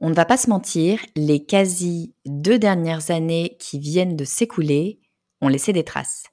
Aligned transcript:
On 0.00 0.10
ne 0.10 0.14
va 0.14 0.24
pas 0.24 0.36
se 0.36 0.50
mentir, 0.50 1.00
les 1.14 1.44
quasi 1.44 2.14
deux 2.26 2.58
dernières 2.58 3.10
années 3.10 3.56
qui 3.58 3.78
viennent 3.78 4.16
de 4.16 4.24
s'écouler 4.24 5.00
ont 5.40 5.48
laissé 5.48 5.72
des 5.72 5.84
traces. 5.84 6.24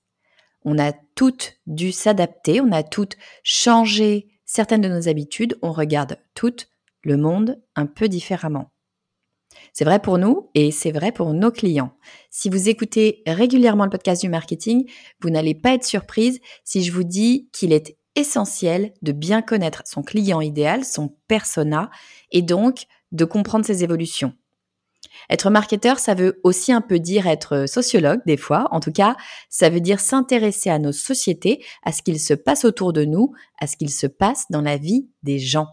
On 0.66 0.78
a 0.80 0.94
toutes 1.16 1.58
dû 1.66 1.92
s'adapter, 1.92 2.62
on 2.62 2.72
a 2.72 2.84
toutes 2.84 3.18
changé 3.44 4.28
certaines 4.46 4.82
de 4.82 4.90
nos 4.90 5.08
habitudes, 5.08 5.58
on 5.62 5.72
regarde 5.72 6.18
toutes 6.36 6.70
le 7.04 7.18
monde 7.18 7.62
un 7.76 7.86
peu 7.86 8.08
différemment. 8.08 8.72
C'est 9.72 9.86
vrai 9.86 10.00
pour 10.00 10.18
nous 10.18 10.50
et 10.56 10.72
c'est 10.72 10.92
vrai 10.92 11.12
pour 11.12 11.34
nos 11.34 11.52
clients. 11.52 11.96
Si 12.30 12.50
vous 12.50 12.70
écoutez 12.70 13.24
régulièrement 13.26 13.86
le 13.86 13.90
podcast 13.90 14.22
du 14.22 14.30
marketing, 14.30 14.90
vous 15.22 15.30
n'allez 15.30 15.56
pas 15.56 15.74
être 15.74 15.86
surprise 15.86 16.40
si 16.64 16.84
je 16.84 16.92
vous 16.92 17.04
dis 17.04 17.50
qu'il 17.54 17.72
est 17.72 17.98
essentiel 18.16 18.94
de 19.02 19.12
bien 19.12 19.42
connaître 19.42 19.84
son 19.86 20.04
client 20.04 20.42
idéal, 20.42 20.86
son 20.86 21.16
persona, 21.28 21.90
et 22.32 22.42
donc 22.42 22.86
de 23.14 23.26
comprendre 23.26 23.66
ses 23.66 23.84
évolutions. 23.84 24.34
Être 25.30 25.50
marketeur, 25.50 26.00
ça 26.00 26.16
veut 26.16 26.40
aussi 26.44 26.72
un 26.72 26.82
peu 26.82 27.00
dire 27.00 27.28
être 27.28 27.66
sociologue 27.68 28.22
des 28.26 28.38
fois. 28.38 28.68
En 28.72 28.80
tout 28.80 28.92
cas, 28.92 29.16
ça 29.50 29.70
veut 29.70 29.80
dire 29.80 30.00
s'intéresser 30.00 30.70
à 30.70 30.80
nos 30.80 30.92
sociétés, 30.92 31.64
à 31.84 31.92
ce 31.92 32.02
qu'il 32.02 32.20
se 32.20 32.34
passe 32.34 32.66
autour 32.66 32.94
de 32.94 33.06
nous, 33.06 33.34
à 33.60 33.68
ce 33.68 33.78
qu'il 33.78 33.90
se 33.90 34.08
passe 34.08 34.46
dans 34.50 34.62
la 34.62 34.78
vie 34.78 35.08
des 35.24 35.40
gens. 35.40 35.68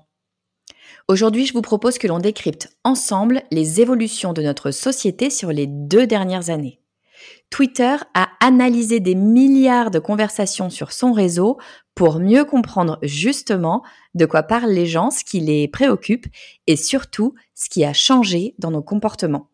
Aujourd'hui, 1.09 1.47
je 1.47 1.53
vous 1.53 1.63
propose 1.63 1.99
que 1.99 2.07
l'on 2.07 2.19
décrypte 2.19 2.77
ensemble 2.85 3.43
les 3.51 3.81
évolutions 3.81 4.33
de 4.33 4.43
notre 4.43 4.71
société 4.71 5.31
sur 5.31 5.51
les 5.51 5.67
deux 5.67 6.07
dernières 6.07 6.51
années. 6.51 6.80
Twitter 7.51 7.97
a 8.15 8.29
analysé 8.41 9.01
des 9.01 9.17
milliards 9.17 9.91
de 9.91 9.99
conversations 9.99 10.71
sur 10.71 10.93
son 10.93 11.13
réseau 11.13 11.59
pour 11.97 12.21
mieux 12.21 12.45
comprendre 12.45 12.99
justement 13.03 13.83
de 14.15 14.25
quoi 14.25 14.45
parlent 14.45 14.71
les 14.71 14.87
gens, 14.87 15.11
ce 15.11 15.25
qui 15.25 15.41
les 15.41 15.67
préoccupe 15.67 16.27
et 16.69 16.77
surtout 16.77 17.35
ce 17.55 17.69
qui 17.69 17.85
a 17.85 17.93
changé 17.93 18.55
dans 18.59 18.71
nos 18.71 18.83
comportements. 18.83 19.51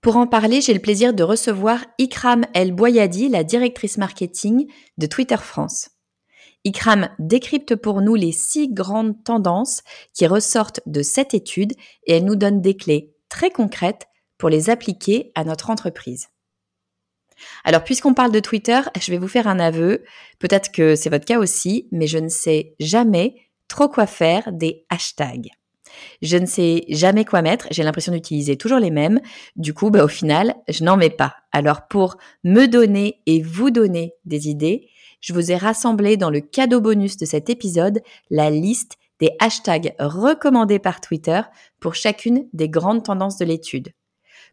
Pour 0.00 0.16
en 0.16 0.26
parler, 0.26 0.60
j'ai 0.60 0.74
le 0.74 0.80
plaisir 0.80 1.14
de 1.14 1.22
recevoir 1.22 1.84
Ikram 1.98 2.44
El 2.54 2.72
Boyadi, 2.72 3.28
la 3.28 3.44
directrice 3.44 3.98
marketing 3.98 4.66
de 4.98 5.06
Twitter 5.06 5.38
France. 5.38 5.90
Ikram 6.64 7.08
décrypte 7.18 7.76
pour 7.76 8.02
nous 8.02 8.14
les 8.14 8.32
six 8.32 8.68
grandes 8.68 9.22
tendances 9.24 9.82
qui 10.12 10.26
ressortent 10.26 10.80
de 10.86 11.02
cette 11.02 11.34
étude 11.34 11.72
et 12.06 12.16
elle 12.16 12.24
nous 12.24 12.36
donne 12.36 12.60
des 12.60 12.76
clés 12.76 13.14
très 13.28 13.50
concrètes 13.50 14.08
pour 14.38 14.48
les 14.48 14.70
appliquer 14.70 15.32
à 15.34 15.44
notre 15.44 15.70
entreprise. 15.70 16.28
Alors, 17.64 17.84
puisqu'on 17.84 18.14
parle 18.14 18.32
de 18.32 18.40
Twitter, 18.40 18.80
je 18.98 19.10
vais 19.10 19.18
vous 19.18 19.28
faire 19.28 19.46
un 19.46 19.58
aveu. 19.58 20.04
Peut-être 20.38 20.72
que 20.72 20.94
c'est 20.96 21.10
votre 21.10 21.24
cas 21.24 21.38
aussi, 21.38 21.88
mais 21.92 22.06
je 22.06 22.18
ne 22.18 22.28
sais 22.28 22.74
jamais 22.80 23.36
trop 23.68 23.88
quoi 23.88 24.06
faire 24.06 24.52
des 24.52 24.84
hashtags. 24.90 25.50
Je 26.22 26.36
ne 26.36 26.46
sais 26.46 26.84
jamais 26.88 27.24
quoi 27.24 27.42
mettre, 27.42 27.66
j'ai 27.70 27.82
l'impression 27.82 28.12
d'utiliser 28.12 28.56
toujours 28.56 28.78
les 28.78 28.90
mêmes. 28.90 29.20
Du 29.56 29.74
coup, 29.74 29.90
bah, 29.90 30.04
au 30.04 30.08
final, 30.08 30.54
je 30.68 30.84
n'en 30.84 30.96
mets 30.96 31.10
pas. 31.10 31.36
Alors 31.52 31.86
pour 31.88 32.16
me 32.44 32.66
donner 32.66 33.20
et 33.26 33.42
vous 33.42 33.70
donner 33.70 34.14
des 34.24 34.48
idées, 34.48 34.88
je 35.20 35.32
vous 35.32 35.52
ai 35.52 35.56
rassemblé 35.56 36.16
dans 36.16 36.30
le 36.30 36.40
cadeau 36.40 36.80
bonus 36.80 37.16
de 37.16 37.26
cet 37.26 37.48
épisode 37.50 38.02
la 38.30 38.50
liste 38.50 38.96
des 39.20 39.30
hashtags 39.38 39.94
recommandés 39.98 40.80
par 40.80 41.00
Twitter 41.00 41.42
pour 41.78 41.94
chacune 41.94 42.48
des 42.52 42.68
grandes 42.68 43.04
tendances 43.04 43.38
de 43.38 43.44
l'étude. 43.44 43.92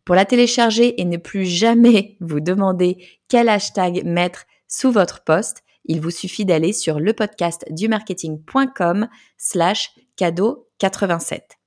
Pour 0.09 0.15
la 0.15 0.25
télécharger 0.25 0.99
et 0.99 1.05
ne 1.05 1.17
plus 1.17 1.45
jamais 1.45 2.17
vous 2.19 2.39
demander 2.39 2.97
quel 3.27 3.47
hashtag 3.47 4.03
mettre 4.05 4.47
sous 4.67 4.91
votre 4.91 5.23
poste, 5.23 5.61
il 5.85 6.01
vous 6.01 6.09
suffit 6.09 6.45
d'aller 6.45 6.73
sur 6.73 6.99
le 6.99 7.13
podcast 7.13 7.63
du 7.69 7.87
marketing.com 7.87 9.07
slash 9.37 9.91
cadeau 10.15 10.67
87. 10.79 11.59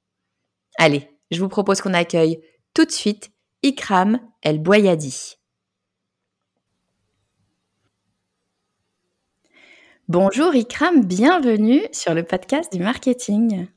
Allez, 0.77 1.09
je 1.31 1.39
vous 1.39 1.49
propose 1.49 1.81
qu'on 1.81 1.95
accueille 1.95 2.43
tout 2.75 2.85
de 2.85 2.91
suite 2.91 3.31
Ikram 3.63 4.19
El 4.43 4.59
Boyadi. 4.59 5.37
Bonjour 10.09 10.53
Ikram, 10.53 11.05
bienvenue 11.05 11.83
sur 11.93 12.13
le 12.13 12.25
podcast 12.25 12.73
du 12.73 12.83
marketing. 12.83 13.69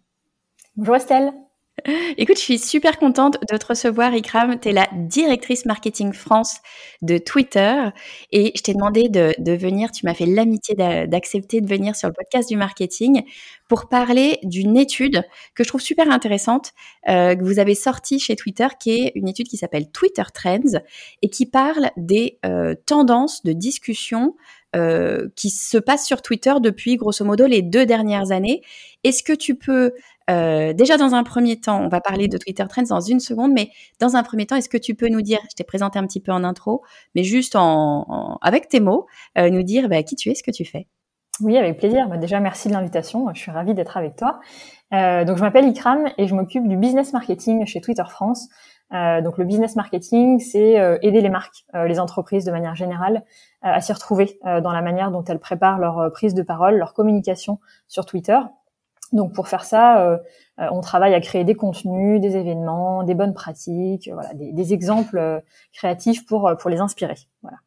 Bonjour 0.76 0.96
Estelle. 0.96 1.45
Écoute, 2.18 2.38
je 2.38 2.42
suis 2.42 2.60
super 2.60 2.98
contente 2.98 3.38
de 3.52 3.58
te 3.58 3.66
recevoir, 3.66 4.14
Ikram. 4.14 4.58
Tu 4.60 4.70
es 4.70 4.72
la 4.72 4.88
directrice 4.94 5.66
marketing 5.66 6.14
France 6.14 6.58
de 7.02 7.18
Twitter 7.18 7.90
et 8.32 8.54
je 8.56 8.62
t'ai 8.62 8.74
demandé 8.74 9.10
de, 9.10 9.34
venir, 9.56 9.92
tu 9.92 10.06
m'as 10.06 10.14
fait 10.14 10.26
l'amitié 10.26 10.76
d'accepter 10.76 11.60
de 11.60 11.68
venir 11.68 11.96
sur 11.96 12.08
le 12.08 12.14
podcast 12.14 12.48
du 12.48 12.56
marketing 12.56 13.24
pour 13.68 13.90
parler 13.90 14.40
d'une 14.44 14.78
étude 14.78 15.24
que 15.54 15.64
je 15.64 15.68
trouve 15.68 15.82
super 15.82 16.10
intéressante 16.10 16.72
euh, 17.10 17.36
que 17.36 17.44
vous 17.44 17.60
avez 17.60 17.76
sortie 17.76 18.20
chez 18.20 18.36
Twitter, 18.38 18.68
qui 18.80 18.92
est 18.92 19.12
une 19.16 19.28
étude 19.28 19.48
qui 19.48 19.58
s'appelle 19.58 19.92
Twitter 19.92 20.24
Trends 20.34 20.80
et 21.22 21.30
qui 21.30 21.46
parle 21.46 21.92
des 21.98 22.40
euh, 22.46 22.76
tendances 22.86 23.44
de 23.44 23.52
discussion 23.52 24.36
euh, 24.76 25.30
qui 25.38 25.50
se 25.50 25.78
passent 25.78 26.06
sur 26.06 26.22
Twitter 26.22 26.54
depuis 26.62 26.98
grosso 26.98 27.24
modo 27.24 27.48
les 27.48 27.62
deux 27.62 27.86
dernières 27.86 28.32
années. 28.32 28.62
Est-ce 29.06 29.24
que 29.24 29.32
tu 29.32 29.56
peux 29.56 29.94
euh, 30.30 30.74
déjà, 30.74 30.98
dans 30.98 31.14
un 31.14 31.24
premier 31.24 31.60
temps, 31.60 31.82
on 31.82 31.88
va 31.88 32.02
parler 32.02 32.28
de 32.28 32.38
Twitter 32.38 32.66
Trends 32.68 32.84
dans 32.84 33.00
une 33.00 33.20
seconde, 33.20 33.54
mais 33.54 33.70
dans 34.00 34.16
un 34.16 34.24
premier 34.24 34.46
temps, 34.46 34.56
est-ce 34.56 34.70
que 34.70 34.78
tu 34.78 34.96
peux 34.96 35.08
nous 35.08 35.22
dire, 35.22 35.40
je 35.50 35.56
t'ai 35.56 35.64
présenté 35.64 36.00
un 36.00 36.06
petit 36.06 36.20
peu 36.20 36.32
en 36.32 36.44
intro, 36.44 36.84
mais 37.14 37.24
juste 37.24 37.56
en, 37.56 38.38
avec 38.42 38.68
tes 38.68 38.80
mots, 38.80 39.06
euh, 39.38 39.50
nous 39.50 39.64
dire 39.64 39.88
bah, 39.88 40.02
qui 40.04 40.16
tu 40.16 40.30
es, 40.30 40.36
ce 40.36 40.44
que 40.44 40.52
tu 40.52 40.66
fais 40.66 40.88
Oui, 41.42 41.58
avec 41.58 41.78
plaisir. 41.78 42.08
Bah, 42.08 42.18
déjà, 42.18 42.40
merci 42.40 42.70
de 42.70 42.74
l'invitation. 42.74 43.28
Je 43.34 43.40
suis 43.40 43.52
ravie 43.52 43.76
d'être 43.76 43.98
avec 43.98 44.16
toi. 44.16 44.40
Euh, 44.94 45.26
donc, 45.26 45.38
je 45.38 45.42
m'appelle 45.42 45.68
Ikram 45.68 46.10
et 46.18 46.28
je 46.28 46.34
m'occupe 46.34 46.68
du 46.68 46.78
business 46.78 47.14
marketing 47.14 47.66
chez 47.66 47.82
Twitter 47.82 48.04
France. 48.08 48.48
Donc, 48.92 49.38
le 49.40 49.44
business 49.44 49.76
marketing, 49.76 50.40
c'est 50.40 50.76
aider 51.02 51.20
les 51.20 51.30
marques, 51.30 51.66
les 51.74 52.00
entreprises 52.00 52.46
de 52.46 52.52
manière 52.52 52.76
générale, 52.76 53.26
à 53.62 53.82
s'y 53.82 53.92
retrouver 53.92 54.40
dans 54.44 54.72
la 54.72 54.82
manière 54.82 55.12
dont 55.12 55.24
elles 55.24 55.40
préparent 55.40 55.80
leur 55.80 56.12
prise 56.14 56.34
de 56.34 56.44
parole, 56.44 56.78
leur 56.78 56.94
communication 56.94 57.60
sur 57.88 58.06
Twitter 58.06 58.38
donc 59.12 59.34
pour 59.34 59.48
faire 59.48 59.64
ça, 59.64 60.02
euh, 60.02 60.18
euh, 60.60 60.68
on 60.72 60.82
travaille 60.82 61.14
à 61.14 61.22
créer 61.22 61.44
des 61.44 61.56
contenus, 61.56 62.20
des 62.22 62.38
événements, 62.38 63.04
des 63.04 63.16
bonnes 63.16 63.34
pratiques, 63.34 64.10
voilà, 64.12 64.34
des, 64.34 64.74
exemples 64.74 65.18
euh, 65.18 65.40
créatifs 65.74 66.26
pour 66.26 66.52
pour 66.60 66.70
les 66.70 66.80
inspirer. 66.80 67.16
Voilà. 67.42 67.58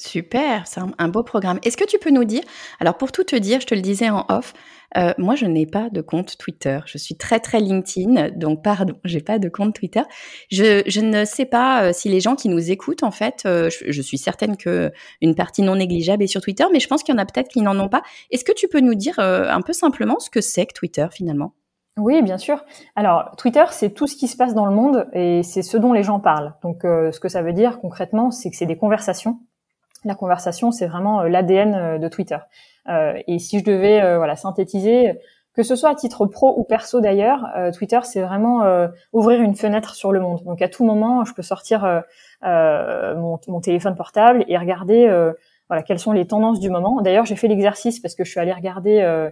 Super, 0.00 0.66
c'est 0.66 0.80
un, 0.98 1.08
beau 1.08 1.22
programme. 1.22 1.58
Est-ce 1.62 1.76
que 1.76 1.84
tu 1.84 1.98
peux 1.98 2.10
nous 2.10 2.24
dire, 2.24 2.40
alors 2.80 2.96
pour 2.96 3.12
tout 3.12 3.24
te 3.24 3.36
dire, 3.36 3.60
je 3.60 3.66
te 3.66 3.74
le 3.74 3.82
disais 3.82 4.08
en 4.08 4.24
off, 4.30 4.54
euh, 4.96 5.12
moi 5.18 5.34
je 5.34 5.44
n'ai 5.44 5.66
pas 5.66 5.90
de 5.90 6.00
compte 6.00 6.38
Twitter. 6.38 6.80
Je 6.86 6.96
suis 6.96 7.14
très 7.14 7.40
très 7.40 7.60
LinkedIn, 7.60 8.30
donc 8.30 8.64
pardon, 8.64 8.94
j'ai 9.04 9.20
pas 9.20 9.38
de 9.38 9.50
compte 9.50 9.74
Twitter. 9.74 10.00
Je, 10.50 10.82
je 10.86 11.00
ne 11.02 11.26
sais 11.26 11.44
pas 11.44 11.84
euh, 11.84 11.92
si 11.92 12.08
les 12.08 12.20
gens 12.20 12.36
qui 12.36 12.48
nous 12.48 12.70
écoutent, 12.70 13.02
en 13.02 13.10
fait, 13.10 13.42
euh, 13.44 13.68
je, 13.68 14.02
suis 14.02 14.16
certaine 14.16 14.56
que 14.56 14.90
une 15.20 15.34
partie 15.34 15.60
non 15.60 15.76
négligeable 15.76 16.22
est 16.22 16.26
sur 16.26 16.40
Twitter, 16.40 16.64
mais 16.72 16.80
je 16.80 16.88
pense 16.88 17.02
qu'il 17.02 17.14
y 17.14 17.18
en 17.18 17.20
a 17.20 17.26
peut-être 17.26 17.48
qui 17.48 17.60
n'en 17.60 17.78
ont 17.78 17.90
pas. 17.90 18.02
Est-ce 18.30 18.44
que 18.44 18.52
tu 18.52 18.68
peux 18.68 18.80
nous 18.80 18.94
dire 18.94 19.18
un 19.18 19.60
peu 19.60 19.74
simplement 19.74 20.18
ce 20.20 20.30
que 20.30 20.40
c'est 20.40 20.64
que 20.64 20.72
Twitter 20.72 21.06
finalement? 21.12 21.52
Oui, 21.98 22.22
bien 22.22 22.38
sûr. 22.38 22.64
Alors, 22.96 23.36
Twitter, 23.36 23.64
c'est 23.70 23.90
tout 23.90 24.06
ce 24.06 24.16
qui 24.16 24.26
se 24.26 24.38
passe 24.38 24.54
dans 24.54 24.64
le 24.64 24.74
monde 24.74 25.06
et 25.12 25.42
c'est 25.42 25.60
ce 25.60 25.76
dont 25.76 25.92
les 25.92 26.02
gens 26.02 26.18
parlent. 26.18 26.54
Donc, 26.62 26.80
ce 26.82 27.20
que 27.20 27.28
ça 27.28 27.42
veut 27.42 27.52
dire 27.52 27.78
concrètement, 27.80 28.30
c'est 28.30 28.50
que 28.50 28.56
c'est 28.56 28.66
des 28.66 28.78
conversations 28.78 29.38
la 30.04 30.14
conversation, 30.14 30.72
c'est 30.72 30.86
vraiment 30.86 31.22
euh, 31.22 31.28
l'ADN 31.28 31.74
euh, 31.74 31.98
de 31.98 32.08
Twitter. 32.08 32.38
Euh, 32.88 33.14
et 33.26 33.38
si 33.38 33.60
je 33.60 33.64
devais 33.64 34.16
voilà 34.16 34.34
synthétiser, 34.36 35.12
que 35.54 35.62
ce 35.62 35.76
soit 35.76 35.90
à 35.90 35.94
titre 35.94 36.26
pro 36.26 36.54
ou 36.56 36.64
perso 36.64 37.00
d'ailleurs, 37.00 37.46
Twitter, 37.76 38.00
c'est 38.02 38.22
vraiment 38.22 38.88
ouvrir 39.12 39.40
une 39.40 39.54
fenêtre 39.54 39.94
sur 39.94 40.10
le 40.10 40.18
monde. 40.18 40.42
Donc 40.44 40.62
à 40.62 40.68
tout 40.68 40.84
moment, 40.84 41.24
je 41.24 41.32
peux 41.32 41.42
sortir 41.42 42.02
mon, 42.42 43.38
mon, 43.46 43.60
téléphone 43.60 43.94
portable 43.94 44.44
et 44.48 44.58
regarder 44.58 45.06
voilà 45.68 45.82
quelles 45.82 46.00
sont 46.00 46.10
les 46.10 46.26
tendances 46.26 46.58
du 46.58 46.70
moment. 46.70 47.02
D'ailleurs, 47.02 47.26
j'ai 47.26 47.36
fait 47.36 47.48
l'exercice 47.48 48.00
parce 48.00 48.14
que 48.16 48.24
je 48.24 48.30
suis 48.30 48.40
allée 48.40 48.52
regarder 48.52 49.30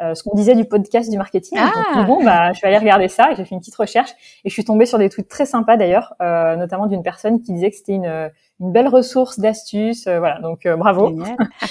ce 0.00 0.22
qu'on 0.22 0.34
disait 0.34 0.54
du 0.54 0.64
podcast 0.64 1.10
du 1.10 1.16
marketing. 1.16 1.58
Ah. 1.60 2.04
bon, 2.06 2.24
bah, 2.24 2.52
je 2.52 2.58
suis 2.58 2.66
allée 2.66 2.78
regarder 2.78 3.08
ça 3.08 3.30
et 3.30 3.36
j'ai 3.36 3.44
fait 3.44 3.54
une 3.54 3.60
petite 3.60 3.76
recherche 3.76 4.10
et 4.44 4.48
je 4.48 4.52
suis 4.52 4.64
tombée 4.64 4.86
sur 4.86 4.98
des 4.98 5.08
tweets 5.08 5.28
très 5.28 5.46
sympas 5.46 5.76
d'ailleurs, 5.76 6.14
notamment 6.20 6.86
d'une 6.86 7.02
personne 7.02 7.40
qui 7.40 7.52
disait 7.52 7.70
que 7.70 7.76
c'était 7.76 7.94
une 7.94 8.30
une 8.62 8.72
belle 8.72 8.88
ressource 8.88 9.38
d'astuces. 9.38 10.06
Euh, 10.06 10.18
voilà, 10.20 10.40
donc 10.40 10.64
euh, 10.64 10.76
bravo. 10.76 11.18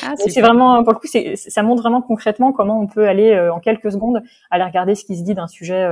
Ah, 0.03 0.13
c'est 0.27 0.41
vraiment, 0.41 0.83
pour 0.83 0.93
le 0.93 0.99
coup, 0.99 1.07
ça 1.35 1.63
montre 1.63 1.81
vraiment 1.81 2.01
concrètement 2.01 2.51
comment 2.51 2.79
on 2.79 2.87
peut 2.87 3.07
aller 3.07 3.31
euh, 3.31 3.53
en 3.53 3.59
quelques 3.59 3.91
secondes 3.91 4.21
aller 4.51 4.63
regarder 4.63 4.93
ce 4.95 5.05
qui 5.05 5.17
se 5.17 5.23
dit 5.23 5.33
d'un 5.33 5.47
sujet 5.47 5.87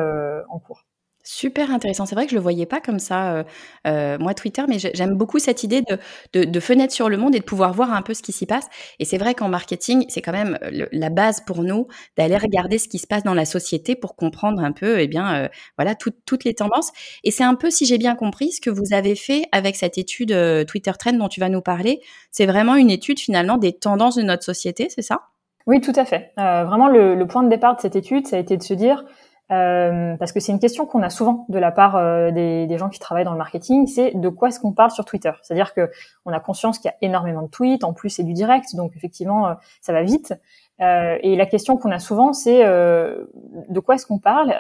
en 0.50 0.60
cours. 0.60 0.84
Super 1.32 1.70
intéressant. 1.70 2.08
C'est 2.08 2.16
vrai 2.16 2.26
que 2.26 2.32
je 2.32 2.36
le 2.36 2.42
voyais 2.42 2.66
pas 2.66 2.82
comme 2.82 2.98
ça, 2.98 3.34
euh, 3.34 3.44
euh, 3.86 4.18
moi 4.18 4.34
Twitter, 4.34 4.64
mais 4.68 4.80
j'aime 4.80 5.14
beaucoup 5.14 5.38
cette 5.38 5.64
idée 5.64 5.84
de, 5.84 6.60
fenêtre 6.60 6.92
sur 6.92 7.08
le 7.08 7.18
monde 7.18 7.36
et 7.36 7.40
de 7.40 7.44
pouvoir 7.44 7.72
voir 7.72 7.94
un 7.94 8.02
peu 8.02 8.16
ce 8.16 8.24
qui 8.24 8.32
s'y 8.32 8.48
passe. 8.48 8.68
Et 8.98 9.06
c'est 9.06 9.20
vrai 9.20 9.36
qu'en 9.36 9.48
marketing, 9.48 10.06
c'est 10.10 10.24
quand 10.24 10.32
même 10.32 10.58
la 10.92 11.10
base 11.12 11.42
pour 11.46 11.62
nous 11.62 11.88
d'aller 12.18 12.36
regarder 12.36 12.80
ce 12.80 12.88
qui 12.88 12.98
se 12.98 13.06
passe 13.06 13.22
dans 13.22 13.36
la 13.36 13.46
société 13.46 13.96
pour 13.96 14.16
comprendre 14.16 14.64
un 14.64 14.72
peu, 14.72 15.00
eh 15.00 15.08
bien, 15.08 15.44
euh, 15.44 15.48
voilà, 15.78 15.94
toutes 15.94 16.44
les 16.46 16.56
tendances. 16.56 16.90
Et 17.24 17.30
c'est 17.30 17.44
un 17.44 17.54
peu, 17.54 17.70
si 17.70 17.86
j'ai 17.86 18.00
bien 18.00 18.16
compris, 18.16 18.52
ce 18.52 18.60
que 18.60 18.72
vous 18.72 18.92
avez 18.92 19.14
fait 19.14 19.44
avec 19.52 19.76
cette 19.76 20.00
étude 20.00 20.36
Twitter 20.66 20.94
Trend 20.98 21.14
dont 21.14 21.28
tu 21.28 21.40
vas 21.40 21.50
nous 21.50 21.62
parler. 21.62 22.02
C'est 22.32 22.48
vraiment 22.48 22.74
une 22.74 22.90
étude 22.90 23.20
finalement 23.20 23.58
des 23.58 23.74
tendances 23.74 24.16
de 24.16 24.24
notre 24.24 24.44
société, 24.44 24.88
c'est 24.90 25.04
ça? 25.04 25.28
Oui, 25.68 25.80
tout 25.80 25.94
à 25.96 26.06
fait. 26.06 26.32
vraiment, 26.38 26.88
le 26.88 27.24
point 27.26 27.44
de 27.44 27.50
départ 27.50 27.76
de 27.76 27.82
cette 27.82 27.96
étude, 27.96 28.26
ça 28.26 28.38
a 28.38 28.40
été 28.40 28.58
de 28.58 28.64
se 28.64 28.74
dire 28.74 29.06
euh, 29.52 30.16
parce 30.18 30.32
que 30.32 30.40
c'est 30.40 30.52
une 30.52 30.60
question 30.60 30.86
qu'on 30.86 31.02
a 31.02 31.10
souvent 31.10 31.46
de 31.50 31.58
la 31.58 31.72
part 31.72 31.96
euh, 31.96 32.30
des, 32.30 32.78
gens 32.78 32.90
qui 32.90 33.00
travaillent 33.00 33.26
dans 33.26 33.32
le 33.32 33.38
marketing, 33.38 33.88
c'est 33.88 34.12
de 34.14 34.30
quoi 34.30 34.50
est-ce 34.50 34.60
qu'on 34.60 34.74
parle 34.74 34.92
sur 34.92 35.06
Twitter 35.06 35.32
C'est-à-dire 35.42 35.74
que 35.74 35.90
on 36.26 36.32
a 36.32 36.40
conscience 36.40 36.78
qu'il 36.78 36.90
y 36.90 36.94
a 36.94 36.98
énormément 37.02 37.42
de 37.42 37.48
tweets, 37.48 37.84
en 37.84 37.94
plus 37.94 38.12
c'est 38.12 38.24
du 38.24 38.34
direct, 38.34 38.76
donc 38.76 38.96
effectivement 38.96 39.48
euh, 39.48 39.54
ça 39.82 39.92
va 39.92 40.04
vite. 40.04 40.36
et 40.80 41.36
la 41.36 41.46
question 41.46 41.78
qu'on 41.78 41.92
a 41.92 42.00
souvent, 42.00 42.32
c'est 42.32 42.64
de 42.64 43.80
quoi 43.80 43.96
est-ce 43.96 44.06
qu'on 44.06 44.20
parle 44.20 44.54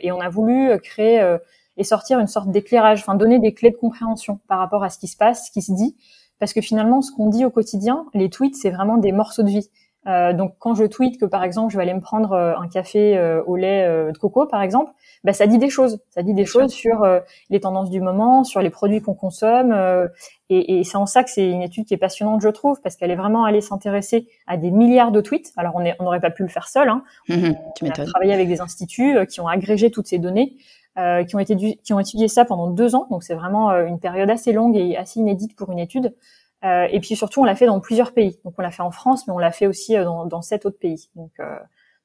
Et 0.00 0.10
on 0.10 0.20
a 0.20 0.28
voulu 0.30 0.78
créer 0.80 1.36
et 1.76 1.84
sortir 1.84 2.18
une 2.18 2.28
sorte 2.28 2.50
d'éclairage, 2.50 3.00
enfin 3.00 3.14
donner 3.14 3.38
des 3.40 3.52
clés 3.52 3.70
de 3.70 3.76
compréhension 3.76 4.40
par 4.48 4.58
rapport 4.58 4.84
à 4.84 4.88
ce 4.88 4.98
qui 4.98 5.08
se 5.08 5.18
passe, 5.18 5.48
ce 5.48 5.50
qui 5.50 5.60
se 5.60 5.72
dit, 5.72 5.94
parce 6.38 6.54
que 6.54 6.62
finalement 6.62 7.02
ce 7.02 7.12
qu'on 7.12 7.28
dit 7.28 7.44
au 7.44 7.50
quotidien, 7.50 8.06
les 8.14 8.30
tweets, 8.30 8.56
c'est 8.56 8.70
vraiment 8.70 8.96
des 8.96 9.12
morceaux 9.12 9.42
de 9.42 9.50
vie. 9.50 9.68
Euh, 10.06 10.32
donc 10.32 10.54
quand 10.58 10.74
je 10.74 10.84
tweete 10.84 11.18
que 11.18 11.24
par 11.24 11.42
exemple 11.42 11.72
je 11.72 11.76
vais 11.76 11.82
aller 11.82 11.94
me 11.94 12.00
prendre 12.00 12.32
euh, 12.32 12.54
un 12.56 12.68
café 12.68 13.18
euh, 13.18 13.42
au 13.44 13.56
lait 13.56 13.86
de 13.86 14.16
coco 14.18 14.46
par 14.46 14.62
exemple, 14.62 14.92
bah, 15.24 15.32
ça 15.32 15.46
dit 15.46 15.58
des 15.58 15.70
choses. 15.70 15.98
Ça 16.10 16.22
dit 16.22 16.34
des 16.34 16.44
choses 16.44 16.72
sur 16.72 17.04
les 17.50 17.60
tendances 17.60 17.90
du 17.90 18.00
moment, 18.00 18.44
sur 18.44 18.60
les 18.60 18.70
produits 18.70 19.00
qu'on 19.00 19.14
consomme. 19.14 19.74
et, 20.50 20.78
et 20.78 20.84
c'est 20.84 20.96
en 20.96 21.06
ça 21.06 21.24
que 21.24 21.30
c'est 21.30 21.48
une 21.48 21.62
étude 21.62 21.86
qui 21.86 21.94
est 21.94 21.98
passionnante 21.98 22.40
je 22.42 22.48
trouve 22.48 22.80
parce 22.80 22.96
qu'elle 22.96 23.10
est 23.10 23.16
vraiment 23.16 23.44
allée 23.44 23.60
s'intéresser 23.60 24.28
à 24.46 24.56
des 24.56 24.70
milliards 24.70 25.12
de 25.12 25.20
tweets. 25.20 25.52
Alors 25.56 25.74
on 25.76 26.04
n'aurait 26.04 26.20
pas 26.20 26.30
pu 26.30 26.42
le 26.42 26.48
faire 26.48 26.68
seul. 26.68 26.88
Hein. 26.88 27.02
Mmh 27.28 27.52
on, 27.82 27.90
a 27.90 28.06
travaillé 28.06 28.32
avec 28.32 28.48
des 28.48 28.60
instituts 28.60 29.26
qui 29.26 29.40
ont 29.40 29.48
agrégé 29.48 29.90
toutes 29.90 30.06
ces 30.06 30.18
données. 30.18 30.56
qui 31.26 31.36
ont 31.36 31.40
été 31.40 31.56
qui 31.82 31.92
ont 31.92 32.00
étudié 32.00 32.28
ça 32.28 32.44
pendant 32.44 32.70
deux 32.70 32.94
ans, 32.94 33.06
donc 33.10 33.22
c'est 33.22 33.34
vraiment 33.34 33.70
une 33.72 33.98
période 33.98 34.30
assez 34.30 34.52
longue 34.52 34.76
et 34.76 34.96
assez 34.96 35.20
inédite 35.20 35.56
pour 35.56 35.70
une 35.72 35.78
étude. 35.78 36.14
Euh, 36.66 36.88
et 36.90 37.00
puis 37.00 37.16
surtout, 37.16 37.40
on 37.40 37.44
l'a 37.44 37.54
fait 37.54 37.66
dans 37.66 37.80
plusieurs 37.80 38.12
pays. 38.12 38.38
Donc 38.44 38.54
on 38.58 38.62
l'a 38.62 38.70
fait 38.70 38.82
en 38.82 38.90
France, 38.90 39.26
mais 39.26 39.32
on 39.32 39.38
l'a 39.38 39.52
fait 39.52 39.66
aussi 39.66 39.96
euh, 39.96 40.04
dans, 40.04 40.26
dans 40.26 40.42
sept 40.42 40.66
autres 40.66 40.78
pays. 40.78 41.08
Donc 41.14 41.32
euh, 41.38 41.56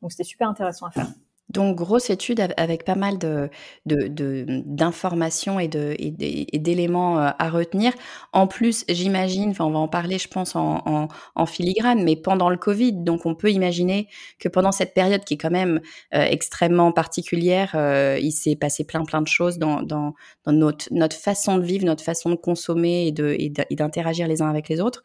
donc 0.02 0.12
c'était 0.12 0.24
super 0.24 0.48
intéressant 0.48 0.86
à 0.86 0.92
faire. 0.92 1.08
Donc, 1.54 1.76
grosse 1.76 2.10
étude 2.10 2.42
avec 2.56 2.86
pas 2.86 2.96
mal 2.96 3.18
de, 3.18 3.50
d'informations 3.86 5.60
et, 5.60 5.68
de, 5.68 5.96
et 5.98 6.60
d'éléments 6.60 7.20
euh, 7.20 7.30
à 7.38 7.50
retenir. 7.50 7.94
En 8.32 8.48
plus, 8.48 8.86
j'imagine, 8.88 9.50
enfin, 9.50 9.66
on 9.66 9.72
va 9.72 9.80
en 9.80 9.88
parler, 9.88 10.18
je 10.18 10.28
pense, 10.28 10.56
en, 10.56 11.10
filigrane, 11.46 12.04
mais 12.04 12.16
pendant 12.16 12.50
le 12.50 12.56
Covid, 12.56 12.94
donc 12.94 13.26
on 13.26 13.36
peut 13.36 13.52
imaginer 13.52 14.08
que 14.40 14.48
pendant 14.48 14.72
cette 14.72 14.94
période 14.94 15.24
qui 15.26 15.34
est 15.34 15.38
quand 15.38 15.52
même 15.52 15.82
euh, 16.14 16.24
extrêmement 16.24 16.92
particulière, 16.92 17.72
euh, 17.76 18.18
il 18.22 18.32
s'est 18.32 18.56
passé 18.56 18.86
plein, 18.86 19.04
plein 19.04 19.22
de 19.22 19.28
choses 19.28 19.58
dans, 19.58 19.82
dans, 19.82 20.14
notre, 20.48 20.88
notre 20.92 21.16
façon 21.16 21.58
de 21.58 21.64
vivre, 21.66 21.84
notre 21.86 22.04
façon 22.04 22.30
de 22.30 22.36
consommer 22.36 23.08
et, 23.08 23.12
de, 23.12 23.36
et 23.38 23.76
d'interagir 23.76 24.28
les 24.28 24.42
uns 24.42 24.50
avec 24.50 24.70
les 24.70 24.80
autres. 24.80 25.04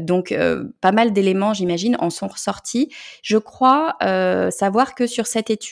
donc, 0.00 0.34
pas 0.80 0.92
mal 0.92 1.12
d'éléments, 1.12 1.54
j'imagine, 1.54 1.96
en 2.00 2.10
sont 2.10 2.28
ressortis. 2.28 2.92
Je 3.22 3.38
crois 3.38 3.96
savoir 4.50 4.94
que 4.94 5.06
sur 5.06 5.26
cette 5.26 5.50
étude, 5.50 5.69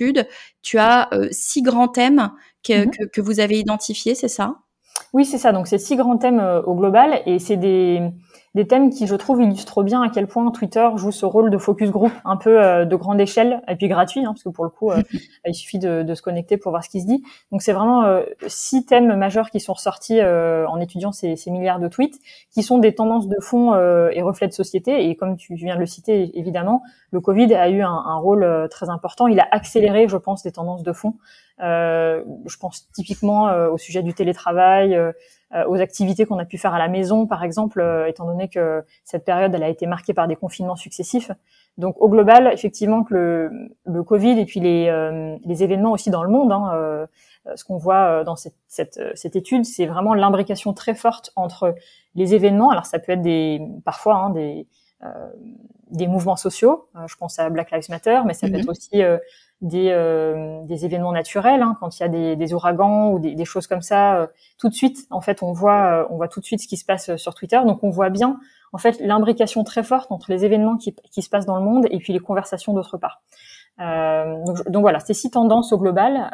tu 0.62 0.79
as 0.79 1.12
euh, 1.12 1.29
six 1.31 1.62
grands 1.62 1.89
thèmes 1.89 2.31
mmh 2.69 2.91
que, 2.91 3.06
que, 3.06 3.21
vous 3.21 3.41
avez 3.41 3.59
identifiés, 3.59 4.15
c'est 4.15 4.29
ça? 4.29 4.56
Oui, 5.12 5.25
c'est 5.25 5.39
ça. 5.39 5.53
Donc, 5.53 5.69
c'est 5.69 5.79
six 5.79 5.97
grands 5.97 6.19
thèmes 6.19 6.41
euh, 6.41 6.61
au 6.62 6.75
global 6.75 7.23
et 7.25 7.39
c'est 7.39 7.56
des, 7.56 8.03
des 8.58 8.66
thèmes 8.66 8.90
qui, 8.90 9.06
je 9.06 9.14
trouve, 9.14 9.40
illustrent 9.40 9.84
bien 9.84 10.02
à 10.02 10.08
quel 10.08 10.26
point 10.26 10.50
Twitter 10.50 10.88
joue 10.96 11.12
ce 11.12 11.25
rôle 11.25 11.49
de 11.49 11.58
focus 11.58 11.90
group 11.90 12.10
un 12.25 12.37
peu 12.37 12.60
euh, 12.60 12.84
de 12.84 12.96
grande 12.96 13.20
échelle 13.20 13.62
et 13.69 13.76
puis 13.76 13.87
gratuit, 13.87 14.25
hein, 14.25 14.32
parce 14.32 14.43
que 14.43 14.49
pour 14.49 14.64
le 14.64 14.70
coup, 14.70 14.90
euh, 14.90 15.00
il 15.46 15.55
suffit 15.55 15.78
de, 15.78 16.02
de, 16.02 16.14
se 16.16 16.22
connecter 16.22 16.56
pour 16.56 16.72
voir 16.72 16.82
ce 16.82 16.88
qui 16.88 17.00
se 17.00 17.06
dit. 17.06 17.22
Donc 17.52 17.62
c'est 17.62 17.72
vraiment 17.72 18.02
euh, 18.02 18.22
six 18.49 18.84
thèmes 18.84 19.14
majeurs 19.14 19.50
qui 19.50 19.60
sont 19.60 19.75
ressortis 19.75 20.20
en 20.20 20.81
étudiant 20.81 21.12
ces, 21.12 21.37
ces, 21.37 21.52
milliards 21.52 21.78
de 21.78 21.87
tweets, 21.87 22.19
qui 22.50 22.64
sont 22.64 22.78
des 22.78 22.96
tendances 22.96 23.28
de 23.28 23.37
fond 23.40 23.75
et 23.76 24.22
reflets 24.22 24.49
de 24.49 24.52
société. 24.52 25.08
Et 25.08 25.14
comme 25.14 25.37
tu 25.37 25.55
viens 25.55 25.76
de 25.76 25.81
le 25.81 25.87
citer, 25.87 26.37
évidemment, 26.37 26.82
le 27.12 27.20
Covid 27.20 27.55
a 27.55 27.69
eu 27.69 27.81
un, 27.82 27.88
un 27.88 28.16
rôle 28.16 28.66
très 28.70 28.90
important. 28.90 29.28
Il 29.28 29.38
a 29.38 29.46
accéléré, 29.52 30.08
je 30.08 30.16
pense, 30.16 30.43
des 30.43 30.50
tendances 30.50 30.82
de 30.82 30.93
fond. 30.93 31.14
je 31.60 32.56
pense 32.58 32.88
typiquement 32.93 33.44
au 33.70 33.78
sujet 33.78 34.02
du 34.02 34.14
télétravail. 34.14 34.99
Euh, 35.55 35.65
aux 35.67 35.81
activités 35.81 36.27
qu'on 36.27 36.39
a 36.39 36.45
pu 36.45 36.59
faire 36.59 36.75
à 36.75 36.79
la 36.79 36.89
maison, 36.89 37.27
par 37.27 37.43
exemple, 37.43 37.81
euh, 37.81 38.06
étant 38.06 38.27
donné 38.27 38.49
que 38.49 38.85
cette 39.05 39.25
période 39.25 39.55
elle 39.55 39.62
a 39.62 39.71
été 39.71 39.87
marquée 39.87 40.12
par 40.12 40.29
des 40.29 40.37
confinements 40.37 40.77
successifs. 40.77 41.31
Donc 41.79 41.97
au 42.03 42.11
global, 42.11 42.50
effectivement, 42.53 43.03
que 43.03 43.15
le, 43.15 43.50
le 43.87 44.03
Covid 44.03 44.39
et 44.39 44.45
puis 44.45 44.61
les, 44.61 44.89
euh, 44.89 45.39
les 45.47 45.62
événements 45.62 45.93
aussi 45.93 46.11
dans 46.11 46.23
le 46.23 46.29
monde, 46.29 46.53
hein, 46.53 47.06
ce 47.55 47.65
qu'on 47.65 47.79
voit 47.79 48.25
dans 48.25 48.37
cette, 48.37 48.56
cette, 48.67 49.00
cette 49.15 49.37
étude, 49.37 49.65
c'est 49.65 49.87
vraiment 49.87 50.12
l'imbrication 50.12 50.75
très 50.75 50.95
forte 50.95 51.33
entre 51.35 51.75
les 52.15 52.35
événements. 52.35 52.69
Alors 52.69 52.85
ça 52.85 52.99
peut 52.99 53.12
être 53.12 53.23
des 53.23 53.62
parfois 53.87 54.17
hein, 54.17 54.31
des 54.31 54.67
des 55.91 56.06
mouvements 56.06 56.37
sociaux. 56.37 56.89
je 57.06 57.17
pense 57.17 57.39
à 57.39 57.49
Black 57.50 57.71
Lives 57.71 57.89
Matter, 57.89 58.21
mais 58.27 58.35
ça 58.35 58.49
peut 58.49 58.55
mm-hmm. 58.55 58.61
être 58.61 58.69
aussi 58.69 59.03
des, 59.61 59.91
euh, 59.91 60.62
des 60.65 60.85
événements 60.85 61.12
naturels, 61.12 61.62
hein, 61.62 61.77
quand 61.81 61.99
il 61.99 62.03
y 62.03 62.05
a 62.05 62.09
des, 62.09 62.37
des 62.37 62.55
ouragans 62.55 63.11
ou 63.11 63.19
des, 63.19 63.35
des, 63.35 63.45
choses 63.45 63.67
comme 63.67 63.83
ça, 63.83 64.17
euh, 64.17 64.27
tout 64.59 64.69
de 64.69 64.75
suite, 64.75 65.06
en 65.11 65.21
fait, 65.21 65.43
on 65.43 65.53
voit, 65.53 66.03
euh, 66.03 66.06
on 66.11 66.17
voit 66.17 66.29
tout 66.29 66.41
de 66.41 66.45
suite 66.45 66.61
ce 66.61 66.69
qui 66.69 66.77
se 66.77 66.85
passe 66.85 67.17
sur 67.17 67.35
Twitter. 67.35 67.61
Donc, 67.67 67.83
on 67.83 67.91
voit 67.91 68.11
bien, 68.11 68.39
en 68.73 68.79
fait, 68.79 69.00
l'imbrication 69.00 69.65
très 69.65 69.83
forte 69.83 70.12
entre 70.12 70.31
les 70.31 70.45
événements 70.45 70.77
qui, 70.77 70.95
qui, 71.11 71.23
se 71.23 71.29
passent 71.29 71.47
dans 71.47 71.56
le 71.56 71.65
monde 71.65 71.87
et 71.91 71.99
puis 71.99 72.12
les 72.12 72.21
conversations 72.21 72.73
d'autre 72.73 72.99
part. 72.99 73.23
donc, 73.79 74.71
donc, 74.71 74.83
voilà, 74.83 75.01
c'est 75.01 75.15
six 75.15 75.31
tendances 75.31 75.73
au 75.73 75.79
global. 75.79 76.31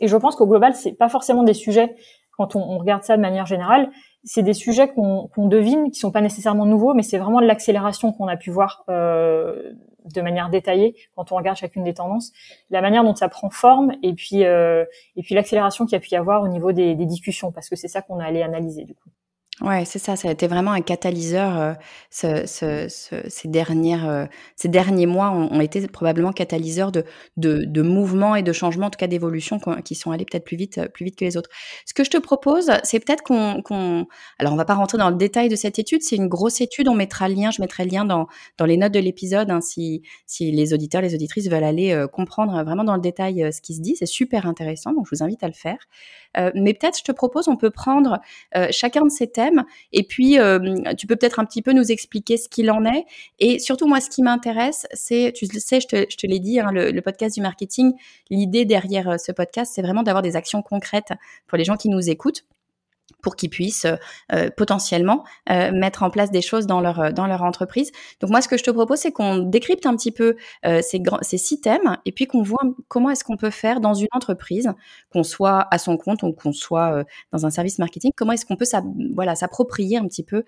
et 0.00 0.08
je 0.08 0.16
pense 0.16 0.36
qu'au 0.36 0.46
global, 0.46 0.74
c'est 0.74 0.92
pas 0.92 1.08
forcément 1.08 1.42
des 1.42 1.54
sujets 1.54 1.96
quand 2.36 2.54
on, 2.54 2.60
on, 2.60 2.78
regarde 2.78 3.02
ça 3.02 3.16
de 3.16 3.22
manière 3.22 3.46
générale, 3.46 3.90
c'est 4.24 4.42
des 4.42 4.54
sujets 4.54 4.88
qu'on 4.88 5.28
devine, 5.46 5.90
qui 5.90 5.98
sont 6.00 6.10
pas 6.10 6.20
nécessairement 6.20 6.66
nouveaux, 6.66 6.94
mais 6.94 7.02
c'est 7.02 7.18
vraiment 7.18 7.40
l'accélération 7.40 8.12
qu'on 8.12 8.28
a 8.28 8.36
pu 8.36 8.50
voir 8.50 8.84
euh, 8.88 9.72
de 10.04 10.20
manière 10.20 10.50
détaillée 10.50 10.96
quand 11.14 11.32
on 11.32 11.36
regarde 11.36 11.56
chacune 11.56 11.84
des 11.84 11.94
tendances, 11.94 12.32
la 12.70 12.80
manière 12.80 13.04
dont 13.04 13.14
ça 13.14 13.28
prend 13.28 13.50
forme 13.50 13.92
et 14.02 14.14
puis 14.14 14.44
euh, 14.44 14.84
et 15.16 15.22
puis 15.22 15.34
l'accélération 15.34 15.86
qu'il 15.86 15.92
y 15.92 15.96
a 15.96 16.00
pu 16.00 16.10
y 16.10 16.16
avoir 16.16 16.42
au 16.42 16.48
niveau 16.48 16.72
des, 16.72 16.94
des 16.94 17.06
discussions, 17.06 17.52
parce 17.52 17.68
que 17.68 17.76
c'est 17.76 17.88
ça 17.88 18.02
qu'on 18.02 18.18
a 18.18 18.24
allé 18.24 18.42
analyser 18.42 18.84
du 18.84 18.94
coup. 18.94 19.08
Ouais, 19.60 19.84
c'est 19.84 19.98
ça, 19.98 20.14
ça 20.14 20.28
a 20.28 20.30
été 20.30 20.46
vraiment 20.46 20.70
un 20.70 20.80
catalyseur. 20.82 21.58
Euh, 21.58 21.72
ce, 22.10 22.46
ce, 22.46 22.86
ce, 22.88 23.16
ces 23.28 23.48
dernières, 23.48 24.08
euh, 24.08 24.24
ces 24.54 24.68
derniers 24.68 25.06
mois 25.06 25.30
ont, 25.32 25.52
ont, 25.52 25.60
été 25.60 25.84
probablement 25.88 26.32
catalyseurs 26.32 26.92
de, 26.92 27.04
de, 27.36 27.64
de 27.64 27.82
mouvements 27.82 28.36
et 28.36 28.44
de 28.44 28.52
changements, 28.52 28.86
en 28.86 28.90
tout 28.90 28.98
cas 28.98 29.08
d'évolution, 29.08 29.58
qui 29.84 29.96
sont 29.96 30.12
allés 30.12 30.24
peut-être 30.24 30.44
plus 30.44 30.56
vite, 30.56 30.80
plus 30.94 31.06
vite 31.06 31.16
que 31.16 31.24
les 31.24 31.36
autres. 31.36 31.50
Ce 31.86 31.92
que 31.92 32.04
je 32.04 32.10
te 32.10 32.18
propose, 32.18 32.70
c'est 32.84 33.00
peut-être 33.00 33.22
qu'on, 33.22 33.60
qu'on, 33.62 34.06
alors 34.38 34.52
on 34.52 34.56
va 34.56 34.64
pas 34.64 34.74
rentrer 34.74 34.96
dans 34.96 35.10
le 35.10 35.16
détail 35.16 35.48
de 35.48 35.56
cette 35.56 35.80
étude, 35.80 36.02
c'est 36.02 36.16
une 36.16 36.28
grosse 36.28 36.60
étude. 36.60 36.86
On 36.86 36.94
mettra 36.94 37.28
le 37.28 37.34
lien, 37.34 37.50
je 37.50 37.60
mettrai 37.60 37.84
le 37.84 37.90
lien 37.90 38.04
dans, 38.04 38.28
dans 38.58 38.64
les 38.64 38.76
notes 38.76 38.92
de 38.92 39.00
l'épisode, 39.00 39.50
hein, 39.50 39.60
si, 39.60 40.02
si 40.26 40.52
les 40.52 40.72
auditeurs, 40.72 41.02
les 41.02 41.16
auditrices 41.16 41.48
veulent 41.48 41.64
aller 41.64 41.92
euh, 41.92 42.06
comprendre 42.06 42.62
vraiment 42.62 42.84
dans 42.84 42.94
le 42.94 43.00
détail 43.00 43.52
ce 43.52 43.60
qui 43.60 43.74
se 43.74 43.80
dit. 43.80 43.96
C'est 43.96 44.06
super 44.06 44.46
intéressant, 44.46 44.92
donc 44.92 45.06
je 45.10 45.16
vous 45.16 45.24
invite 45.24 45.42
à 45.42 45.48
le 45.48 45.52
faire. 45.52 45.78
Euh, 46.36 46.50
mais 46.54 46.74
peut-être, 46.74 46.98
je 46.98 47.04
te 47.04 47.12
propose, 47.12 47.48
on 47.48 47.56
peut 47.56 47.70
prendre 47.70 48.20
euh, 48.56 48.68
chacun 48.70 49.04
de 49.04 49.10
ces 49.10 49.26
thèmes 49.30 49.47
et 49.92 50.02
puis 50.02 50.38
euh, 50.38 50.58
tu 50.96 51.06
peux 51.06 51.16
peut-être 51.16 51.38
un 51.38 51.44
petit 51.44 51.62
peu 51.62 51.72
nous 51.72 51.90
expliquer 51.90 52.36
ce 52.36 52.48
qu'il 52.48 52.70
en 52.70 52.84
est. 52.84 53.04
Et 53.38 53.58
surtout, 53.58 53.86
moi, 53.86 54.00
ce 54.00 54.10
qui 54.10 54.22
m'intéresse, 54.22 54.86
c'est, 54.92 55.32
tu 55.34 55.46
le 55.52 55.60
sais, 55.60 55.80
je 55.80 55.86
te, 55.86 56.26
l'ai 56.26 56.38
dit, 56.38 56.60
hein, 56.60 56.70
le, 56.72 56.90
le, 56.90 57.02
podcast 57.02 57.34
du 57.34 57.40
marketing, 57.40 57.92
l'idée 58.30 58.64
derrière 58.64 59.18
ce 59.18 59.32
podcast, 59.32 59.72
c'est 59.74 59.82
vraiment 59.82 60.02
d'avoir 60.02 60.22
des 60.22 60.36
actions 60.36 60.62
concrètes 60.62 61.12
pour 61.46 61.58
les 61.58 61.64
gens 61.64 61.76
qui 61.76 61.88
nous 61.88 62.10
écoutent 62.10 62.44
pour 63.22 63.36
qu'ils 63.36 63.50
puissent 63.50 63.86
euh, 64.32 64.50
potentiellement 64.56 65.24
euh, 65.50 65.70
mettre 65.72 66.02
en 66.02 66.10
place 66.10 66.30
des 66.30 66.42
choses 66.42 66.66
dans 66.66 66.80
leur 66.80 67.12
dans 67.12 67.26
leur 67.26 67.42
entreprise. 67.42 67.90
Donc 68.20 68.30
moi, 68.30 68.40
ce 68.40 68.48
que 68.48 68.56
je 68.56 68.62
te 68.62 68.70
propose, 68.70 68.98
c'est 68.98 69.12
qu'on 69.12 69.38
décrypte 69.38 69.86
un 69.86 69.96
petit 69.96 70.12
peu 70.12 70.36
euh, 70.66 70.80
ces 70.82 71.02
ces 71.22 71.38
six 71.38 71.60
thèmes 71.60 71.96
et 72.04 72.12
puis 72.12 72.26
qu'on 72.26 72.42
voit 72.42 72.62
comment 72.88 73.10
est-ce 73.10 73.24
qu'on 73.24 73.36
peut 73.36 73.50
faire 73.50 73.80
dans 73.80 73.94
une 73.94 74.08
entreprise, 74.12 74.72
qu'on 75.12 75.22
soit 75.22 75.66
à 75.70 75.78
son 75.78 75.96
compte 75.96 76.22
ou 76.22 76.32
qu'on 76.32 76.52
soit 76.52 77.04
dans 77.32 77.46
un 77.46 77.50
service 77.50 77.78
marketing, 77.78 78.12
comment 78.16 78.32
est-ce 78.32 78.46
qu'on 78.46 78.56
peut 78.56 78.66
voilà 79.14 79.34
s'approprier 79.34 79.98
un 79.98 80.06
petit 80.06 80.22
peu 80.22 80.44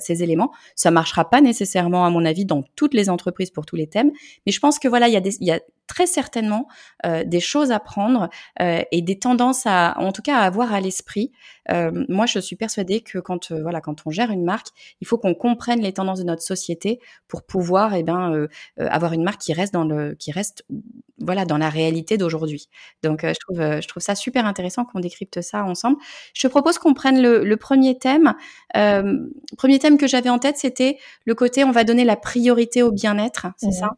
ces 0.00 0.22
éléments. 0.22 0.52
Ça 0.74 0.90
marchera 0.90 1.28
pas 1.28 1.40
nécessairement, 1.40 2.04
à 2.04 2.10
mon 2.10 2.24
avis, 2.24 2.44
dans 2.44 2.64
toutes 2.76 2.94
les 2.94 3.10
entreprises 3.10 3.50
pour 3.50 3.66
tous 3.66 3.76
les 3.76 3.86
thèmes, 3.86 4.10
mais 4.46 4.52
je 4.52 4.60
pense 4.60 4.78
que 4.78 4.88
voilà, 4.88 5.08
il 5.08 5.14
y 5.14 5.16
a 5.16 5.20
des 5.20 5.36
il 5.40 5.46
y 5.46 5.52
a 5.52 5.60
très 5.90 6.06
certainement 6.06 6.68
des 7.26 7.40
choses 7.40 7.72
à 7.72 7.80
prendre 7.80 8.28
et 8.60 9.02
des 9.02 9.18
tendances 9.18 9.66
à, 9.66 9.94
en 9.98 10.12
tout 10.12 10.22
cas, 10.22 10.36
à 10.36 10.42
avoir 10.42 10.72
à 10.72 10.80
l'esprit. 10.80 11.32
moi, 12.08 12.26
je 12.26 12.38
suis 12.38 12.54
persuadée 12.54 13.00
que 13.00 13.18
quand, 13.18 13.50
voilà, 13.52 13.80
quand 13.80 14.06
on 14.06 14.10
gère 14.10 14.30
une 14.30 14.44
marque, 14.44 14.68
il 15.00 15.06
faut 15.06 15.18
qu'on 15.18 15.34
comprenne 15.34 15.80
les 15.80 15.92
tendances 15.92 16.20
de 16.20 16.24
notre 16.24 16.42
société 16.42 17.00
pour 17.26 17.42
pouvoir, 17.42 17.94
eh 17.94 18.04
ben, 18.04 18.46
avoir 18.78 19.12
une 19.14 19.24
marque 19.24 19.40
qui 19.40 19.52
reste 19.52 19.74
dans 19.74 19.84
le, 19.84 20.14
qui 20.14 20.30
reste, 20.30 20.64
voilà, 21.18 21.44
dans 21.44 21.58
la 21.58 21.70
réalité 21.70 22.16
d'aujourd'hui. 22.16 22.68
Donc, 23.02 23.22
je 23.22 23.34
trouve, 23.40 23.58
je 23.58 23.88
trouve 23.88 24.02
ça 24.02 24.14
super 24.14 24.46
intéressant 24.46 24.84
qu'on 24.84 25.00
décrypte 25.00 25.40
ça 25.40 25.64
ensemble. 25.64 25.96
Je 26.34 26.42
te 26.42 26.46
propose 26.46 26.78
qu'on 26.78 26.94
prenne 26.94 27.20
le, 27.20 27.42
le 27.44 27.56
premier 27.56 27.98
thème. 27.98 28.34
premier 29.56 29.78
thème 29.80 29.98
que 29.98 30.06
j'avais 30.06 30.30
en 30.30 30.38
tête, 30.38 30.56
c'était 30.56 30.98
le 31.24 31.34
côté 31.34 31.64
on 31.64 31.72
va 31.72 31.84
donner 31.84 32.04
la 32.04 32.16
priorité 32.16 32.82
au 32.82 32.92
bien-être, 32.92 33.48
c'est 33.56 33.68
mmh 33.68 33.72
ça? 33.72 33.90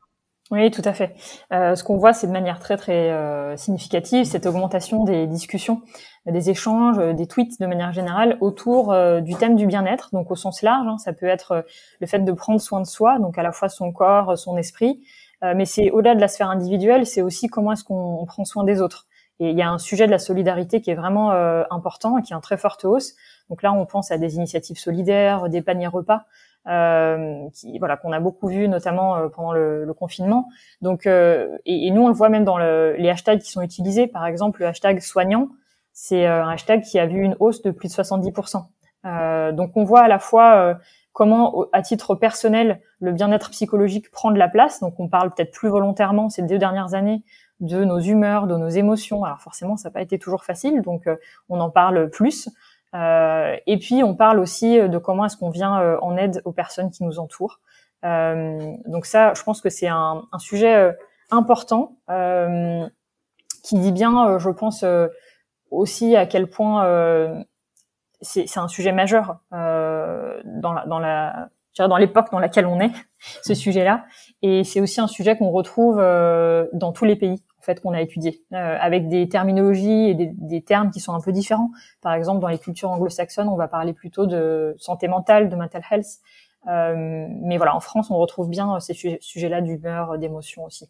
Oui, 0.53 0.71
tout 0.71 0.83
à 0.85 0.93
fait. 0.93 1.15
Euh, 1.51 1.75
ce 1.75 1.83
qu'on 1.83 1.97
voit, 1.97 2.13
c'est 2.13 2.27
de 2.27 2.33
manière 2.33 2.59
très 2.59 2.77
très 2.77 3.11
euh, 3.11 3.57
significative 3.57 4.27
cette 4.27 4.45
augmentation 4.45 5.03
des 5.03 5.27
discussions, 5.27 5.81
des 6.27 6.51
échanges, 6.51 6.99
des 6.99 7.27
tweets 7.27 7.59
de 7.59 7.65
manière 7.65 7.91
générale 7.93 8.37
autour 8.43 8.93
euh, 8.93 9.23
du 9.23 9.35
thème 9.35 9.57
du 9.57 9.67
bien-être, 9.67 10.11
donc 10.13 10.31
au 10.31 10.37
sens 10.37 10.61
large. 10.61 10.87
Hein, 10.87 10.99
ça 10.99 11.15
peut 11.15 11.25
être 11.25 11.65
le 12.01 12.07
fait 12.07 12.19
de 12.19 12.33
prendre 12.33 12.61
soin 12.61 12.83
de 12.83 12.87
soi, 12.87 13.19
donc 13.19 13.39
à 13.39 13.43
la 13.43 13.51
fois 13.51 13.71
son 13.71 13.93
corps, 13.93 14.37
son 14.37 14.59
esprit, 14.59 15.03
mais 15.43 15.65
c'est 15.65 15.91
au-delà 15.91 16.15
de 16.15 16.21
la 16.21 16.29
sphère 16.29 16.51
individuelle, 16.51 17.05
c'est 17.05 17.23
aussi 17.23 17.49
comment 17.49 17.73
est-ce 17.73 17.83
qu'on 17.83 18.25
prend 18.27 18.45
soin 18.45 18.63
des 18.63 18.81
autres. 18.81 19.07
Et 19.41 19.51
il 19.51 19.59
y 19.59 19.63
a 19.63 19.71
un 19.71 19.79
sujet 19.79 20.07
de 20.07 20.13
la 20.13 20.21
solidarité 20.21 20.81
qui 20.81 20.91
est 20.91 20.95
vraiment 20.95 21.33
important 21.69 22.19
et 22.19 22.23
qui 22.23 22.33
est 22.33 22.37
en 22.37 22.41
très 22.41 22.59
forte 22.59 22.85
hausse. 22.85 23.15
Donc 23.51 23.63
là, 23.63 23.73
on 23.73 23.85
pense 23.85 24.13
à 24.13 24.19
des 24.19 24.37
initiatives 24.37 24.79
solidaires, 24.79 25.49
des 25.49 25.61
paniers 25.61 25.89
repas 25.89 26.27
euh, 26.69 27.49
qui, 27.55 27.77
voilà, 27.81 27.97
qu'on 27.97 28.13
a 28.13 28.21
beaucoup 28.21 28.47
vu 28.47 28.69
notamment 28.69 29.17
euh, 29.17 29.29
pendant 29.29 29.53
le, 29.53 29.85
le, 29.85 29.95
confinement. 29.95 30.49
Donc, 30.81 31.09
euh, 31.09 31.59
et, 31.67 31.89
et, 31.89 31.91
nous 31.91 32.03
on 32.03 32.09
le 32.09 32.15
voit 32.15 32.29
même 32.29 32.45
dans 32.45 32.57
le, 32.57 32.95
les 32.99 33.11
hashtags 33.11 33.41
qui 33.41 33.51
sont 33.51 33.63
utilisés. 33.63 34.07
Par 34.07 34.27
exemple, 34.27 34.61
le 34.61 34.69
hashtag 34.69 35.01
soignant, 35.01 35.49
c'est 35.93 36.25
un 36.25 36.49
hashtag 36.49 36.83
qui 36.83 37.01
a 37.01 37.07
vu 37.07 37.21
une 37.21 37.37
hausse 37.41 37.63
de 37.63 37.73
plus 37.73 37.89
de 37.89 37.93
70%. 37.93 38.63
donc, 39.55 39.77
on 39.77 39.83
voit 39.83 40.03
à 40.03 40.09
la 40.09 40.21
fois 40.21 40.79
comment, 41.13 41.67
à 41.73 41.83
titre 41.83 42.15
personnel, 42.15 42.81
le 43.01 43.11
bien-être 43.11 43.51
psychologique 43.51 44.13
prend 44.13 44.31
de 44.31 44.39
la 44.39 44.49
place. 44.49 44.79
Donc, 44.79 45.01
on 45.01 45.09
parle 45.09 45.35
peut-être 45.35 45.53
plus 45.53 45.69
volontairement 45.69 46.31
ces 46.31 46.43
deux 46.43 46.59
dernières 46.59 46.95
années 46.95 47.25
de 47.59 47.85
nos 47.85 47.99
humeurs, 47.99 48.47
de 48.47 48.57
nos 48.57 48.69
émotions. 48.69 49.25
Alors 49.25 49.41
forcément, 49.41 49.77
ça 49.77 49.89
n'a 49.89 49.93
pas 49.93 50.03
été 50.03 50.19
toujours 50.19 50.45
facile, 50.45 50.81
donc 50.81 51.09
on 51.49 51.61
en 51.61 51.71
parle 51.71 52.09
plus. 52.09 52.49
Euh, 52.95 53.57
et 53.67 53.79
puis 53.79 54.03
on 54.03 54.15
parle 54.15 54.39
aussi 54.39 54.79
de 54.79 54.99
comment 54.99 55.25
est-ce 55.25 55.37
qu'on 55.37 55.51
vient 55.51 55.81
euh, 55.81 55.99
en 56.03 56.17
aide 56.17 56.43
aux 56.45 56.53
personnes 56.53 56.91
qui 56.91 57.05
nous 57.05 57.19
entourent. 57.19 57.61
Euh, 58.05 58.75
donc 58.87 59.07
ça, 59.07 59.33
je 59.35 59.43
pense 59.43 59.61
que 59.61 59.71
c'est 59.71 59.89
un, 59.89 60.25
un, 60.31 60.39
sujet 60.39 60.95
important 61.31 61.97
qui 63.63 63.79
dit 63.79 63.93
bien, 63.93 64.39
je 64.39 64.51
pense 64.51 64.85
aussi 65.71 66.17
à 66.17 66.27
quel 66.27 66.49
point 66.49 67.45
c'est 68.21 68.59
un 68.59 68.69
sujet 68.69 68.93
majeur 68.93 69.39
dans 69.51 70.73
la, 70.75 70.85
dans 70.87 70.99
la 70.99 71.49
dans 71.79 71.97
l'époque 71.97 72.27
dans 72.31 72.39
laquelle 72.39 72.67
on 72.67 72.81
est, 72.81 72.93
ce 73.43 73.55
sujet-là. 73.55 74.05
Et 74.43 74.65
c'est 74.65 74.81
aussi 74.81 75.01
un 75.01 75.07
sujet 75.07 75.37
qu'on 75.37 75.51
retrouve 75.51 75.97
dans 75.99 76.93
tous 76.93 77.05
les 77.05 77.17
pays 77.17 77.43
en 77.63 77.65
fait 77.65 77.81
qu'on 77.81 77.93
a 77.93 78.01
étudié, 78.01 78.43
euh, 78.55 78.77
avec 78.81 79.07
des 79.07 79.29
terminologies 79.29 80.09
et 80.09 80.15
des, 80.15 80.33
des, 80.35 80.63
termes 80.63 80.91
qui 80.91 80.99
sont 80.99 81.15
un 81.15 81.21
peu 81.21 81.31
différents. 81.31 81.71
Par 82.01 82.13
exemple, 82.13 82.41
dans 82.41 82.49
les 82.49 82.59
cultures 82.59 82.91
anglo-saxonnes, 82.91 83.49
on 83.49 83.55
va 83.55 83.69
parler 83.69 83.93
plutôt 83.93 84.27
de 84.27 84.75
santé 84.79 85.07
mentale, 85.07 85.49
de 85.49 85.55
mental 85.55 85.81
health, 85.89 86.19
euh, 86.69 87.27
mais 87.29 87.57
voilà, 87.57 87.75
en 87.75 87.81
France, 87.81 88.11
on 88.11 88.17
retrouve 88.17 88.49
bien 88.49 88.77
euh, 88.77 88.81
ces 88.81 88.95
sujets-là 88.95 89.61
d'humeur, 89.61 90.13
euh, 90.13 90.17
d'émotion 90.17 90.65
aussi. 90.65 90.89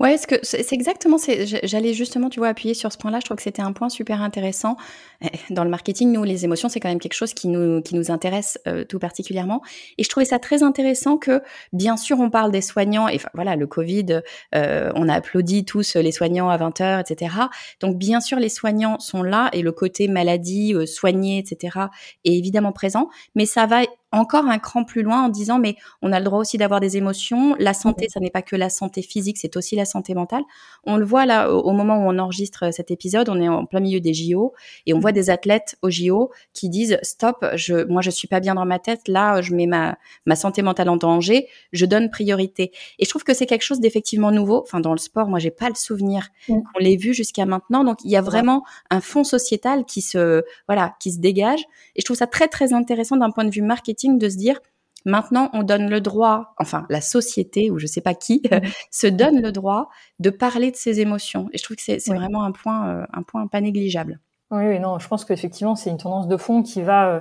Ouais, 0.00 0.16
ce 0.18 0.26
que 0.26 0.36
c'est 0.42 0.72
exactement. 0.72 1.16
J'allais 1.62 1.94
justement, 1.94 2.28
tu 2.28 2.40
vois, 2.40 2.48
appuyer 2.48 2.74
sur 2.74 2.92
ce 2.92 2.98
point-là. 2.98 3.20
Je 3.20 3.24
trouve 3.24 3.36
que 3.36 3.42
c'était 3.42 3.62
un 3.62 3.72
point 3.72 3.88
super 3.88 4.22
intéressant. 4.22 4.76
Eh, 5.22 5.28
dans 5.50 5.64
le 5.64 5.70
marketing, 5.70 6.12
nous, 6.12 6.24
les 6.24 6.44
émotions, 6.44 6.68
c'est 6.68 6.80
quand 6.80 6.88
même 6.88 7.00
quelque 7.00 7.14
chose 7.14 7.34
qui 7.34 7.48
nous 7.48 7.82
qui 7.82 7.94
nous 7.94 8.10
intéresse 8.10 8.58
tout 8.88 8.98
particulièrement. 8.98 9.62
Et 9.98 10.04
je 10.04 10.08
trouvais 10.08 10.26
ça 10.26 10.38
très 10.38 10.62
intéressant 10.62 11.16
que, 11.16 11.42
bien 11.72 11.96
sûr, 11.96 12.18
on 12.20 12.30
parle 12.30 12.50
des 12.52 12.60
soignants. 12.60 13.08
Et 13.08 13.18
voilà, 13.34 13.56
le 13.56 13.66
Covid, 13.66 14.22
euh, 14.54 14.90
on 14.94 15.08
a 15.08 15.14
applaudi 15.14 15.64
tous 15.64 15.94
les 15.94 16.12
soignants 16.12 16.48
à 16.48 16.56
20 16.56 16.80
heures, 16.80 17.00
etc. 17.00 17.34
Donc, 17.80 17.96
bien 17.96 18.20
sûr, 18.20 18.38
les 18.38 18.48
soignants 18.48 18.98
sont 18.98 19.22
là 19.22 19.48
et 19.52 19.62
le 19.62 19.72
côté 19.72 20.08
maladie, 20.08 20.74
euh, 20.74 20.86
soigné, 20.86 21.38
etc. 21.38 21.78
est 22.24 22.34
évidemment 22.36 22.72
présent. 22.72 23.08
Mais 23.34 23.46
ça 23.46 23.66
va 23.66 23.82
encore 24.12 24.46
un 24.46 24.58
cran 24.58 24.84
plus 24.84 25.02
loin 25.02 25.24
en 25.24 25.28
disant 25.30 25.58
mais 25.58 25.76
on 26.02 26.12
a 26.12 26.18
le 26.18 26.24
droit 26.26 26.38
aussi 26.38 26.58
d'avoir 26.58 26.80
des 26.80 26.96
émotions. 26.96 27.56
La 27.58 27.72
santé, 27.72 28.08
ça 28.10 28.20
n'est 28.20 28.30
pas 28.30 28.42
que 28.42 28.56
la 28.56 28.68
santé 28.68 29.00
physique, 29.02 29.38
c'est 29.38 29.56
aussi 29.56 29.61
la 29.76 29.84
santé 29.84 30.14
mentale. 30.14 30.42
On 30.84 30.96
le 30.96 31.04
voit 31.04 31.26
là 31.26 31.50
au, 31.50 31.72
moment 31.72 31.96
où 31.96 32.10
on 32.10 32.18
enregistre 32.18 32.72
cet 32.72 32.90
épisode, 32.90 33.28
on 33.28 33.40
est 33.40 33.48
en 33.48 33.64
plein 33.64 33.80
milieu 33.80 34.00
des 34.00 34.14
JO 34.14 34.52
et 34.86 34.94
on 34.94 34.98
voit 34.98 35.12
des 35.12 35.30
athlètes 35.30 35.76
aux 35.82 35.90
JO 35.90 36.30
qui 36.52 36.68
disent 36.68 36.98
stop, 37.02 37.44
je, 37.54 37.84
moi 37.84 38.02
je 38.02 38.10
suis 38.10 38.28
pas 38.28 38.40
bien 38.40 38.54
dans 38.54 38.64
ma 38.64 38.78
tête, 38.78 39.08
là 39.08 39.40
je 39.42 39.54
mets 39.54 39.66
ma 39.66 39.96
ma 40.26 40.36
santé 40.36 40.62
mentale 40.62 40.88
en 40.88 40.96
danger, 40.96 41.48
je 41.72 41.86
donne 41.86 42.10
priorité. 42.10 42.72
Et 42.98 43.04
je 43.04 43.10
trouve 43.10 43.24
que 43.24 43.34
c'est 43.34 43.46
quelque 43.46 43.62
chose 43.62 43.80
d'effectivement 43.80 44.30
nouveau. 44.30 44.62
Enfin 44.62 44.80
dans 44.80 44.92
le 44.92 44.98
sport, 44.98 45.28
moi 45.28 45.38
j'ai 45.38 45.50
pas 45.50 45.68
le 45.68 45.74
souvenir 45.74 46.28
qu'on 46.46 46.78
l'ait 46.78 46.96
vu 46.96 47.14
jusqu'à 47.14 47.46
maintenant. 47.46 47.84
Donc 47.84 47.98
il 48.04 48.10
y 48.10 48.16
a 48.16 48.22
vraiment 48.22 48.64
un 48.90 49.00
fond 49.00 49.24
sociétal 49.24 49.84
qui 49.84 50.02
se 50.02 50.42
voilà 50.68 50.94
qui 51.00 51.12
se 51.12 51.18
dégage. 51.18 51.60
Et 51.96 52.00
je 52.00 52.04
trouve 52.04 52.16
ça 52.16 52.26
très 52.26 52.48
très 52.48 52.72
intéressant 52.72 53.16
d'un 53.16 53.30
point 53.30 53.44
de 53.44 53.50
vue 53.50 53.62
marketing 53.62 54.18
de 54.18 54.28
se 54.28 54.36
dire 54.36 54.60
maintenant 55.04 55.50
on 55.52 55.62
donne 55.62 55.88
le 55.88 56.00
droit, 56.00 56.54
enfin 56.58 56.86
la 56.88 57.00
société 57.00 57.70
ou 57.70 57.78
je 57.78 57.86
sais 57.86 58.00
pas 58.00 58.14
qui 58.14 58.42
mm. 58.44 58.58
se 58.90 59.06
donne 59.06 59.40
le 59.40 59.52
droit 59.52 59.88
de 60.18 60.30
parler 60.30 60.70
de 60.70 60.76
ses 60.76 61.00
émotions. 61.00 61.48
Et 61.52 61.58
je 61.58 61.64
trouve 61.64 61.76
que 61.76 61.82
c'est 61.82 62.14
vraiment 62.14 62.44
un 62.44 62.52
point, 62.52 62.88
euh, 62.88 63.06
un 63.12 63.22
point 63.22 63.46
pas 63.46 63.60
négligeable. 63.60 64.20
Oui, 64.50 64.66
oui, 64.66 64.80
non, 64.80 64.98
je 64.98 65.08
pense 65.08 65.24
qu'effectivement 65.24 65.76
c'est 65.76 65.90
une 65.90 65.98
tendance 65.98 66.28
de 66.28 66.36
fond 66.36 66.62
qui 66.62 66.82
va, 66.82 67.08
euh, 67.08 67.20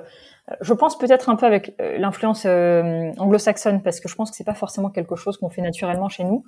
je 0.61 0.73
pense 0.73 0.97
peut-être 0.97 1.29
un 1.29 1.35
peu 1.35 1.45
avec 1.45 1.75
euh, 1.79 1.97
l'influence 1.97 2.45
anglo-saxonne 2.45 3.81
parce 3.81 4.00
que 4.00 4.09
je 4.09 4.15
pense 4.15 4.31
que 4.31 4.38
c'est 4.38 4.43
pas 4.43 4.53
forcément 4.53 4.89
quelque 4.89 5.15
chose 5.15 5.38
qu'on 5.38 5.50
fait 5.50 5.61
naturellement 5.61 6.09
chez 6.09 6.23
nous. 6.23 6.43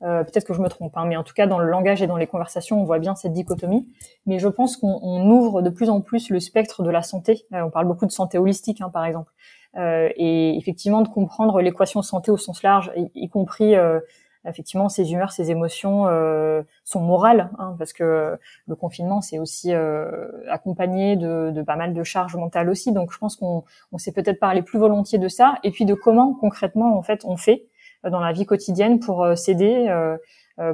peut-être 0.00 0.44
que 0.44 0.54
je 0.54 0.60
me 0.60 0.68
trompe, 0.68 0.96
hein, 0.96 1.06
mais 1.06 1.16
en 1.16 1.24
tout 1.24 1.34
cas 1.34 1.48
dans 1.48 1.58
le 1.58 1.68
langage 1.68 2.02
et 2.02 2.06
dans 2.06 2.16
les 2.16 2.28
conversations, 2.28 2.80
on 2.80 2.84
voit 2.84 3.00
bien 3.00 3.16
cette 3.16 3.32
dichotomie. 3.32 3.88
Mais 4.26 4.38
je 4.38 4.46
pense 4.46 4.76
qu'on 4.76 5.28
ouvre 5.28 5.60
de 5.60 5.70
plus 5.70 5.90
en 5.90 6.00
plus 6.00 6.30
le 6.30 6.38
spectre 6.38 6.84
de 6.84 6.90
la 6.90 7.02
santé. 7.02 7.46
on 7.50 7.70
parle 7.70 7.88
beaucoup 7.88 8.06
de 8.06 8.12
santé 8.12 8.38
holistique, 8.38 8.80
hein, 8.80 8.90
par 8.90 9.04
exemple. 9.04 9.32
Euh, 9.78 10.08
et 10.16 10.56
effectivement 10.56 11.02
de 11.02 11.08
comprendre 11.08 11.60
l'équation 11.60 12.02
santé 12.02 12.30
au 12.32 12.36
sens 12.36 12.62
large, 12.64 12.90
y, 13.14 13.28
compris 13.28 13.76
euh, 13.76 14.00
effectivement 14.44 14.88
ses 14.88 15.12
humeurs, 15.12 15.30
ses 15.30 15.52
émotions, 15.52 16.06
euh, 16.08 16.62
son 16.82 17.00
moral, 17.00 17.50
hein, 17.58 17.76
parce 17.78 17.92
que 17.92 18.36
le 18.66 18.74
confinement 18.74 19.20
c'est 19.20 19.38
aussi 19.38 19.72
euh, 19.72 20.28
accompagné 20.50 21.14
de, 21.14 21.52
de, 21.52 21.62
pas 21.62 21.76
mal 21.76 21.94
de 21.94 22.02
charges 22.02 22.34
mentales 22.34 22.68
aussi. 22.70 22.90
Donc 22.90 23.12
je 23.12 23.18
pense 23.18 23.36
qu'on 23.36 23.62
on 23.92 23.98
s'est 23.98 24.12
peut-être 24.12 24.40
parlé 24.40 24.62
plus 24.62 24.80
volontiers 24.80 25.18
de 25.18 25.28
ça, 25.28 25.58
et 25.62 25.70
puis 25.70 25.84
de 25.84 25.94
comment 25.94 26.34
concrètement 26.34 26.98
en 26.98 27.02
fait 27.02 27.24
on 27.24 27.36
fait 27.36 27.66
dans 28.02 28.20
la 28.20 28.32
vie 28.32 28.46
quotidienne 28.46 28.98
pour 28.98 29.26
s'aider, 29.36 29.92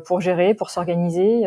pour 0.07 0.21
gérer, 0.21 0.55
pour 0.55 0.71
s'organiser 0.71 1.47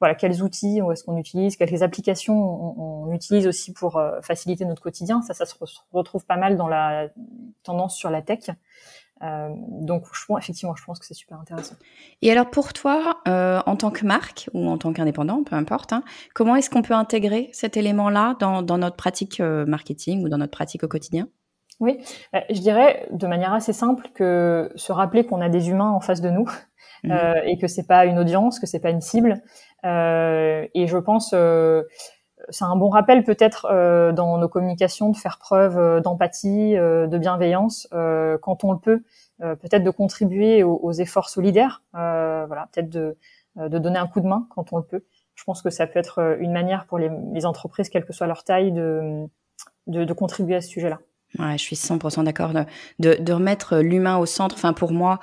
voilà, 0.00 0.14
quels 0.14 0.42
outils 0.42 0.80
est-ce 0.92 1.04
qu'on 1.04 1.16
utilise, 1.16 1.56
quelles 1.56 1.82
applications 1.82 2.36
on, 2.78 3.12
utilise 3.12 3.46
aussi 3.46 3.72
pour 3.72 3.96
euh, 3.96 4.20
faciliter 4.20 4.64
notre 4.64 4.82
quotidien. 4.82 5.22
Ça, 5.22 5.32
ça 5.32 5.46
se 5.46 5.54
retrouve 5.92 6.26
pas 6.26 6.36
mal 6.36 6.56
dans 6.56 6.68
la 6.68 7.08
tendance 7.62 7.96
sur 7.96 8.10
la 8.10 8.20
tech. 8.20 8.50
Euh, 9.22 9.48
donc, 9.70 10.04
je 10.12 10.26
pense, 10.26 10.38
effectivement, 10.38 10.74
je 10.76 10.84
pense 10.84 10.98
que 10.98 11.06
c'est 11.06 11.14
super 11.14 11.40
intéressant. 11.40 11.76
Et 12.20 12.30
alors, 12.30 12.50
pour 12.50 12.74
toi, 12.74 13.20
euh, 13.26 13.62
en 13.64 13.76
tant 13.76 13.90
que 13.90 14.04
marque 14.04 14.50
ou 14.52 14.68
en 14.68 14.76
tant 14.76 14.92
qu'indépendant, 14.92 15.44
peu 15.44 15.56
importe, 15.56 15.94
hein, 15.94 16.02
comment 16.34 16.56
est-ce 16.56 16.68
qu'on 16.68 16.82
peut 16.82 16.94
intégrer 16.94 17.48
cet 17.52 17.78
élément-là 17.78 18.36
dans, 18.38 18.60
dans, 18.60 18.76
notre 18.76 18.96
pratique 18.96 19.40
marketing 19.40 20.22
ou 20.24 20.28
dans 20.28 20.38
notre 20.38 20.52
pratique 20.52 20.84
au 20.84 20.88
quotidien? 20.88 21.28
Oui, 21.78 21.98
je 22.32 22.60
dirais 22.60 23.06
de 23.10 23.26
manière 23.26 23.52
assez 23.52 23.74
simple 23.74 24.08
que 24.14 24.70
se 24.76 24.92
rappeler 24.92 25.24
qu'on 25.24 25.42
a 25.42 25.50
des 25.50 25.68
humains 25.68 25.90
en 25.90 26.00
face 26.00 26.22
de 26.22 26.30
nous 26.30 26.48
mmh. 27.06 27.36
et 27.44 27.58
que 27.58 27.66
c'est 27.66 27.86
pas 27.86 28.04
une 28.06 28.18
audience, 28.18 28.58
que 28.58 28.66
c'est 28.66 28.80
pas 28.80 28.90
une 28.90 29.00
cible, 29.00 29.42
euh, 29.84 30.66
et 30.74 30.86
je 30.86 30.98
pense 30.98 31.32
euh, 31.34 31.82
c'est 32.50 32.64
un 32.64 32.76
bon 32.76 32.88
rappel 32.88 33.24
peut-être 33.24 33.66
euh, 33.70 34.12
dans 34.12 34.38
nos 34.38 34.48
communications 34.48 35.10
de 35.10 35.16
faire 35.16 35.38
preuve 35.38 36.00
d'empathie, 36.02 36.74
de 36.74 37.18
bienveillance 37.18 37.88
quand 37.90 38.64
on 38.64 38.72
le 38.72 38.78
peut, 38.78 39.02
peut-être 39.38 39.84
de 39.84 39.90
contribuer 39.90 40.62
aux, 40.62 40.92
efforts 40.92 41.28
solidaires, 41.28 41.82
voilà, 41.92 42.68
peut-être 42.72 42.90
de, 42.90 43.16
de 43.56 43.78
donner 43.78 43.98
un 43.98 44.06
coup 44.06 44.20
de 44.20 44.26
main 44.26 44.46
quand 44.50 44.72
on 44.72 44.78
le 44.78 44.84
peut. 44.84 45.04
Je 45.34 45.44
pense 45.44 45.60
que 45.60 45.70
ça 45.70 45.86
peut 45.86 45.98
être 45.98 46.36
une 46.40 46.52
manière 46.52 46.86
pour 46.86 46.98
les, 46.98 47.10
les 47.32 47.44
entreprises, 47.44 47.90
quelle 47.90 48.06
que 48.06 48.12
soit 48.12 48.26
leur 48.26 48.42
taille, 48.42 48.72
de, 48.72 49.26
de, 49.86 50.04
de 50.04 50.12
contribuer 50.12 50.56
à 50.56 50.60
ce 50.60 50.68
sujet-là. 50.68 50.98
Ouais, 51.38 51.58
je 51.58 51.62
suis 51.62 51.76
100% 51.76 52.24
d'accord 52.24 52.52
de, 52.98 53.14
de, 53.20 53.32
remettre 53.32 53.78
l'humain 53.78 54.16
au 54.16 54.26
centre. 54.26 54.54
Enfin, 54.54 54.72
pour 54.72 54.92
moi, 54.92 55.20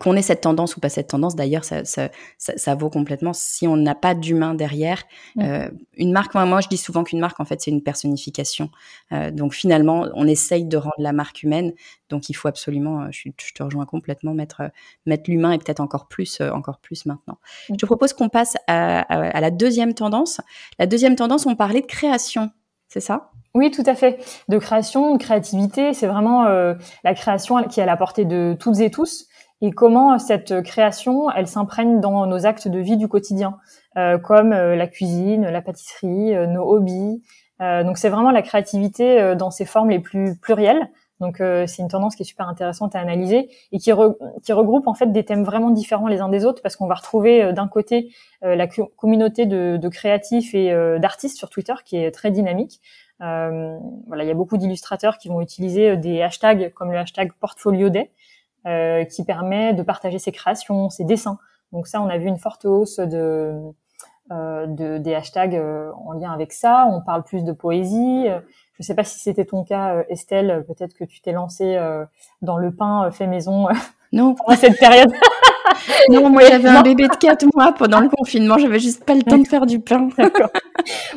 qu'on 0.00 0.16
ait 0.16 0.22
cette 0.22 0.42
tendance 0.42 0.76
ou 0.76 0.80
pas 0.80 0.88
cette 0.88 1.08
tendance, 1.08 1.36
d'ailleurs, 1.36 1.64
ça, 1.64 1.84
ça, 1.84 2.10
ça, 2.36 2.74
vaut 2.74 2.90
complètement. 2.90 3.32
Si 3.32 3.66
on 3.66 3.76
n'a 3.76 3.94
pas 3.94 4.14
d'humain 4.14 4.54
derrière, 4.54 5.04
mm. 5.36 5.42
euh, 5.42 5.68
une 5.96 6.12
marque, 6.12 6.34
moi, 6.34 6.44
moi, 6.44 6.60
je 6.60 6.68
dis 6.68 6.76
souvent 6.76 7.04
qu'une 7.04 7.20
marque, 7.20 7.40
en 7.40 7.44
fait, 7.44 7.62
c'est 7.62 7.70
une 7.70 7.82
personnification. 7.82 8.70
Euh, 9.12 9.30
donc, 9.30 9.54
finalement, 9.54 10.06
on 10.14 10.26
essaye 10.26 10.64
de 10.64 10.76
rendre 10.76 10.94
la 10.98 11.12
marque 11.12 11.42
humaine. 11.42 11.72
Donc, 12.10 12.28
il 12.28 12.34
faut 12.34 12.48
absolument, 12.48 13.02
euh, 13.02 13.08
je, 13.10 13.30
je 13.40 13.52
te 13.54 13.62
rejoins 13.62 13.86
complètement, 13.86 14.34
mettre, 14.34 14.62
mettre 15.06 15.30
l'humain 15.30 15.52
et 15.52 15.58
peut-être 15.58 15.80
encore 15.80 16.08
plus, 16.08 16.40
encore 16.40 16.78
plus 16.78 17.06
maintenant. 17.06 17.38
Mm. 17.68 17.74
Je 17.74 17.78
te 17.78 17.86
propose 17.86 18.12
qu'on 18.12 18.28
passe 18.28 18.56
à, 18.66 19.00
à 19.00 19.40
la 19.40 19.50
deuxième 19.50 19.94
tendance. 19.94 20.40
La 20.78 20.86
deuxième 20.86 21.16
tendance, 21.16 21.46
on 21.46 21.54
parlait 21.54 21.80
de 21.80 21.86
création, 21.86 22.50
c'est 22.92 23.00
ça? 23.00 23.30
Oui, 23.54 23.70
tout 23.70 23.84
à 23.86 23.94
fait. 23.94 24.18
De 24.48 24.58
création, 24.58 25.14
de 25.14 25.18
créativité, 25.18 25.94
c'est 25.94 26.06
vraiment 26.06 26.44
euh, 26.44 26.74
la 27.04 27.14
création 27.14 27.62
qui 27.64 27.80
est 27.80 27.82
à 27.82 27.86
la 27.86 27.96
portée 27.96 28.26
de 28.26 28.54
toutes 28.58 28.80
et 28.80 28.90
tous. 28.90 29.28
Et 29.62 29.70
comment 29.70 30.18
cette 30.18 30.62
création, 30.62 31.30
elle 31.30 31.46
s'imprègne 31.46 32.00
dans 32.00 32.26
nos 32.26 32.44
actes 32.44 32.68
de 32.68 32.78
vie 32.80 32.98
du 32.98 33.08
quotidien, 33.08 33.56
euh, 33.96 34.18
comme 34.18 34.52
euh, 34.52 34.76
la 34.76 34.86
cuisine, 34.86 35.48
la 35.48 35.62
pâtisserie, 35.62 36.34
nos 36.48 36.64
hobbies. 36.64 37.22
donc 37.60 37.96
c'est 37.96 38.08
vraiment 38.10 38.32
la 38.32 38.42
créativité 38.42 39.36
dans 39.36 39.50
ses 39.50 39.64
formes 39.64 39.90
les 39.90 40.00
plus 40.00 40.36
plurielles. 40.36 40.90
Donc 41.22 41.36
c'est 41.38 41.78
une 41.78 41.88
tendance 41.88 42.16
qui 42.16 42.22
est 42.22 42.26
super 42.26 42.48
intéressante 42.48 42.94
à 42.94 43.00
analyser 43.00 43.48
et 43.72 43.78
qui, 43.78 43.90
regroupe 43.92 44.86
en 44.86 44.94
fait 44.94 45.10
des 45.10 45.24
thèmes 45.24 45.44
vraiment 45.44 45.70
différents 45.70 46.08
les 46.08 46.20
uns 46.20 46.28
des 46.28 46.44
autres 46.44 46.60
parce 46.60 46.76
qu'on 46.76 46.86
va 46.86 46.96
retrouver 46.96 47.52
d'un 47.54 47.68
côté 47.68 48.12
la 48.42 48.66
communauté 48.66 49.46
de, 49.46 49.88
créatifs 49.88 50.54
et 50.54 50.70
d'artistes 50.98 51.38
sur 51.38 51.48
Twitter 51.48 51.74
qui 51.84 51.96
est 51.96 52.10
très 52.10 52.30
dynamique. 52.30 52.80
Euh, 53.22 53.78
voilà, 54.06 54.24
il 54.24 54.26
y 54.26 54.30
a 54.30 54.34
beaucoup 54.34 54.56
d'illustrateurs 54.56 55.18
qui 55.18 55.28
vont 55.28 55.40
utiliser 55.40 55.90
euh, 55.90 55.96
des 55.96 56.22
hashtags 56.22 56.72
comme 56.74 56.90
le 56.90 56.98
hashtag 56.98 57.32
Portfolio 57.34 57.88
Day, 57.88 58.10
euh, 58.66 59.04
qui 59.04 59.24
permet 59.24 59.74
de 59.74 59.82
partager 59.82 60.18
ses 60.18 60.32
créations, 60.32 60.90
ses 60.90 61.04
dessins. 61.04 61.38
Donc 61.72 61.86
ça, 61.86 62.02
on 62.02 62.08
a 62.08 62.18
vu 62.18 62.26
une 62.26 62.38
forte 62.38 62.64
hausse 62.64 62.98
de, 62.98 63.60
euh, 64.32 64.66
de 64.66 64.98
des 64.98 65.14
hashtags 65.14 65.54
en 65.54 66.12
lien 66.12 66.32
avec 66.32 66.52
ça. 66.52 66.86
On 66.90 67.00
parle 67.00 67.22
plus 67.22 67.44
de 67.44 67.52
poésie. 67.52 68.26
Je 68.82 68.84
ne 68.84 68.88
sais 68.88 68.94
pas 68.96 69.04
si 69.04 69.20
c'était 69.20 69.44
ton 69.44 69.62
cas, 69.62 70.02
Estelle. 70.08 70.64
Peut-être 70.66 70.92
que 70.94 71.04
tu 71.04 71.20
t'es 71.20 71.30
lancée 71.30 71.78
dans 72.40 72.58
le 72.58 72.74
pain 72.74 73.10
fait 73.12 73.26
maison. 73.26 73.68
Non. 74.14 74.34
pendant 74.34 74.58
cette 74.58 74.78
période. 74.78 75.10
non, 76.10 76.28
moi 76.28 76.42
j'avais 76.46 76.68
un 76.68 76.82
bébé 76.82 77.08
de 77.08 77.16
4 77.16 77.46
mois 77.54 77.72
pendant 77.72 78.00
le 78.00 78.08
confinement, 78.08 78.58
j'avais 78.58 78.78
juste 78.78 79.04
pas 79.04 79.14
le 79.14 79.22
temps 79.22 79.38
de 79.38 79.46
faire 79.48 79.66
du 79.66 79.80
pain. 79.80 80.08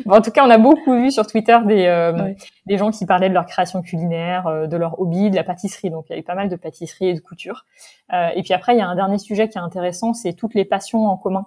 Bon, 0.04 0.16
en 0.16 0.20
tout 0.20 0.30
cas, 0.30 0.46
on 0.46 0.50
a 0.50 0.58
beaucoup 0.58 0.94
vu 0.94 1.10
sur 1.10 1.26
Twitter 1.26 1.58
des, 1.66 1.86
euh, 1.86 2.32
des 2.66 2.78
gens 2.78 2.90
qui 2.90 3.06
parlaient 3.06 3.28
de 3.28 3.34
leur 3.34 3.46
création 3.46 3.82
culinaire, 3.82 4.46
euh, 4.46 4.66
de 4.66 4.76
leur 4.76 5.00
hobby, 5.00 5.30
de 5.30 5.36
la 5.36 5.44
pâtisserie. 5.44 5.90
Donc 5.90 6.06
il 6.08 6.12
y 6.12 6.16
a 6.16 6.18
eu 6.18 6.22
pas 6.22 6.34
mal 6.34 6.48
de 6.48 6.56
pâtisserie 6.56 7.08
et 7.08 7.14
de 7.14 7.20
couture. 7.20 7.64
Euh, 8.12 8.28
et 8.34 8.42
puis 8.42 8.54
après, 8.54 8.74
il 8.74 8.78
y 8.78 8.82
a 8.82 8.88
un 8.88 8.94
dernier 8.94 9.18
sujet 9.18 9.48
qui 9.48 9.58
est 9.58 9.60
intéressant, 9.60 10.14
c'est 10.14 10.32
toutes 10.32 10.54
les 10.54 10.64
passions 10.64 11.06
en 11.06 11.16
commun. 11.16 11.46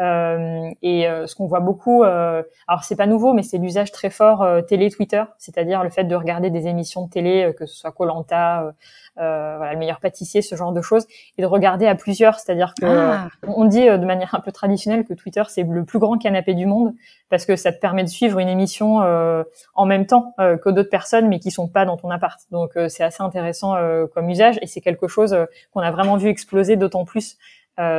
et 0.00 1.06
ce 1.26 1.34
qu'on 1.34 1.46
voit 1.46 1.60
beaucoup, 1.60 2.04
alors 2.04 2.84
c'est 2.84 2.96
pas 2.96 3.06
nouveau, 3.06 3.34
mais 3.34 3.42
c'est 3.42 3.58
l'usage 3.58 3.92
très 3.92 4.08
fort 4.08 4.46
télé-Twitter, 4.66 5.22
c'est-à-dire 5.36 5.82
le 5.82 5.90
fait 5.90 6.04
de 6.04 6.14
regarder 6.14 6.48
des 6.48 6.68
émissions 6.68 7.04
de 7.04 7.10
télé, 7.10 7.54
que 7.58 7.66
ce 7.66 7.76
soit 7.76 7.92
Colanta, 7.92 8.72
euh, 9.18 9.56
voilà, 9.58 9.74
le 9.74 9.78
meilleur 9.78 10.00
pâtissier, 10.00 10.40
ce 10.40 10.54
genre 10.54 10.72
de 10.72 10.80
choses, 10.80 11.06
et 11.36 11.42
de 11.42 11.46
regarder 11.46 11.86
à 11.86 11.94
plusieurs. 11.94 12.38
C'est-à-dire 12.38 12.72
que 12.80 12.86
ah. 12.86 13.28
on 13.42 13.66
dit 13.66 13.86
euh, 13.86 13.98
de 13.98 14.06
manière 14.06 14.34
un 14.34 14.40
peu 14.40 14.52
traditionnelle 14.52 15.04
que 15.04 15.12
Twitter 15.12 15.42
c'est 15.48 15.64
le 15.64 15.84
plus 15.84 15.98
grand 15.98 16.16
canapé 16.16 16.54
du 16.54 16.64
monde 16.64 16.94
parce 17.28 17.44
que 17.44 17.56
ça 17.56 17.72
te 17.72 17.78
permet 17.78 18.02
de 18.02 18.08
suivre 18.08 18.38
une 18.38 18.48
émission 18.48 19.02
euh, 19.02 19.42
en 19.74 19.84
même 19.84 20.06
temps 20.06 20.34
que 20.62 20.70
d'autres 20.70 20.90
personnes, 20.90 21.28
mais 21.28 21.38
qui 21.38 21.50
sont 21.50 21.68
pas 21.68 21.84
dans 21.84 21.96
ton 21.96 22.10
appart. 22.10 22.40
Donc 22.50 22.72
c'est 22.88 23.02
assez 23.02 23.22
intéressant 23.22 23.74
comme 24.14 24.28
usage 24.30 24.58
et 24.62 24.66
c'est 24.66 24.80
quelque 24.80 25.08
chose 25.08 25.36
qu'on 25.72 25.80
a 25.80 25.90
vraiment 25.90 26.16
vu 26.16 26.28
exploser 26.28 26.76
d'autant 26.76 27.04
plus 27.04 27.38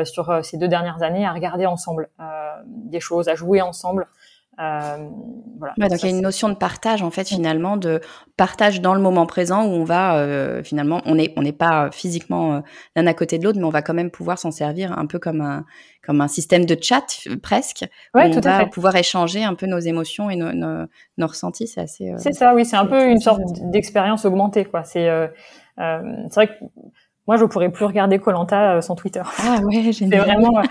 sur 0.03 0.39
ces 0.43 0.57
deux 0.57 0.67
dernières 0.67 1.01
années 1.03 1.25
à 1.25 1.33
regarder 1.33 1.65
ensemble 1.65 2.09
des 2.65 2.99
choses, 2.99 3.27
à 3.27 3.35
jouer 3.35 3.61
ensemble. 3.61 4.07
Euh, 4.59 5.07
voilà. 5.57 5.73
donc 5.89 6.03
il 6.03 6.09
y 6.09 6.11
a 6.11 6.15
une 6.15 6.21
notion 6.21 6.49
de 6.49 6.55
partage 6.55 7.01
en 7.01 7.09
fait 7.09 7.25
finalement 7.29 7.77
de 7.77 8.01
partage 8.35 8.81
dans 8.81 8.93
le 8.93 8.99
moment 8.99 9.25
présent 9.25 9.63
où 9.65 9.69
on 9.69 9.85
va 9.85 10.17
euh, 10.17 10.61
finalement 10.61 11.01
on 11.05 11.17
est 11.17 11.33
on 11.37 11.41
n'est 11.41 11.53
pas 11.53 11.89
physiquement 11.91 12.55
euh, 12.55 12.59
l'un 12.97 13.07
à 13.07 13.13
côté 13.13 13.39
de 13.39 13.45
l'autre 13.45 13.57
mais 13.57 13.63
on 13.63 13.69
va 13.69 13.81
quand 13.81 13.93
même 13.93 14.11
pouvoir 14.11 14.37
s'en 14.37 14.51
servir 14.51 14.91
un 14.99 15.05
peu 15.05 15.19
comme 15.19 15.39
un 15.39 15.65
comme 16.05 16.19
un 16.19 16.27
système 16.27 16.65
de 16.65 16.75
chat 16.79 17.05
presque 17.41 17.85
ouais, 18.13 18.27
où 18.27 18.33
tout 18.33 18.39
on 18.39 18.49
à 18.49 18.57
va 18.57 18.59
fait. 18.65 18.69
pouvoir 18.69 18.93
échanger 18.97 19.41
un 19.41 19.55
peu 19.55 19.67
nos 19.67 19.79
émotions 19.79 20.29
et 20.29 20.35
nos, 20.35 20.51
nos, 20.51 20.85
nos 21.17 21.27
ressentis 21.27 21.67
c'est 21.67 21.81
assez 21.81 22.13
c'est 22.17 22.33
ça 22.33 22.53
oui 22.53 22.65
c'est 22.65 22.75
un 22.75 22.87
peu 22.87 23.09
une 23.09 23.21
sorte 23.21 23.41
d'expérience 23.71 24.25
augmentée 24.25 24.65
quoi 24.65 24.83
c'est 24.83 25.07
c'est 25.77 26.35
vrai 26.35 26.47
que 26.47 26.53
moi, 27.27 27.37
je 27.37 27.45
pourrais 27.45 27.69
plus 27.69 27.85
regarder 27.85 28.19
Colanta 28.19 28.75
euh, 28.75 28.81
sans 28.81 28.95
Twitter. 28.95 29.21
Ah 29.39 29.59
ouais, 29.63 29.91
génial. 29.91 30.21
C'est 30.21 30.31
vraiment, 30.31 30.63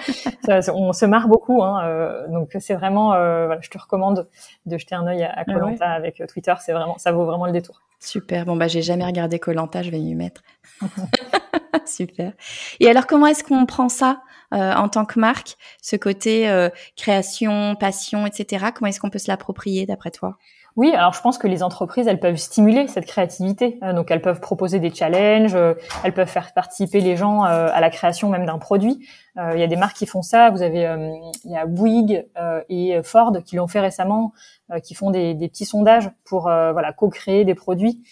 ça, 0.45 0.75
on 0.75 0.93
se 0.93 1.07
marre 1.07 1.29
beaucoup, 1.29 1.63
hein, 1.63 1.85
euh, 1.85 2.29
donc 2.29 2.57
c'est 2.59 2.75
vraiment, 2.75 3.15
euh, 3.15 3.47
voilà, 3.47 3.61
je 3.61 3.71
te 3.71 3.79
recommande 3.79 4.29
de 4.67 4.79
jeter 4.79 4.95
un 4.95 5.07
œil 5.07 5.23
à 5.23 5.45
Colanta 5.45 5.87
ah 5.87 5.95
avec 5.95 6.23
Twitter. 6.29 6.55
C'est 6.61 6.73
vraiment, 6.73 6.99
ça 6.99 7.13
vaut 7.13 7.25
vraiment 7.25 7.47
le 7.47 7.53
détour. 7.53 7.83
Super. 8.01 8.47
Bon 8.47 8.57
bah, 8.57 8.67
j'ai 8.67 8.83
jamais 8.83 9.05
regardé 9.05 9.39
Colanta, 9.39 9.83
je 9.83 9.91
vais 9.91 10.01
y 10.01 10.15
mettre. 10.15 10.43
Super. 11.87 12.33
Et 12.81 12.89
alors, 12.89 13.07
comment 13.07 13.27
est-ce 13.27 13.45
qu'on 13.45 13.67
prend 13.67 13.89
ça 13.89 14.23
en 14.53 14.89
tant 14.89 15.05
que 15.05 15.21
marque, 15.21 15.57
ce 15.81 15.95
côté 15.95 16.69
création, 16.97 17.77
passion, 17.77 18.27
etc. 18.27 18.67
Comment 18.75 18.89
est-ce 18.89 18.99
qu'on 18.99 19.11
peut 19.11 19.21
se 19.21 19.31
l'approprier 19.31 19.87
d'après 19.87 20.11
toi? 20.11 20.39
Oui, 20.77 20.93
alors 20.95 21.13
je 21.13 21.21
pense 21.21 21.39
que 21.39 21.47
les 21.47 21.63
entreprises, 21.63 22.07
elles 22.07 22.21
peuvent 22.21 22.37
stimuler 22.37 22.87
cette 22.87 23.07
créativité. 23.07 23.79
Euh, 23.83 23.93
donc 23.93 24.11
elles 24.11 24.23
peuvent 24.23 24.41
proposer 24.41 24.79
des 24.79 24.93
challenges, 24.95 25.55
euh, 25.55 25.75
elles 26.05 26.15
peuvent 26.15 26.29
faire 26.29 26.53
participer 26.53 27.01
les 27.01 27.17
gens 27.17 27.45
euh, 27.45 27.69
à 27.73 27.81
la 27.81 27.91
création 27.91 28.29
même 28.29 28.47
d'un 28.47 28.59
produit. 28.59 29.07
Il 29.55 29.59
y 29.59 29.63
a 29.63 29.69
des 29.69 29.77
marques 29.77 29.97
qui 29.97 30.07
font 30.07 30.23
ça. 30.23 30.51
Vous 30.51 30.61
avez, 30.61 30.81
il 31.45 31.51
y 31.51 31.57
a 31.57 31.65
Bouygues 31.65 32.27
et 32.69 33.01
Ford 33.03 33.33
qui 33.47 33.57
l'ont 33.57 33.69
fait 33.69 33.81
récemment, 33.81 34.33
qui 34.83 34.95
font 34.95 35.11
des, 35.11 35.35
petits 35.49 35.65
sondages 35.65 36.11
pour 36.25 36.43
voilà 36.43 36.93
co-créer 36.93 37.45
des 37.45 37.55
produits, 37.55 38.03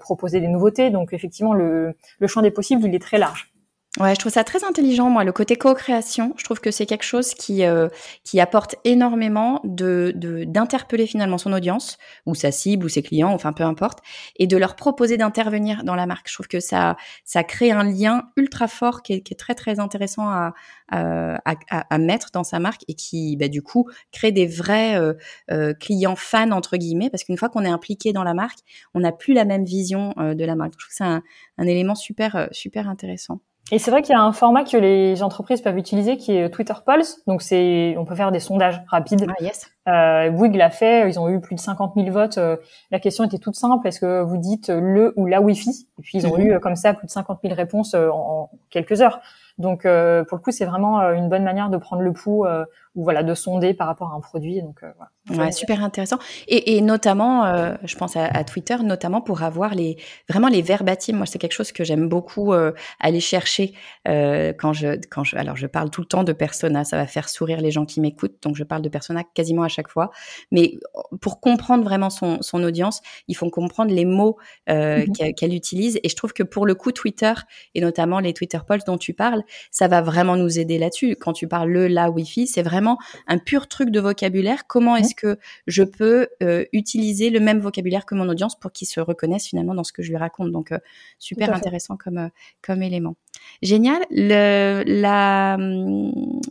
proposer 0.00 0.40
des 0.40 0.48
nouveautés. 0.48 0.90
Donc 0.90 1.12
effectivement, 1.12 1.52
le, 1.52 1.94
le 2.18 2.26
champ 2.26 2.40
des 2.40 2.50
possibles, 2.50 2.82
il 2.88 2.94
est 2.94 2.98
très 2.98 3.18
large. 3.18 3.52
Ouais, 3.96 4.14
je 4.14 4.20
trouve 4.20 4.30
ça 4.30 4.44
très 4.44 4.62
intelligent, 4.64 5.08
moi, 5.08 5.24
le 5.24 5.32
côté 5.32 5.56
co-création. 5.56 6.34
Je 6.36 6.44
trouve 6.44 6.60
que 6.60 6.70
c'est 6.70 6.84
quelque 6.86 7.02
chose 7.04 7.32
qui 7.34 7.64
euh, 7.64 7.88
qui 8.22 8.38
apporte 8.38 8.76
énormément 8.84 9.60
de 9.64 10.12
d'interpeller 10.14 11.06
finalement 11.06 11.38
son 11.38 11.52
audience 11.54 11.96
ou 12.26 12.34
sa 12.34 12.52
cible 12.52 12.84
ou 12.84 12.88
ses 12.90 13.02
clients, 13.02 13.32
enfin 13.32 13.52
peu 13.52 13.64
importe, 13.64 14.00
et 14.36 14.46
de 14.46 14.56
leur 14.58 14.76
proposer 14.76 15.16
d'intervenir 15.16 15.82
dans 15.84 15.96
la 15.96 16.06
marque. 16.06 16.28
Je 16.28 16.34
trouve 16.34 16.46
que 16.46 16.60
ça 16.60 16.96
ça 17.24 17.42
crée 17.42 17.72
un 17.72 17.82
lien 17.82 18.30
ultra 18.36 18.68
fort 18.68 19.02
qui 19.02 19.14
est, 19.14 19.20
qui 19.22 19.32
est 19.32 19.36
très 19.36 19.54
très 19.54 19.80
intéressant 19.80 20.28
à, 20.28 20.52
à, 20.90 21.38
à, 21.70 21.98
mettre 21.98 22.28
dans 22.32 22.44
sa 22.44 22.60
marque 22.60 22.82
et 22.88 22.94
qui 22.94 23.36
bah, 23.36 23.48
du 23.48 23.62
coup 23.62 23.88
crée 24.12 24.32
des 24.32 24.46
vrais 24.46 24.96
euh, 24.96 25.14
euh, 25.50 25.72
clients 25.74 26.14
fans 26.16 26.50
entre 26.52 26.76
guillemets 26.76 27.10
parce 27.10 27.24
qu'une 27.24 27.38
fois 27.38 27.48
qu'on 27.48 27.64
est 27.64 27.68
impliqué 27.68 28.12
dans 28.12 28.22
la 28.22 28.34
marque, 28.34 28.58
on 28.94 29.00
n'a 29.00 29.12
plus 29.12 29.32
la 29.34 29.44
même 29.46 29.64
vision 29.64 30.12
de 30.18 30.44
la 30.44 30.54
marque. 30.54 30.74
Je 30.74 30.78
trouve 30.78 30.88
que 30.90 30.94
c'est 30.94 31.04
un, 31.04 31.22
un 31.56 31.66
élément 31.66 31.94
super 31.94 32.48
super 32.52 32.88
intéressant. 32.88 33.40
Et 33.70 33.78
c'est 33.78 33.90
vrai 33.90 34.02
qu'il 34.02 34.14
y 34.14 34.16
a 34.16 34.22
un 34.22 34.32
format 34.32 34.64
que 34.64 34.76
les 34.76 35.22
entreprises 35.22 35.60
peuvent 35.60 35.76
utiliser 35.76 36.16
qui 36.16 36.32
est 36.32 36.48
Twitter 36.50 36.74
Pulse. 36.86 37.22
Donc 37.26 37.42
c'est, 37.42 37.94
on 37.98 38.04
peut 38.04 38.14
faire 38.14 38.32
des 38.32 38.40
sondages 38.40 38.82
rapides. 38.88 39.26
Ah, 39.28 39.42
yes. 39.42 39.70
Euh, 39.88 40.30
Bouygues 40.30 40.56
l'a 40.56 40.70
fait. 40.70 41.08
Ils 41.08 41.20
ont 41.20 41.28
eu 41.28 41.40
plus 41.40 41.54
de 41.54 41.60
50 41.60 41.92
000 41.96 42.10
votes. 42.10 42.38
Euh, 42.38 42.56
la 42.90 42.98
question 42.98 43.24
était 43.24 43.38
toute 43.38 43.56
simple. 43.56 43.86
Est-ce 43.86 44.00
que 44.00 44.22
vous 44.22 44.38
dites 44.38 44.68
le 44.70 45.12
ou 45.16 45.26
la 45.26 45.42
Wi-Fi? 45.42 45.86
Et 45.98 46.02
puis 46.02 46.18
ils 46.18 46.26
ont 46.26 46.36
mhm. 46.38 46.46
eu 46.46 46.60
comme 46.60 46.76
ça 46.76 46.94
plus 46.94 47.06
de 47.06 47.12
50 47.12 47.40
000 47.42 47.54
réponses 47.54 47.94
euh, 47.94 48.08
en, 48.10 48.50
quelques 48.70 49.02
heures. 49.02 49.20
Donc 49.58 49.84
euh, 49.84 50.24
pour 50.24 50.38
le 50.38 50.42
coup, 50.42 50.52
c'est 50.52 50.64
vraiment 50.64 51.00
euh, 51.00 51.14
une 51.14 51.28
bonne 51.28 51.42
manière 51.42 51.68
de 51.68 51.76
prendre 51.76 52.02
le 52.02 52.12
pouls 52.12 52.46
euh, 52.46 52.64
ou 52.98 53.04
voilà 53.04 53.22
de 53.22 53.32
sonder 53.32 53.74
par 53.74 53.86
rapport 53.86 54.12
à 54.12 54.16
un 54.16 54.20
produit. 54.20 54.60
Donc 54.60 54.80
voilà. 54.80 55.44
Ouais, 55.44 55.52
super 55.52 55.84
intéressant. 55.84 56.18
Et, 56.48 56.76
et 56.76 56.80
notamment, 56.80 57.76
je 57.84 57.96
pense 57.96 58.16
à, 58.16 58.24
à, 58.24 58.44
Twitter, 58.44 58.76
notamment 58.82 59.20
pour 59.20 59.42
avoir 59.42 59.74
les 59.74 59.96
vraiment 60.28 60.48
les 60.48 60.62
verbatims. 60.62 61.16
Moi, 61.16 61.26
c'est 61.26 61.38
quelque 61.38 61.52
chose 61.52 61.70
que 61.70 61.84
j'aime 61.84 62.08
beaucoup 62.08 62.52
aller 62.98 63.20
chercher 63.20 63.74
quand 64.04 64.72
je 64.72 64.98
quand 65.10 65.22
je 65.24 65.36
alors 65.36 65.56
je 65.56 65.66
parle 65.66 65.90
tout 65.90 66.00
le 66.00 66.06
temps 66.06 66.24
de 66.24 66.32
persona. 66.32 66.84
Ça 66.84 66.96
va 66.96 67.06
faire 67.06 67.28
sourire 67.28 67.60
les 67.60 67.70
gens 67.70 67.86
qui 67.86 68.00
m'écoutent, 68.00 68.42
donc 68.42 68.56
je 68.56 68.64
parle 68.64 68.82
de 68.82 68.88
persona 68.88 69.22
quasiment 69.22 69.62
à 69.62 69.68
chaque 69.68 69.88
fois. 69.88 70.10
Mais 70.50 70.74
pour 71.20 71.40
comprendre 71.40 71.84
vraiment 71.84 72.10
son, 72.10 72.38
son 72.40 72.62
audience, 72.64 73.00
il 73.28 73.36
faut 73.36 73.48
comprendre 73.50 73.92
les 73.92 74.04
mots 74.04 74.38
mm-hmm. 74.68 75.34
qu'elle 75.34 75.54
utilise. 75.54 76.00
Et 76.02 76.08
je 76.08 76.16
trouve 76.16 76.32
que 76.32 76.42
pour 76.42 76.66
le 76.66 76.74
coup, 76.74 76.92
Twitter 76.92 77.32
et 77.74 77.80
notamment 77.80 78.20
les 78.20 78.32
Twitter 78.32 78.58
polls 78.66 78.82
dont 78.86 78.98
tu 78.98 79.14
parles, 79.14 79.42
ça 79.70 79.88
va 79.88 80.00
vraiment 80.00 80.36
nous 80.36 80.58
aider 80.58 80.78
là-dessus. 80.78 81.16
Quand 81.16 81.32
tu 81.32 81.48
parles 81.48 81.70
le, 81.70 81.88
la, 81.88 82.10
Wi-Fi, 82.10 82.46
c'est 82.46 82.62
vraiment 82.62 82.87
un 83.26 83.38
pur 83.38 83.68
truc 83.68 83.90
de 83.90 84.00
vocabulaire. 84.00 84.66
Comment 84.66 84.96
est-ce 84.96 85.14
que 85.14 85.38
je 85.66 85.82
peux 85.82 86.28
euh, 86.42 86.64
utiliser 86.72 87.30
le 87.30 87.40
même 87.40 87.58
vocabulaire 87.58 88.06
que 88.06 88.14
mon 88.14 88.28
audience 88.28 88.58
pour 88.58 88.72
qu'ils 88.72 88.88
se 88.88 89.00
reconnaissent 89.00 89.48
finalement 89.48 89.74
dans 89.74 89.84
ce 89.84 89.92
que 89.92 90.02
je 90.02 90.10
lui 90.10 90.16
raconte? 90.16 90.52
Donc, 90.52 90.72
euh, 90.72 90.78
super 91.18 91.54
intéressant 91.54 91.96
comme, 91.96 92.18
euh, 92.18 92.28
comme 92.62 92.82
élément. 92.82 93.16
Génial. 93.62 94.02
Le, 94.10 94.82
la, 94.86 95.56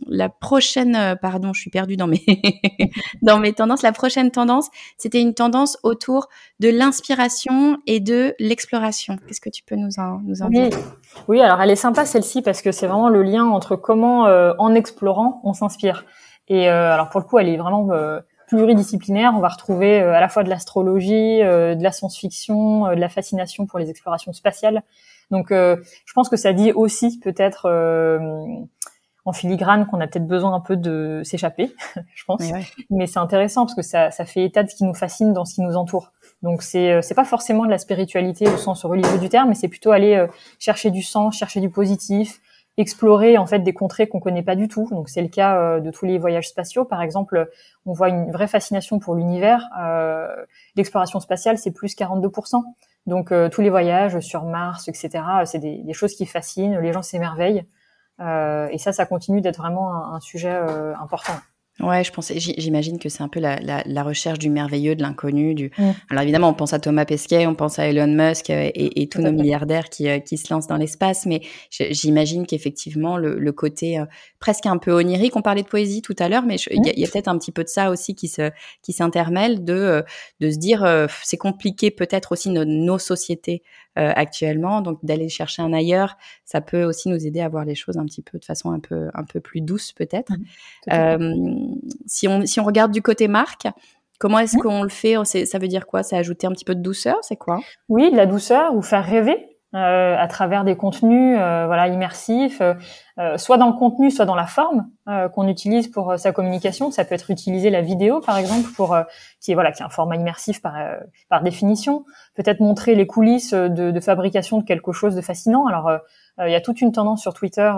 la 0.06 0.28
prochaine, 0.28 1.16
pardon, 1.20 1.52
je 1.52 1.60
suis 1.60 1.70
perdue 1.70 1.96
dans 1.96 2.06
mes, 2.06 2.24
dans 3.22 3.38
mes 3.38 3.52
tendances. 3.52 3.82
La 3.82 3.92
prochaine 3.92 4.30
tendance, 4.30 4.68
c'était 4.96 5.20
une 5.20 5.34
tendance 5.34 5.78
autour 5.82 6.28
de 6.60 6.68
l'inspiration 6.68 7.78
et 7.86 8.00
de 8.00 8.34
l'exploration. 8.38 9.16
Qu'est-ce 9.26 9.40
que 9.40 9.50
tu 9.50 9.62
peux 9.62 9.76
nous 9.76 9.98
en, 9.98 10.20
nous 10.24 10.42
en 10.42 10.48
dire? 10.48 10.70
Oui, 11.28 11.40
alors 11.40 11.60
elle 11.60 11.70
est 11.70 11.76
sympa 11.76 12.04
celle-ci 12.04 12.42
parce 12.42 12.62
que 12.62 12.72
c'est 12.72 12.86
vraiment 12.86 13.08
le 13.08 13.22
lien 13.22 13.44
entre 13.44 13.76
comment, 13.76 14.26
euh, 14.26 14.52
en 14.58 14.74
explorant, 14.74 15.40
on 15.44 15.52
s'inspire. 15.52 16.04
Et 16.48 16.68
euh, 16.70 16.92
alors 16.92 17.08
pour 17.10 17.20
le 17.20 17.26
coup, 17.26 17.38
elle 17.38 17.48
est 17.48 17.56
vraiment 17.56 17.88
pluridisciplinaire. 18.48 19.32
On 19.36 19.40
va 19.40 19.48
retrouver 19.48 20.00
à 20.00 20.20
la 20.20 20.28
fois 20.28 20.42
de 20.42 20.48
l'astrologie, 20.48 21.40
de 21.40 21.82
la 21.82 21.92
science-fiction, 21.92 22.88
de 22.88 23.00
la 23.00 23.08
fascination 23.08 23.66
pour 23.66 23.78
les 23.78 23.90
explorations 23.90 24.32
spatiales. 24.32 24.82
Donc, 25.30 25.52
euh, 25.52 25.76
je 26.06 26.12
pense 26.12 26.28
que 26.28 26.36
ça 26.36 26.52
dit 26.52 26.72
aussi 26.72 27.18
peut-être 27.18 27.66
euh, 27.66 28.18
en 29.24 29.32
filigrane 29.32 29.86
qu'on 29.86 30.00
a 30.00 30.06
peut-être 30.06 30.26
besoin 30.26 30.54
un 30.54 30.60
peu 30.60 30.76
de 30.76 31.20
s'échapper, 31.24 31.74
je 32.14 32.24
pense. 32.24 32.42
Mais, 32.90 33.06
c'est 33.06 33.18
intéressant 33.18 33.66
parce 33.66 33.74
que 33.74 33.82
ça, 33.82 34.10
ça 34.10 34.24
fait 34.24 34.44
état 34.44 34.62
de 34.62 34.70
ce 34.70 34.74
qui 34.74 34.84
nous 34.84 34.94
fascine 34.94 35.32
dans 35.32 35.44
ce 35.44 35.54
qui 35.54 35.62
nous 35.62 35.76
entoure. 35.76 36.12
Donc 36.42 36.62
c'est 36.62 36.92
euh, 36.92 37.02
c'est 37.02 37.16
pas 37.16 37.24
forcément 37.24 37.64
de 37.64 37.70
la 37.70 37.78
spiritualité 37.78 38.48
au 38.48 38.56
sens 38.56 38.84
religieux 38.84 39.18
du 39.18 39.28
terme, 39.28 39.48
mais 39.48 39.54
c'est 39.54 39.68
plutôt 39.68 39.90
aller 39.90 40.26
chercher 40.58 40.90
du 40.90 41.02
sens, 41.02 41.36
chercher 41.36 41.60
du 41.60 41.68
positif, 41.68 42.40
explorer 42.78 43.36
en 43.36 43.46
fait 43.46 43.58
des 43.58 43.74
contrées 43.74 44.08
qu'on 44.08 44.20
connaît 44.20 44.42
pas 44.42 44.56
du 44.56 44.68
tout. 44.68 44.88
Donc 44.90 45.10
c'est 45.10 45.20
le 45.20 45.28
cas 45.28 45.80
de 45.80 45.90
tous 45.90 46.06
les 46.06 46.16
voyages 46.16 46.48
spatiaux. 46.48 46.84
Par 46.84 47.02
exemple, 47.02 47.50
on 47.84 47.92
voit 47.92 48.08
une 48.08 48.30
vraie 48.30 48.48
fascination 48.48 48.98
pour 48.98 49.14
l'univers. 49.14 49.68
Euh, 49.78 50.26
L'exploration 50.76 51.20
spatiale, 51.20 51.58
c'est 51.58 51.72
plus 51.72 51.96
42%. 51.96 52.62
Donc 53.06 53.32
euh, 53.32 53.48
tous 53.48 53.62
les 53.62 53.70
voyages 53.70 54.20
sur 54.20 54.44
Mars, 54.44 54.86
etc., 54.88 55.24
c'est 55.44 55.58
des, 55.58 55.78
des, 55.78 55.92
choses 55.92 56.14
qui 56.14 56.26
fascinent, 56.26 56.78
les 56.78 56.92
gens 56.92 57.02
s'émerveillent. 57.02 57.64
Euh, 58.20 58.68
et 58.70 58.78
ça, 58.78 58.92
ça 58.92 59.06
continue 59.06 59.40
d'être 59.40 59.56
vraiment 59.56 59.92
un, 59.92 60.14
un 60.14 60.20
sujet 60.20 60.52
euh, 60.52 60.94
important. 60.96 61.32
Ouais, 61.80 62.02
je 62.02 62.10
pense, 62.10 62.32
j'imagine 62.34 62.98
que 62.98 63.08
c'est 63.08 63.22
un 63.22 63.28
peu 63.28 63.38
la, 63.38 63.60
la, 63.60 63.84
la, 63.86 64.02
recherche 64.02 64.40
du 64.40 64.50
merveilleux, 64.50 64.96
de 64.96 65.02
l'inconnu. 65.02 65.54
Du... 65.54 65.70
Mm. 65.78 65.90
Alors 66.10 66.22
évidemment, 66.24 66.48
on 66.48 66.54
pense 66.54 66.72
à 66.72 66.80
Thomas 66.80 67.04
Pesquet, 67.04 67.46
on 67.46 67.54
pense 67.54 67.78
à 67.78 67.86
Elon 67.86 68.08
Musk 68.08 68.50
euh, 68.50 68.68
et, 68.74 69.02
et 69.02 69.08
tous 69.08 69.22
nos 69.22 69.30
milliardaires 69.30 69.88
qui, 69.88 70.08
euh, 70.08 70.18
qui 70.18 70.38
se 70.38 70.52
lancent 70.52 70.66
dans 70.66 70.76
l'espace, 70.76 71.24
mais 71.24 71.40
j'imagine 71.70 72.46
qu'effectivement 72.46 73.16
le, 73.16 73.38
le, 73.38 73.52
côté 73.52 74.00
euh, 74.00 74.06
presque 74.40 74.66
un 74.66 74.76
peu 74.76 74.92
onirique. 74.92 75.36
On 75.36 75.42
parlait 75.42 75.62
de 75.62 75.68
poésie 75.68 76.02
tout 76.02 76.16
à 76.18 76.28
l'heure, 76.28 76.42
mais 76.42 76.56
il 76.70 76.84
y 76.84 77.04
a, 77.04 77.06
a 77.06 77.10
peut-être 77.10 77.28
un 77.28 77.38
petit 77.38 77.52
peu 77.52 77.62
de 77.62 77.68
ça 77.68 77.90
aussi 77.90 78.16
qui 78.16 78.26
se 78.26 78.50
qui 78.82 78.92
s'intermêle, 78.92 79.64
de 79.64 80.02
de 80.40 80.50
se 80.50 80.58
dire 80.58 80.84
c'est 81.22 81.36
compliqué 81.36 81.92
peut-être 81.92 82.32
aussi 82.32 82.50
nos, 82.50 82.64
nos 82.64 82.98
sociétés 82.98 83.62
euh, 83.98 84.12
actuellement. 84.14 84.80
Donc 84.80 85.04
d'aller 85.04 85.28
chercher 85.28 85.62
un 85.62 85.72
ailleurs, 85.72 86.16
ça 86.44 86.60
peut 86.60 86.84
aussi 86.84 87.08
nous 87.08 87.26
aider 87.26 87.40
à 87.40 87.48
voir 87.48 87.64
les 87.64 87.74
choses 87.74 87.96
un 87.96 88.04
petit 88.04 88.22
peu 88.22 88.38
de 88.38 88.44
façon 88.44 88.70
un 88.70 88.80
peu 88.80 89.10
un 89.14 89.24
peu 89.24 89.40
plus 89.40 89.60
douce 89.60 89.92
peut-être. 89.92 90.32
euh, 90.92 91.34
si 92.06 92.28
on 92.28 92.46
si 92.46 92.60
on 92.60 92.64
regarde 92.64 92.92
du 92.92 93.02
côté 93.02 93.28
marque, 93.28 93.66
Comment 94.18 94.40
est-ce 94.40 94.58
qu'on 94.58 94.82
le 94.82 94.88
fait? 94.88 95.14
Ça 95.24 95.58
veut 95.58 95.68
dire 95.68 95.86
quoi? 95.86 96.02
C'est 96.02 96.16
ajouter 96.16 96.48
un 96.48 96.50
petit 96.50 96.64
peu 96.64 96.74
de 96.74 96.82
douceur? 96.82 97.18
C'est 97.22 97.36
quoi? 97.36 97.60
Oui, 97.88 98.10
de 98.10 98.16
la 98.16 98.26
douceur 98.26 98.74
ou 98.74 98.82
faire 98.82 99.04
rêver? 99.04 99.57
Euh, 99.74 100.16
à 100.16 100.26
travers 100.28 100.64
des 100.64 100.76
contenus 100.76 101.36
euh, 101.38 101.66
voilà 101.66 101.88
immersifs, 101.88 102.62
euh, 102.62 103.36
soit 103.36 103.58
dans 103.58 103.66
le 103.66 103.74
contenu, 103.74 104.10
soit 104.10 104.24
dans 104.24 104.34
la 104.34 104.46
forme 104.46 104.88
qu'on 105.34 105.46
utilise 105.46 105.88
pour 105.88 106.18
sa 106.18 106.32
communication. 106.32 106.90
Ça 106.90 107.04
peut 107.04 107.14
être 107.14 107.30
utilisé 107.30 107.68
la 107.68 107.82
vidéo 107.82 108.20
par 108.20 108.38
exemple 108.38 108.70
pour 108.76 108.96
qui 109.40 109.52
est 109.52 109.54
voilà 109.54 109.72
qui 109.72 109.82
est 109.82 109.84
un 109.84 109.90
format 109.90 110.16
immersif 110.16 110.62
par 110.62 110.74
par 111.28 111.42
définition. 111.42 112.06
Peut-être 112.34 112.60
montrer 112.60 112.94
les 112.94 113.06
coulisses 113.06 113.52
de, 113.52 113.90
de, 113.90 114.00
fabrication 114.00 114.58
de 114.58 114.64
quelque 114.64 114.92
chose 114.92 115.14
de 115.14 115.20
fascinant. 115.20 115.66
Alors 115.66 115.90
il 116.38 116.50
y 116.50 116.54
a 116.54 116.60
toute 116.60 116.80
une 116.80 116.92
tendance 116.92 117.22
sur 117.22 117.34
Twitter 117.34 117.72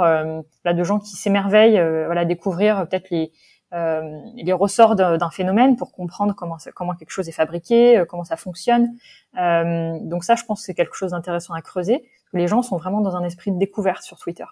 là 0.64 0.74
de 0.74 0.84
gens 0.84 0.98
qui 0.98 1.16
s'émerveillent 1.16 1.80
voilà 2.06 2.24
découvrir 2.24 2.86
peut-être 2.88 3.10
les 3.10 3.32
euh, 3.72 4.18
les 4.34 4.52
ressorts 4.52 4.96
d'un 4.96 5.30
phénomène 5.30 5.76
pour 5.76 5.92
comprendre 5.92 6.34
comment 6.34 6.58
comment 6.74 6.94
quelque 6.94 7.10
chose 7.10 7.28
est 7.28 7.32
fabriqué, 7.32 7.98
euh, 7.98 8.04
comment 8.04 8.24
ça 8.24 8.36
fonctionne. 8.36 8.94
Euh, 9.38 9.98
donc 10.02 10.24
ça, 10.24 10.34
je 10.34 10.44
pense 10.44 10.60
que 10.60 10.66
c'est 10.66 10.74
quelque 10.74 10.96
chose 10.96 11.12
d'intéressant 11.12 11.54
à 11.54 11.62
creuser. 11.62 12.04
Les 12.32 12.46
gens 12.46 12.62
sont 12.62 12.76
vraiment 12.76 13.00
dans 13.00 13.16
un 13.16 13.24
esprit 13.24 13.50
de 13.50 13.58
découverte 13.58 14.02
sur 14.02 14.18
Twitter. 14.18 14.44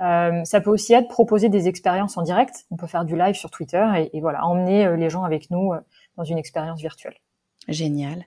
Euh, 0.00 0.44
ça 0.44 0.60
peut 0.60 0.70
aussi 0.70 0.94
être 0.94 1.08
proposer 1.08 1.48
des 1.48 1.68
expériences 1.68 2.16
en 2.16 2.22
direct. 2.22 2.66
On 2.70 2.76
peut 2.76 2.86
faire 2.86 3.04
du 3.04 3.16
live 3.16 3.34
sur 3.34 3.50
Twitter 3.50 3.86
et, 3.96 4.16
et 4.16 4.20
voilà, 4.20 4.44
emmener 4.46 4.86
euh, 4.86 4.96
les 4.96 5.10
gens 5.10 5.24
avec 5.24 5.50
nous 5.50 5.72
dans 6.16 6.24
une 6.24 6.38
expérience 6.38 6.80
virtuelle. 6.80 7.16
Génial. 7.68 8.24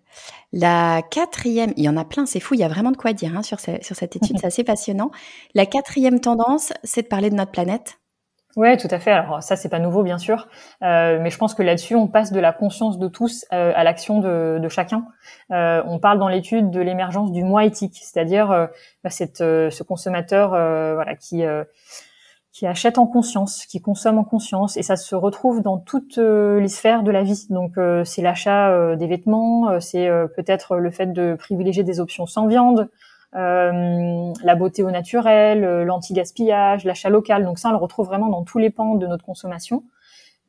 La 0.53 1.01
quatrième, 1.01 1.73
il 1.75 1.83
y 1.83 1.89
en 1.89 1.97
a 1.97 2.05
plein, 2.05 2.27
c'est 2.27 2.39
fou, 2.39 2.53
il 2.53 2.59
y 2.59 2.63
a 2.63 2.67
vraiment 2.67 2.91
de 2.91 2.97
quoi 2.97 3.13
dire 3.13 3.35
hein, 3.35 3.41
sur, 3.41 3.59
sur 3.59 3.95
cette 3.95 4.15
étude, 4.15 4.37
c'est 4.39 4.45
assez 4.45 4.63
passionnant. 4.63 5.09
La 5.55 5.65
quatrième 5.65 6.19
tendance, 6.19 6.73
c'est 6.83 7.03
de 7.03 7.07
parler 7.07 7.31
de 7.31 7.35
notre 7.35 7.51
planète. 7.51 8.00
Ouais, 8.57 8.75
tout 8.75 8.89
à 8.91 8.99
fait. 8.99 9.11
Alors 9.11 9.41
ça, 9.41 9.55
c'est 9.55 9.69
pas 9.69 9.79
nouveau, 9.79 10.03
bien 10.03 10.17
sûr, 10.17 10.49
euh, 10.83 11.19
mais 11.21 11.29
je 11.29 11.37
pense 11.37 11.53
que 11.53 11.63
là-dessus, 11.63 11.95
on 11.95 12.07
passe 12.07 12.33
de 12.33 12.39
la 12.39 12.51
conscience 12.51 12.99
de 12.99 13.07
tous 13.07 13.45
euh, 13.53 13.71
à 13.75 13.83
l'action 13.85 14.19
de, 14.19 14.67
chacun. 14.67 15.05
Euh, 15.51 15.81
on 15.85 15.99
parle 15.99 16.19
dans 16.19 16.27
l'étude 16.27 16.69
de 16.69 16.81
l'émergence 16.81 17.31
du 17.31 17.43
moi 17.43 17.63
éthique, 17.63 17.97
c'est-à-dire 18.01 18.69
bah, 19.03 19.09
ce 19.09 19.83
consommateur, 19.83 20.49
voilà, 20.49 21.15
qui 21.15 21.43
qui 22.53 22.67
achète 22.67 22.97
en 22.97 23.07
conscience, 23.07 23.65
qui 23.65 23.81
consomme 23.81 24.17
en 24.17 24.25
conscience, 24.25 24.75
et 24.75 24.83
ça 24.83 24.97
se 24.97 25.15
retrouve 25.15 25.61
dans 25.61 25.77
toutes 25.77 26.17
les 26.17 26.67
sphères 26.67 27.03
de 27.03 27.11
la 27.11 27.23
vie. 27.23 27.47
Donc 27.49 27.75
c'est 28.03 28.21
l'achat 28.21 28.95
des 28.97 29.07
vêtements, 29.07 29.79
c'est 29.79 30.09
peut-être 30.35 30.75
le 30.75 30.91
fait 30.91 31.13
de 31.13 31.35
privilégier 31.35 31.83
des 31.83 32.01
options 32.01 32.25
sans 32.25 32.47
viande. 32.47 32.89
Euh, 33.35 34.33
la 34.43 34.55
beauté 34.55 34.83
au 34.83 34.91
naturel, 34.91 35.63
euh, 35.63 35.85
l'anti-gaspillage, 35.85 36.83
l'achat 36.83 37.09
local. 37.09 37.45
Donc 37.45 37.59
ça, 37.59 37.69
on 37.69 37.71
le 37.71 37.77
retrouve 37.77 38.07
vraiment 38.07 38.27
dans 38.27 38.43
tous 38.43 38.57
les 38.57 38.69
pans 38.69 38.95
de 38.95 39.07
notre 39.07 39.23
consommation. 39.23 39.83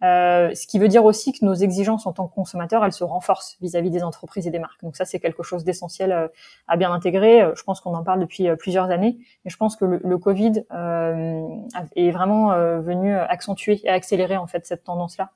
Euh, 0.02 0.52
ce 0.54 0.66
qui 0.66 0.80
veut 0.80 0.88
dire 0.88 1.04
aussi 1.04 1.32
que 1.32 1.44
nos 1.44 1.54
exigences 1.54 2.06
en 2.06 2.12
tant 2.12 2.26
que 2.26 2.34
consommateurs, 2.34 2.84
elles 2.84 2.92
se 2.92 3.04
renforcent 3.04 3.56
vis-à-vis 3.60 3.90
des 3.90 4.02
entreprises 4.02 4.48
et 4.48 4.50
des 4.50 4.58
marques. 4.58 4.82
Donc 4.82 4.96
ça, 4.96 5.04
c'est 5.04 5.20
quelque 5.20 5.44
chose 5.44 5.62
d'essentiel 5.62 6.10
euh, 6.10 6.28
à 6.66 6.76
bien 6.76 6.92
intégrer. 6.92 7.48
Je 7.54 7.62
pense 7.62 7.80
qu'on 7.80 7.94
en 7.94 8.02
parle 8.02 8.18
depuis 8.18 8.48
plusieurs 8.56 8.90
années, 8.90 9.18
mais 9.44 9.50
je 9.50 9.56
pense 9.56 9.76
que 9.76 9.84
le, 9.84 10.18
Covid 10.18 10.64
euh, 10.72 11.46
est 11.94 12.10
vraiment 12.10 12.48
venu 12.80 13.14
accentuer 13.14 13.80
et 13.84 13.88
accélérer 13.88 14.36
en 14.36 14.46
fait 14.46 14.66
cette 14.66 14.84
tendance-là. 14.84 15.30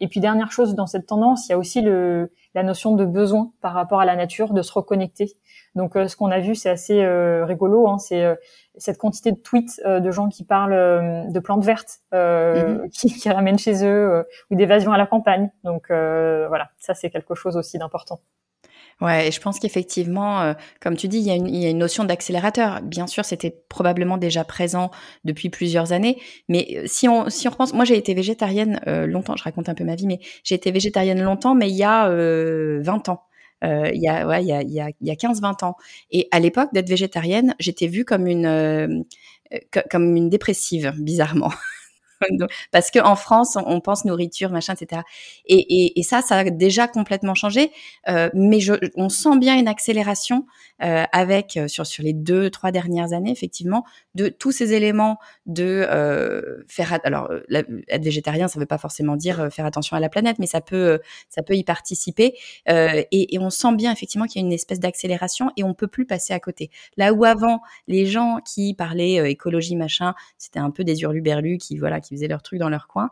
Et 0.00 0.08
puis 0.08 0.20
dernière 0.20 0.50
chose 0.50 0.74
dans 0.74 0.86
cette 0.86 1.06
tendance, 1.06 1.46
il 1.46 1.52
y 1.52 1.54
a 1.54 1.58
aussi 1.58 1.80
le, 1.80 2.32
la 2.54 2.62
notion 2.62 2.96
de 2.96 3.04
besoin 3.04 3.52
par 3.60 3.74
rapport 3.74 4.00
à 4.00 4.04
la 4.04 4.16
nature, 4.16 4.52
de 4.52 4.62
se 4.62 4.72
reconnecter. 4.72 5.36
Donc 5.76 5.94
euh, 5.94 6.08
ce 6.08 6.16
qu'on 6.16 6.30
a 6.30 6.40
vu, 6.40 6.54
c'est 6.54 6.70
assez 6.70 7.02
euh, 7.02 7.44
rigolo, 7.44 7.86
hein, 7.86 7.98
c'est 7.98 8.24
euh, 8.24 8.34
cette 8.76 8.96
quantité 8.96 9.30
de 9.30 9.36
tweets 9.36 9.80
de 9.84 10.10
gens 10.10 10.28
qui 10.28 10.42
parlent 10.42 11.30
de 11.30 11.40
plantes 11.40 11.64
vertes, 11.64 12.00
mm-hmm. 12.12 12.90
qui, 12.90 13.14
qui, 13.14 13.30
ramènent 13.30 13.58
chez 13.58 13.84
eux, 13.86 14.24
ou 14.50 14.56
d'évasion 14.56 14.92
à 14.92 14.98
la 14.98 15.06
campagne. 15.06 15.50
Donc 15.64 15.86
voilà, 15.88 16.68
ça 16.78 16.94
c'est 16.94 17.10
quelque 17.10 17.34
chose 17.34 17.56
aussi 17.56 17.78
d'important. 17.78 18.20
Ouais, 19.00 19.28
et 19.28 19.30
je 19.30 19.40
pense 19.40 19.58
qu'effectivement, 19.58 20.54
comme 20.80 20.96
tu 20.96 21.08
dis, 21.08 21.18
il 21.18 21.24
y, 21.24 21.30
a 21.30 21.34
une, 21.34 21.46
il 21.46 21.62
y 21.62 21.66
a 21.66 21.70
une 21.70 21.78
notion 21.78 22.04
d'accélérateur. 22.04 22.80
Bien 22.82 23.06
sûr, 23.06 23.24
c'était 23.24 23.50
probablement 23.68 24.18
déjà 24.18 24.44
présent 24.44 24.90
depuis 25.24 25.48
plusieurs 25.48 25.92
années, 25.92 26.20
mais 26.48 26.82
si 26.86 27.08
on 27.08 27.30
si 27.30 27.48
on 27.48 27.50
repense, 27.50 27.72
moi 27.72 27.86
j'ai 27.86 27.96
été 27.96 28.12
végétarienne 28.12 28.80
longtemps. 29.06 29.36
Je 29.36 29.44
raconte 29.44 29.70
un 29.70 29.74
peu 29.74 29.84
ma 29.84 29.94
vie, 29.94 30.06
mais 30.06 30.20
j'ai 30.44 30.54
été 30.54 30.70
végétarienne 30.70 31.22
longtemps, 31.22 31.54
mais 31.54 31.70
il 31.70 31.76
y 31.76 31.84
a 31.84 32.10
20 32.10 33.08
ans. 33.08 33.25
Euh, 33.64 33.90
il 33.94 34.00
y 34.00 34.08
a 34.08 34.26
ouais, 34.26 34.42
il 34.42 34.48
y 34.48 34.52
a, 34.52 34.62
il 34.62 34.72
y 34.72 34.80
a, 34.80 34.90
il 35.00 35.06
y 35.06 35.10
a 35.10 35.14
15-20 35.14 35.64
ans. 35.64 35.76
Et 36.10 36.28
à 36.30 36.40
l'époque, 36.40 36.70
d'être 36.72 36.88
végétarienne, 36.88 37.54
j'étais 37.58 37.86
vue 37.86 38.04
comme 38.04 38.26
une 38.26 38.46
euh, 38.46 39.02
comme 39.90 40.16
une 40.16 40.28
dépressive, 40.28 40.92
bizarrement. 40.98 41.52
parce 42.72 42.90
que 42.90 42.98
en 42.98 43.16
France, 43.16 43.56
on, 43.56 43.80
pense 43.80 44.04
nourriture, 44.04 44.50
machin, 44.50 44.74
etc. 44.74 45.02
Et, 45.46 45.56
et, 45.56 45.98
et, 46.00 46.02
ça, 46.02 46.22
ça 46.22 46.38
a 46.38 46.44
déjà 46.44 46.88
complètement 46.88 47.34
changé. 47.34 47.70
Euh, 48.08 48.30
mais 48.34 48.60
je, 48.60 48.74
on 48.96 49.08
sent 49.08 49.38
bien 49.38 49.58
une 49.58 49.68
accélération 49.68 50.46
euh, 50.82 51.04
avec 51.12 51.56
euh, 51.56 51.68
sur 51.68 51.86
sur 51.86 52.02
les 52.02 52.12
deux, 52.12 52.50
trois 52.50 52.70
dernières 52.70 53.12
années, 53.12 53.30
effectivement, 53.30 53.84
de 54.16 54.28
tous 54.28 54.50
ces 54.50 54.72
éléments 54.72 55.18
de 55.44 55.86
euh, 55.88 56.64
faire. 56.66 56.98
Alors, 57.04 57.30
euh, 57.30 57.42
être 57.88 58.02
végétarien, 58.02 58.48
ça 58.48 58.58
ne 58.58 58.62
veut 58.62 58.66
pas 58.66 58.78
forcément 58.78 59.14
dire 59.14 59.40
euh, 59.40 59.50
faire 59.50 59.66
attention 59.66 59.94
à 59.94 60.00
la 60.00 60.08
planète, 60.08 60.38
mais 60.38 60.46
ça 60.46 60.62
peut 60.62 60.98
ça 61.28 61.42
peut 61.42 61.54
y 61.54 61.62
participer. 61.62 62.34
Et, 62.66 63.38
on 63.38 63.50
sent 63.50 63.74
bien 63.76 63.92
effectivement 63.92 64.24
qu'il 64.24 64.40
y 64.40 64.44
a 64.44 64.46
une 64.46 64.52
espèce 64.52 64.80
d'accélération 64.80 65.50
et 65.58 65.62
on 65.62 65.74
peut 65.74 65.86
plus 65.86 66.06
passer 66.06 66.32
à 66.32 66.40
côté. 66.40 66.70
Là 66.96 67.12
où 67.12 67.24
avant, 67.24 67.60
les 67.86 68.06
gens 68.06 68.38
qui 68.44 68.72
parlaient 68.72 69.30
écologie, 69.30 69.76
machin, 69.76 70.14
c'était 70.38 70.58
un 70.58 70.70
peu 70.70 70.82
des 70.82 71.02
hurluberlus 71.02 71.58
qui 71.58 71.76
voilà 71.76 72.00
qui 72.00 72.14
faisaient 72.14 72.28
leur 72.28 72.42
truc 72.42 72.58
dans 72.58 72.70
leur 72.70 72.88
coin. 72.88 73.10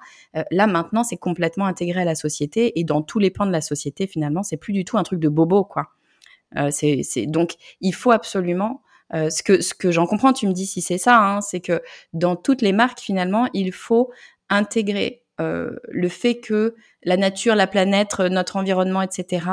Là, 0.51 0.67
maintenant, 0.67 1.05
c'est 1.05 1.19
complètement 1.19 1.67
intégré 1.67 2.01
à 2.01 2.05
la 2.05 2.15
société 2.15 2.81
et 2.81 2.85
dans 2.85 3.03
tous 3.03 3.19
les 3.19 3.31
pans 3.31 3.47
de 3.47 3.53
la 3.53 3.61
société, 3.61 4.07
finalement, 4.07 4.43
c'est 4.43 4.57
plus 4.57 4.73
du 4.73 4.85
tout 4.87 4.97
un 4.97 5.03
truc 5.03 5.21
de 5.21 5.29
bobo, 5.29 5.65
quoi. 5.65 5.91
C'est, 6.71 7.27
donc, 7.27 7.55
il 7.83 7.93
faut 7.93 8.13
absolument 8.13 8.81
euh, 9.13 9.31
ce 9.31 9.43
que, 9.43 9.61
ce 9.61 9.75
que 9.75 9.91
j'en 9.91 10.07
comprends, 10.07 10.33
tu 10.33 10.47
me 10.47 10.53
dis 10.53 10.67
si 10.67 10.81
c'est 10.81 10.99
ça, 10.99 11.19
hein, 11.19 11.41
c'est 11.41 11.61
que 11.61 11.83
dans 12.13 12.37
toutes 12.37 12.63
les 12.63 12.73
marques, 12.73 13.01
finalement, 13.01 13.49
il 13.53 13.73
faut 13.73 14.11
intégrer 14.49 15.23
le 15.41 16.09
fait 16.09 16.39
que 16.39 16.77
la 17.03 17.17
nature, 17.17 17.57
la 17.57 17.67
planète, 17.67 18.21
notre 18.21 18.55
environnement, 18.55 19.03
etc., 19.03 19.45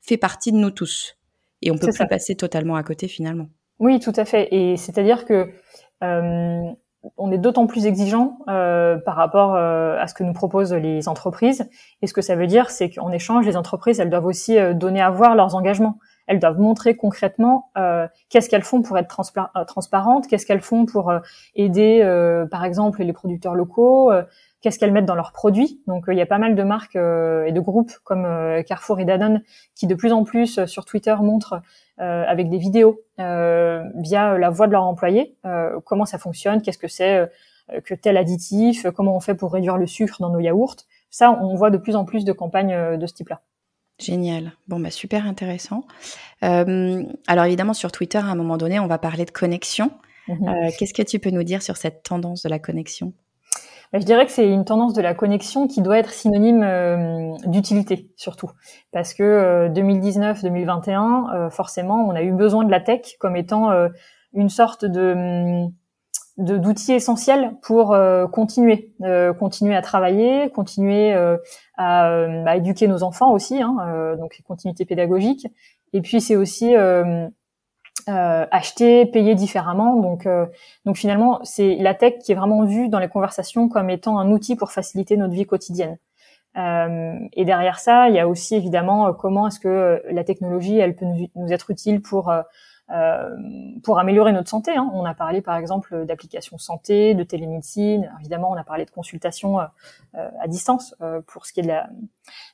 fait 0.00 0.16
partie 0.16 0.50
de 0.50 0.56
nous 0.56 0.72
tous. 0.72 1.16
Et 1.62 1.70
on 1.70 1.78
peut 1.78 1.92
plus 1.92 2.08
passer 2.08 2.34
totalement 2.34 2.74
à 2.74 2.82
côté, 2.82 3.06
finalement. 3.06 3.46
Oui, 3.78 4.00
tout 4.00 4.12
à 4.16 4.24
fait. 4.24 4.48
Et 4.50 4.76
c'est-à-dire 4.76 5.26
que 5.26 5.48
on 7.16 7.30
est 7.32 7.38
d'autant 7.38 7.66
plus 7.66 7.86
exigeant 7.86 8.38
euh, 8.48 8.98
par 8.98 9.16
rapport 9.16 9.54
euh, 9.54 9.96
à 9.98 10.06
ce 10.06 10.14
que 10.14 10.24
nous 10.24 10.32
proposent 10.32 10.74
les 10.74 11.08
entreprises. 11.08 11.68
Et 12.02 12.06
ce 12.06 12.12
que 12.12 12.22
ça 12.22 12.36
veut 12.36 12.46
dire, 12.46 12.70
c'est 12.70 12.90
qu'en 12.90 13.10
échange, 13.12 13.46
les 13.46 13.56
entreprises, 13.56 14.00
elles 14.00 14.10
doivent 14.10 14.26
aussi 14.26 14.58
euh, 14.58 14.74
donner 14.74 15.00
à 15.00 15.10
voir 15.10 15.34
leurs 15.34 15.54
engagements. 15.54 15.98
Elles 16.28 16.38
doivent 16.38 16.60
montrer 16.60 16.96
concrètement 16.96 17.70
qu'est-ce 18.28 18.48
qu'elles 18.48 18.62
font 18.62 18.82
pour 18.82 18.96
être 18.98 19.08
transparentes, 19.66 20.26
qu'est-ce 20.28 20.46
qu'elles 20.46 20.60
font 20.60 20.86
pour 20.86 21.12
aider, 21.56 22.46
par 22.50 22.64
exemple, 22.64 23.02
les 23.02 23.12
producteurs 23.12 23.54
locaux, 23.54 24.12
qu'est-ce 24.60 24.78
qu'elles 24.78 24.92
mettent 24.92 25.06
dans 25.06 25.14
leurs 25.14 25.32
produits. 25.32 25.82
Donc 25.86 26.04
il 26.08 26.16
y 26.16 26.20
a 26.20 26.26
pas 26.26 26.38
mal 26.38 26.54
de 26.54 26.62
marques 26.62 26.96
et 26.96 27.52
de 27.52 27.60
groupes 27.60 27.92
comme 28.04 28.26
Carrefour 28.66 29.00
et 29.00 29.04
Danone 29.04 29.42
qui 29.74 29.86
de 29.86 29.94
plus 29.94 30.12
en 30.12 30.24
plus 30.24 30.64
sur 30.66 30.84
Twitter 30.84 31.16
montrent 31.20 31.62
euh, 32.00 32.24
avec 32.28 32.48
des 32.48 32.58
vidéos 32.58 33.02
euh, 33.18 33.82
via 33.96 34.38
la 34.38 34.50
voix 34.50 34.68
de 34.68 34.72
leur 34.72 34.84
employé, 34.84 35.36
euh, 35.44 35.80
comment 35.84 36.04
ça 36.04 36.16
fonctionne, 36.16 36.62
qu'est-ce 36.62 36.78
que 36.78 36.86
c'est 36.86 37.28
que 37.84 37.94
tel 37.94 38.16
additif, 38.16 38.86
comment 38.92 39.16
on 39.16 39.20
fait 39.20 39.34
pour 39.34 39.52
réduire 39.52 39.76
le 39.76 39.86
sucre 39.86 40.18
dans 40.20 40.30
nos 40.30 40.38
yaourts. 40.38 40.76
Ça, 41.10 41.32
on 41.42 41.54
voit 41.54 41.70
de 41.70 41.76
plus 41.76 41.96
en 41.96 42.04
plus 42.04 42.24
de 42.24 42.32
campagnes 42.32 42.96
de 42.96 43.06
ce 43.06 43.12
type-là. 43.12 43.42
Génial. 43.98 44.52
Bon, 44.68 44.78
bah 44.78 44.90
super 44.90 45.26
intéressant. 45.26 45.84
Euh, 46.44 47.02
alors 47.26 47.44
évidemment, 47.44 47.74
sur 47.74 47.90
Twitter, 47.90 48.18
à 48.18 48.26
un 48.26 48.34
moment 48.34 48.56
donné, 48.56 48.78
on 48.78 48.86
va 48.86 48.98
parler 48.98 49.24
de 49.24 49.30
connexion. 49.30 49.90
Mhm. 50.28 50.48
Euh, 50.48 50.70
Qu'est-ce 50.78 50.94
que 50.94 51.02
tu 51.02 51.18
peux 51.18 51.30
nous 51.30 51.42
dire 51.42 51.62
sur 51.62 51.76
cette 51.76 52.02
tendance 52.02 52.42
de 52.42 52.48
la 52.48 52.58
connexion? 52.58 53.12
Je 53.94 54.04
dirais 54.04 54.26
que 54.26 54.32
c'est 54.32 54.48
une 54.48 54.66
tendance 54.66 54.92
de 54.92 55.00
la 55.00 55.14
connexion 55.14 55.66
qui 55.66 55.80
doit 55.80 55.98
être 55.98 56.10
synonyme 56.10 56.62
euh, 56.62 57.32
d'utilité 57.46 58.10
surtout, 58.16 58.50
parce 58.92 59.14
que 59.14 59.68
2019-2021, 59.68 60.90
euh, 61.32 61.46
euh, 61.46 61.50
forcément, 61.50 62.06
on 62.06 62.14
a 62.14 62.22
eu 62.22 62.32
besoin 62.32 62.64
de 62.64 62.70
la 62.70 62.80
tech 62.80 63.16
comme 63.18 63.36
étant 63.36 63.70
une 64.34 64.50
sorte 64.50 64.84
de 64.84 65.64
d'outils 66.38 66.92
essentiels 66.92 67.52
pour 67.62 67.96
continuer, 68.32 68.94
continuer 69.38 69.74
à 69.74 69.82
travailler, 69.82 70.50
continuer 70.50 71.14
à, 71.76 72.56
éduquer 72.56 72.88
nos 72.88 73.02
enfants 73.02 73.32
aussi, 73.32 73.60
hein, 73.60 74.16
donc 74.18 74.40
continuité 74.46 74.84
pédagogique. 74.84 75.46
Et 75.92 76.00
puis 76.00 76.20
c'est 76.20 76.36
aussi 76.36 76.74
euh, 78.08 78.46
acheter, 78.50 79.04
payer 79.04 79.34
différemment. 79.34 79.96
Donc, 79.96 80.24
euh, 80.24 80.46
donc 80.86 80.96
finalement, 80.96 81.40
c'est 81.42 81.74
la 81.74 81.92
tech 81.92 82.14
qui 82.24 82.32
est 82.32 82.34
vraiment 82.34 82.64
vue 82.64 82.88
dans 82.88 83.00
les 83.00 83.08
conversations 83.08 83.68
comme 83.68 83.90
étant 83.90 84.18
un 84.18 84.30
outil 84.30 84.56
pour 84.56 84.72
faciliter 84.72 85.18
notre 85.18 85.34
vie 85.34 85.44
quotidienne. 85.44 85.98
Euh, 86.56 87.18
et 87.34 87.44
derrière 87.44 87.78
ça, 87.78 88.08
il 88.08 88.14
y 88.14 88.18
a 88.18 88.26
aussi 88.26 88.54
évidemment 88.54 89.12
comment 89.12 89.48
est-ce 89.48 89.60
que 89.60 90.02
la 90.10 90.24
technologie, 90.24 90.78
elle 90.78 90.96
peut 90.96 91.04
nous, 91.04 91.52
être 91.52 91.70
utile 91.70 92.00
pour 92.00 92.32
pour 93.82 93.98
améliorer 93.98 94.32
notre 94.32 94.48
santé. 94.48 94.76
Hein. 94.76 94.90
On 94.94 95.04
a 95.04 95.14
parlé 95.14 95.42
par 95.42 95.56
exemple 95.56 96.06
d'applications 96.06 96.58
santé, 96.58 97.14
de 97.14 97.22
télémédecine. 97.22 98.10
Évidemment, 98.20 98.50
on 98.50 98.56
a 98.56 98.64
parlé 98.64 98.84
de 98.84 98.90
consultation 98.90 99.58
à 99.58 100.48
distance 100.48 100.94
pour 101.26 101.46
ce 101.46 101.52
qui 101.52 101.60
est 101.60 101.64
de 101.64 101.68
la, 101.68 101.90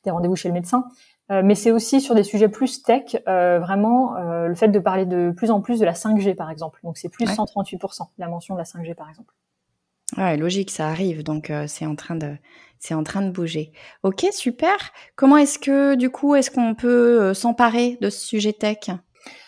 des 0.05 0.11
rendez-vous 0.11 0.37
chez 0.37 0.49
le 0.49 0.55
médecin. 0.55 0.89
Euh, 1.31 1.43
mais 1.43 1.55
c'est 1.55 1.71
aussi 1.71 2.01
sur 2.01 2.15
des 2.15 2.23
sujets 2.23 2.49
plus 2.49 2.83
tech, 2.83 3.17
euh, 3.29 3.59
vraiment 3.59 4.17
euh, 4.17 4.47
le 4.47 4.55
fait 4.55 4.69
de 4.69 4.79
parler 4.79 5.07
de 5.07 5.33
plus 5.35 5.51
en 5.51 5.63
plus 5.63 5.81
de 5.81 5.87
la 5.87 5.95
5G 5.95 6.35
par 6.35 6.51
exemple. 6.51 6.81
Donc 6.85 6.99
c'est 6.99 7.09
plus 7.09 7.27
138% 7.27 8.09
la 8.19 8.29
mention 8.29 8.55
de 8.55 8.59
la 8.59 8.65
5G 8.65 8.95
par 8.95 9.09
exemple. 9.09 9.33
Ouais, 10.19 10.37
logique, 10.37 10.71
ça 10.71 10.89
arrive, 10.89 11.23
donc 11.23 11.51
c'est 11.67 11.87
en 11.87 11.97
train 11.97 12.15
de 12.15 12.37
c'est 12.79 12.93
en 12.93 13.03
train 13.03 13.23
de 13.23 13.31
bouger. 13.31 13.73
Ok, 14.03 14.27
super. 14.33 14.77
Comment 15.17 15.39
est-ce 15.39 15.59
que 15.59 15.95
du 15.95 16.11
coup 16.11 16.35
est-ce 16.35 16.51
qu'on 16.51 16.75
peut 16.75 17.33
s'emparer 17.33 17.97
de 18.03 18.11
ce 18.11 18.27
sujet 18.27 18.53
tech? 18.53 18.91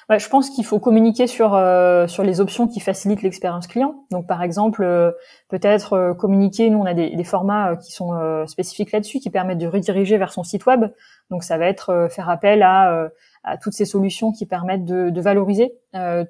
Bah, 0.09 0.19
je 0.19 0.29
pense 0.29 0.51
qu'il 0.51 0.64
faut 0.64 0.79
communiquer 0.79 1.27
sur 1.27 1.55
euh, 1.55 2.07
sur 2.07 2.23
les 2.23 2.40
options 2.40 2.69
qui 2.69 2.79
facilitent 2.79 3.23
l'expérience 3.23 3.66
client. 3.66 4.05
Donc 4.12 4.29
par 4.29 4.40
exemple, 4.42 4.85
euh, 4.85 5.11
peut-être 5.49 5.95
euh, 5.95 6.14
communiquer. 6.14 6.71
Nous, 6.71 6.79
on 6.79 6.87
a 6.87 6.95
des, 6.95 7.16
des 7.16 7.25
formats 7.25 7.75
qui 7.77 7.90
sont 7.90 8.47
spécifiques 8.47 8.92
là-dessus, 8.92 9.19
qui 9.19 9.31
permettent 9.31 9.59
de 9.59 9.66
rediriger 9.66 10.16
vers 10.16 10.33
son 10.33 10.45
site 10.45 10.64
web. 10.66 10.87
Donc 11.31 11.42
ça 11.42 11.59
va 11.59 11.66
être 11.66 12.09
faire 12.11 12.29
appel 12.29 12.62
à 12.62 13.09
à 13.42 13.57
toutes 13.57 13.75
ces 13.75 13.85
solutions 13.85 14.33
qui 14.33 14.45
permettent 14.45 14.85
de, 14.85 15.11
de 15.11 15.21
valoriser 15.21 15.73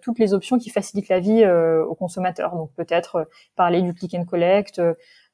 toutes 0.02 0.18
les 0.18 0.34
options 0.34 0.58
qui 0.58 0.70
facilitent 0.70 1.08
la 1.08 1.20
vie 1.20 1.46
aux 1.46 1.94
consommateurs. 1.94 2.54
Donc 2.56 2.70
peut-être 2.76 3.28
parler 3.56 3.82
du 3.82 3.94
click 3.94 4.14
and 4.14 4.24
collect, 4.24 4.80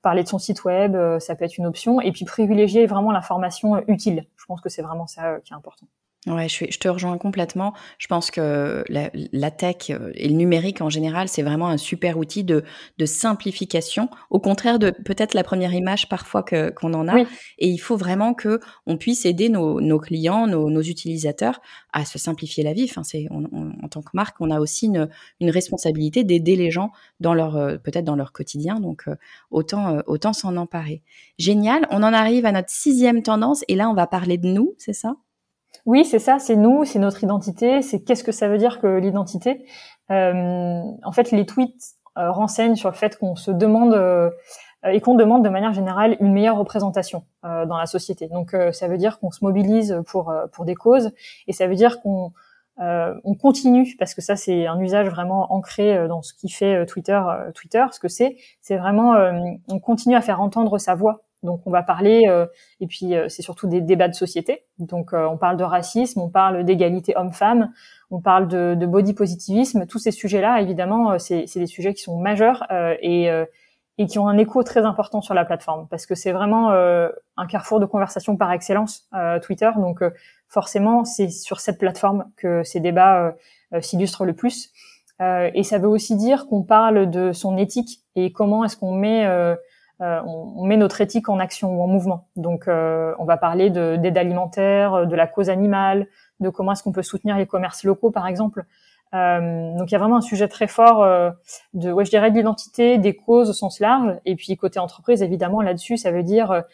parler 0.00 0.22
de 0.24 0.28
son 0.28 0.38
site 0.38 0.64
web, 0.64 0.96
ça 1.20 1.34
peut 1.34 1.44
être 1.44 1.58
une 1.58 1.66
option. 1.66 2.00
Et 2.00 2.12
puis 2.12 2.24
privilégier 2.24 2.86
vraiment 2.86 3.12
l'information 3.12 3.82
utile. 3.88 4.26
Je 4.36 4.44
pense 4.46 4.60
que 4.60 4.68
c'est 4.68 4.82
vraiment 4.82 5.06
ça 5.06 5.38
qui 5.44 5.52
est 5.52 5.56
important. 5.56 5.86
Ouais, 6.28 6.48
je, 6.48 6.66
je, 6.70 6.78
te 6.78 6.86
rejoins 6.86 7.18
complètement. 7.18 7.74
Je 7.98 8.06
pense 8.06 8.30
que 8.30 8.84
la, 8.88 9.10
la, 9.12 9.50
tech 9.50 9.90
euh, 9.90 10.12
et 10.14 10.28
le 10.28 10.34
numérique 10.34 10.80
en 10.80 10.88
général, 10.88 11.26
c'est 11.26 11.42
vraiment 11.42 11.66
un 11.66 11.78
super 11.78 12.16
outil 12.16 12.44
de, 12.44 12.62
de 12.98 13.06
simplification. 13.06 14.08
Au 14.30 14.38
contraire 14.38 14.78
de 14.78 14.90
peut-être 14.90 15.34
la 15.34 15.42
première 15.42 15.74
image 15.74 16.08
parfois 16.08 16.44
que 16.44 16.70
qu'on 16.70 16.94
en 16.94 17.08
a. 17.08 17.22
Et 17.58 17.66
il 17.66 17.78
faut 17.78 17.96
vraiment 17.96 18.34
que 18.34 18.60
on 18.86 18.98
puisse 18.98 19.26
aider 19.26 19.48
nos, 19.48 19.80
nos 19.80 19.98
clients, 19.98 20.46
nos, 20.46 20.70
nos, 20.70 20.82
utilisateurs 20.82 21.60
à 21.92 22.04
se 22.04 22.20
simplifier 22.20 22.62
la 22.62 22.72
vie. 22.72 22.86
Enfin, 22.88 23.02
c'est 23.02 23.26
en 23.32 23.88
tant 23.88 24.02
que 24.02 24.10
marque, 24.14 24.40
on 24.40 24.52
a 24.52 24.60
aussi 24.60 24.86
une, 24.86 25.08
une 25.40 25.50
responsabilité 25.50 26.22
d'aider 26.22 26.54
les 26.54 26.70
gens 26.70 26.92
dans 27.18 27.34
leur 27.34 27.56
euh, 27.56 27.78
peut-être 27.78 28.04
dans 28.04 28.16
leur 28.16 28.30
quotidien. 28.30 28.78
Donc 28.78 29.08
euh, 29.08 29.16
autant 29.50 29.98
autant 30.06 30.32
s'en 30.32 30.56
emparer. 30.56 31.02
Génial. 31.36 31.84
On 31.90 32.04
en 32.04 32.12
arrive 32.12 32.46
à 32.46 32.52
notre 32.52 32.70
sixième 32.70 33.24
tendance 33.24 33.64
et 33.66 33.74
là, 33.74 33.90
on 33.90 33.94
va 33.94 34.06
parler 34.06 34.38
de 34.38 34.46
nous, 34.46 34.76
c'est 34.78 34.92
ça? 34.92 35.16
Oui, 35.84 36.04
c'est 36.04 36.18
ça, 36.18 36.38
c'est 36.38 36.56
nous, 36.56 36.84
c'est 36.84 36.98
notre 36.98 37.24
identité, 37.24 37.82
c'est 37.82 38.02
qu'est-ce 38.02 38.22
que 38.22 38.32
ça 38.32 38.48
veut 38.48 38.58
dire 38.58 38.80
que 38.80 38.98
l'identité. 38.98 39.66
Euh, 40.10 40.82
en 41.02 41.12
fait, 41.12 41.30
les 41.32 41.44
tweets 41.46 41.96
euh, 42.18 42.30
renseignent 42.30 42.76
sur 42.76 42.90
le 42.90 42.94
fait 42.94 43.18
qu'on 43.18 43.34
se 43.34 43.50
demande 43.50 43.94
euh, 43.94 44.30
et 44.84 45.00
qu'on 45.00 45.14
demande 45.14 45.44
de 45.44 45.48
manière 45.48 45.72
générale 45.72 46.16
une 46.20 46.32
meilleure 46.32 46.56
représentation 46.56 47.24
dans 47.42 47.76
la 47.76 47.86
société. 47.86 48.26
Donc, 48.26 48.56
ça 48.72 48.88
veut 48.88 48.98
dire 48.98 49.20
qu'on 49.20 49.30
se 49.30 49.44
mobilise 49.44 50.02
pour 50.08 50.34
pour 50.50 50.64
des 50.64 50.74
causes 50.74 51.12
et 51.46 51.52
ça 51.52 51.68
veut 51.68 51.76
dire 51.76 52.00
qu'on 52.00 52.32
on 52.78 53.34
continue 53.36 53.94
parce 53.96 54.12
que 54.12 54.20
ça 54.20 54.34
c'est 54.34 54.66
un 54.66 54.80
usage 54.80 55.08
vraiment 55.08 55.52
ancré 55.52 56.08
dans 56.08 56.22
ce 56.22 56.34
qui 56.34 56.48
fait 56.48 56.84
Twitter. 56.86 57.20
Twitter, 57.54 57.84
ce 57.92 58.00
que 58.00 58.08
c'est, 58.08 58.36
c'est 58.60 58.76
vraiment 58.76 59.14
on 59.68 59.78
continue 59.78 60.16
à 60.16 60.20
faire 60.20 60.40
entendre 60.40 60.78
sa 60.78 60.96
voix 60.96 61.22
donc 61.42 61.62
on 61.66 61.70
va 61.70 61.82
parler, 61.82 62.26
euh, 62.28 62.46
et 62.80 62.86
puis 62.86 63.14
euh, 63.14 63.28
c'est 63.28 63.42
surtout 63.42 63.66
des 63.66 63.80
débats 63.80 64.08
de 64.08 64.14
société. 64.14 64.64
Donc 64.78 65.12
euh, 65.12 65.26
on 65.26 65.36
parle 65.36 65.56
de 65.56 65.64
racisme, 65.64 66.20
on 66.20 66.28
parle 66.28 66.64
d'égalité 66.64 67.14
homme-femme, 67.16 67.72
on 68.10 68.20
parle 68.20 68.46
de, 68.46 68.76
de, 68.78 68.86
body 68.86 69.14
positivisme. 69.14 69.86
Tous 69.86 69.98
ces 69.98 70.12
sujets-là, 70.12 70.60
évidemment, 70.60 71.18
c'est 71.18 71.46
des 71.54 71.66
sujets 71.66 71.94
qui 71.94 72.02
sont 72.02 72.18
majeurs 72.18 72.66
et, 73.00 73.28
et 73.96 74.06
qui 74.06 74.18
ont 74.18 74.28
un 74.28 74.36
écho 74.36 74.62
très 74.62 74.84
important 74.84 75.22
sur 75.22 75.32
la 75.32 75.46
plateforme, 75.46 75.88
parce 75.88 76.04
que 76.04 76.14
c'est 76.14 76.32
vraiment 76.32 76.72
un 76.72 77.46
carrefour 77.46 77.80
de 77.80 77.86
conversation 77.86 78.36
par 78.36 78.52
excellence, 78.52 79.08
Twitter. 79.42 79.70
Donc 79.76 80.00
forcément, 80.46 81.06
c'est 81.06 81.30
sur 81.30 81.60
cette 81.60 81.78
plateforme 81.78 82.26
que 82.36 82.62
ces 82.64 82.80
débats 82.80 83.34
s'illustrent 83.80 84.26
le 84.26 84.34
plus. 84.34 84.72
et 85.18 85.62
ça 85.62 85.78
veut 85.78 85.88
aussi 85.88 86.14
dire 86.14 86.46
qu'on 86.48 86.64
parle 86.64 87.08
de 87.08 87.32
son 87.32 87.56
éthique 87.56 88.02
et 88.14 88.30
comment 88.30 88.62
est-ce 88.62 88.76
qu'on 88.76 88.94
met 88.94 89.26
euh, 90.02 90.20
on, 90.26 90.64
met 90.64 90.76
notre 90.76 91.00
éthique 91.00 91.28
en 91.28 91.38
action 91.38 91.78
ou 91.78 91.82
en 91.82 91.86
mouvement. 91.86 92.26
Donc, 92.34 92.66
euh, 92.66 93.14
on 93.18 93.24
va 93.24 93.36
parler 93.36 93.70
d'aide 93.70 94.18
alimentaire, 94.18 95.06
de 95.06 95.14
la 95.14 95.28
cause 95.28 95.48
animale, 95.48 96.08
de 96.40 96.48
comment 96.48 96.72
est-ce 96.72 96.82
qu'on 96.82 96.92
peut 96.92 97.02
soutenir 97.02 97.36
les 97.36 97.46
commerces 97.46 97.84
locaux, 97.84 98.10
par 98.10 98.26
exemple. 98.26 98.64
Euh, 99.14 99.76
donc, 99.76 99.90
il 99.90 99.92
y 99.92 99.94
a 99.94 99.98
vraiment 99.98 100.16
un 100.16 100.22
sujet 100.22 100.48
très 100.48 100.66
fort 100.66 101.06
de, 101.74 101.92
ouais, 101.92 102.04
je 102.04 102.10
dirais, 102.10 102.32
de 102.32 102.36
l'identité, 102.36 102.98
des 102.98 103.14
causes 103.14 103.48
au 103.48 103.52
sens 103.52 103.78
large. 103.78 104.18
Et 104.24 104.34
puis, 104.34 104.56
côté 104.56 104.80
entreprise, 104.80 105.22
évidemment, 105.22 105.62
là-dessus, 105.62 105.96
ça 105.96 106.10
veut 106.10 106.24
dire 106.24 106.64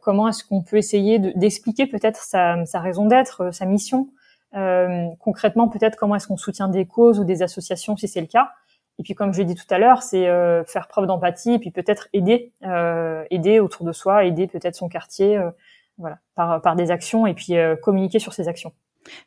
comment 0.00 0.28
est-ce 0.28 0.42
qu'on 0.42 0.62
peut 0.62 0.78
essayer 0.78 1.18
d'expliquer 1.18 1.86
peut-être 1.86 2.22
sa, 2.22 2.64
sa, 2.64 2.80
raison 2.80 3.04
d'être, 3.04 3.52
sa 3.52 3.66
mission. 3.66 4.08
concrètement, 5.18 5.68
peut-être 5.68 5.96
comment 5.96 6.14
est-ce 6.14 6.28
qu'on 6.28 6.38
soutient 6.38 6.68
des 6.68 6.86
causes 6.86 7.18
ou 7.18 7.24
des 7.24 7.42
associations, 7.42 7.98
si 7.98 8.08
c'est 8.08 8.22
le 8.22 8.26
cas. 8.26 8.52
Et 9.00 9.02
puis, 9.02 9.14
comme 9.14 9.32
je 9.32 9.38
l'ai 9.38 9.46
dit 9.46 9.54
tout 9.54 9.64
à 9.70 9.78
l'heure, 9.78 10.02
c'est 10.02 10.28
euh, 10.28 10.62
faire 10.64 10.86
preuve 10.86 11.06
d'empathie 11.06 11.54
et 11.54 11.58
puis 11.58 11.70
peut-être 11.70 12.08
aider, 12.12 12.52
euh, 12.64 13.24
aider 13.30 13.58
autour 13.58 13.86
de 13.86 13.92
soi, 13.92 14.26
aider 14.26 14.46
peut-être 14.46 14.76
son 14.76 14.90
quartier, 14.90 15.38
euh, 15.38 15.50
voilà, 15.96 16.18
par, 16.34 16.60
par 16.60 16.76
des 16.76 16.90
actions 16.90 17.26
et 17.26 17.32
puis 17.32 17.54
communiquer 17.82 18.18
sur 18.18 18.34
ces 18.34 18.46
actions. 18.46 18.74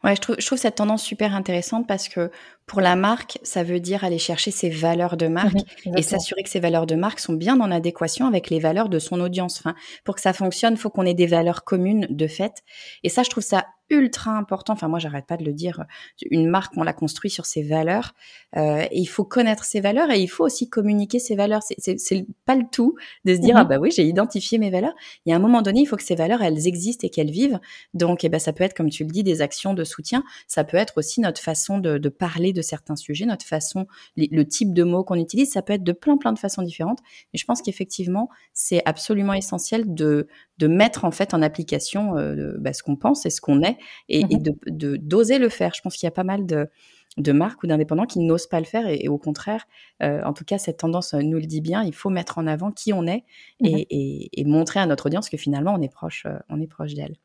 Ouais, 0.04 0.16
je 0.16 0.22
trouve, 0.22 0.36
je 0.38 0.46
trouve 0.46 0.60
cette 0.60 0.76
tendance 0.76 1.02
super 1.02 1.34
intéressante 1.34 1.88
parce 1.88 2.08
que 2.08 2.30
pour 2.68 2.82
la 2.82 2.96
marque, 2.96 3.40
ça 3.42 3.64
veut 3.64 3.80
dire 3.80 4.04
aller 4.04 4.20
chercher 4.20 4.52
ses 4.52 4.70
valeurs 4.70 5.18
de 5.18 5.28
marque 5.28 5.56
mhm, 5.88 5.98
et 5.98 6.04
s'assurer 6.04 6.44
que 6.44 6.50
ces 6.50 6.60
valeurs 6.60 6.86
de 6.86 6.94
marque 6.94 7.20
sont 7.20 7.34
bien 7.34 7.60
en 7.60 7.72
adéquation 7.72 8.28
avec 8.28 8.52
les 8.52 8.60
valeurs 8.60 8.90
de 8.90 9.00
son 9.00 9.20
audience. 9.20 9.58
Enfin, 9.60 9.74
pour 10.04 10.14
que 10.14 10.22
ça 10.22 10.34
fonctionne, 10.34 10.78
faut 10.78 10.92
qu'on 10.92 11.06
ait 11.08 11.16
des 11.16 11.26
valeurs 11.26 11.64
communes 11.64 12.06
de 12.12 12.28
fait. 12.28 12.64
Et 13.02 13.10
ça, 13.10 13.24
je 13.24 13.32
trouve 13.32 13.44
ça 13.44 13.66
ultra 13.94 14.32
important. 14.32 14.74
Enfin, 14.74 14.88
moi, 14.88 15.00
j'arrête 15.00 15.26
pas 15.26 15.38
de 15.38 15.44
le 15.44 15.54
dire. 15.54 15.86
Une 16.30 16.48
marque, 16.48 16.74
on 16.76 16.84
la 16.84 16.94
construit 16.94 17.30
sur 17.30 17.46
ses 17.46 17.64
valeurs. 17.64 18.14
Euh, 18.56 18.84
et 18.92 19.00
il 19.00 19.06
faut 19.06 19.24
connaître 19.24 19.64
ses 19.64 19.82
valeurs 19.82 20.12
et 20.12 20.20
il 20.20 20.28
faut 20.28 20.44
aussi 20.44 20.70
communiquer 20.70 21.20
ses 21.20 21.36
valeurs. 21.36 21.62
C'est 21.64 22.26
pas 22.46 22.56
le 22.56 22.64
tout 22.72 22.96
de 23.26 23.36
se 23.36 23.40
dire, 23.40 23.56
ah 23.58 23.64
mhm. 23.64 23.70
bah 23.70 23.78
oui, 23.80 23.92
j'ai 23.92 24.06
identifié 24.06 24.58
mes 24.58 24.70
valeurs. 24.70 24.94
Il 25.26 25.30
y 25.30 25.34
a 25.34 25.36
un 25.36 25.40
moment 25.40 25.62
donné, 25.62 25.82
il 25.82 25.86
faut 25.86 25.96
que 25.96 26.04
ces 26.04 26.16
valeurs, 26.16 26.42
elles 26.42 26.68
existent 26.68 27.06
et 27.06 27.10
qu'elles 27.10 27.32
vivent. 27.32 27.60
Donc, 27.94 28.24
eh 28.24 28.30
ben, 28.30 28.40
ça 28.40 28.54
peut 28.54 28.64
être, 28.64 28.74
comme 28.74 28.90
tu 28.90 29.04
le 29.04 29.10
dis, 29.10 29.24
des 29.24 29.42
actions 29.42 29.74
de 29.74 29.84
soutien. 29.84 30.24
Ça 30.48 30.64
peut 30.64 30.78
être 30.78 30.98
aussi 30.98 31.22
notre 31.22 31.42
façon 31.42 31.78
de, 31.78 31.98
de 31.98 32.10
parler 32.10 32.54
de 32.54 32.62
certains 32.62 32.96
sujets, 32.96 33.26
notre 33.26 33.46
façon, 33.46 33.88
le 34.18 34.44
type 34.44 34.74
de 34.74 34.84
mots 34.84 35.04
qu'on 35.04 35.16
utilise. 35.16 35.52
Ça 35.52 35.62
peut 35.62 35.74
être 35.74 35.84
de 35.84 35.94
plein, 35.94 36.18
plein 36.18 36.34
de 36.34 36.40
façons 36.40 36.62
différentes. 36.62 37.00
Et 37.34 37.38
je 37.38 37.46
pense 37.46 37.62
qu'effectivement, 37.62 38.30
c'est 38.54 38.82
absolument 38.86 39.34
essentiel 39.34 39.94
de, 39.94 40.28
de 40.58 40.68
mettre 40.68 41.06
en 41.06 41.12
fait 41.12 41.34
en 41.34 41.42
application 41.42 42.18
euh, 42.18 42.56
bah, 42.60 42.74
ce 42.74 42.84
qu'on 42.84 42.96
pense 42.96 43.26
et 43.26 43.30
ce 43.30 43.42
qu'on 43.42 43.62
est 43.64 43.78
et, 44.10 44.24
mmh 44.24 44.44
de 44.68 44.98
d'oser 44.98 45.40
le 45.40 45.50
faire. 45.50 45.74
Je 45.74 45.82
pense 45.82 45.96
qu'il 45.96 46.06
y 46.06 46.08
a 46.08 46.12
pas 46.12 46.24
mal 46.24 46.46
de, 46.46 46.70
de 47.18 47.32
marques 47.32 47.64
ou 47.64 47.68
d'indépendants 47.68 48.06
qui 48.06 48.20
n'osent 48.20 48.48
pas 48.48 48.60
le 48.60 48.66
faire 48.66 48.88
et, 48.88 49.08
au 49.08 49.18
contraire, 49.18 49.66
euh, 50.02 50.22
en 50.24 50.34
tout 50.34 50.46
cas, 50.46 50.58
cette 50.58 50.78
tendance 50.78 51.14
nous 51.14 51.38
le 51.38 51.46
dit 51.46 51.62
bien, 51.62 51.84
il 51.84 51.94
faut 51.94 52.10
mettre 52.10 52.38
en 52.38 52.48
avant 52.48 52.72
qui 52.72 52.94
on 52.94 53.06
est 53.08 53.24
mmh 53.62 53.66
et, 53.66 54.42
et, 54.42 54.44
montrer 54.46 54.80
à 54.80 54.86
notre 54.86 55.08
audience 55.08 55.30
que 55.30 55.38
finalement 55.38 55.74
on 55.74 55.82
est 55.82 55.94
proche, 55.94 56.26
euh, 56.26 56.38
on 56.50 56.62
est 56.62 56.68
proche 56.68 56.94
d'elle. 56.94 57.16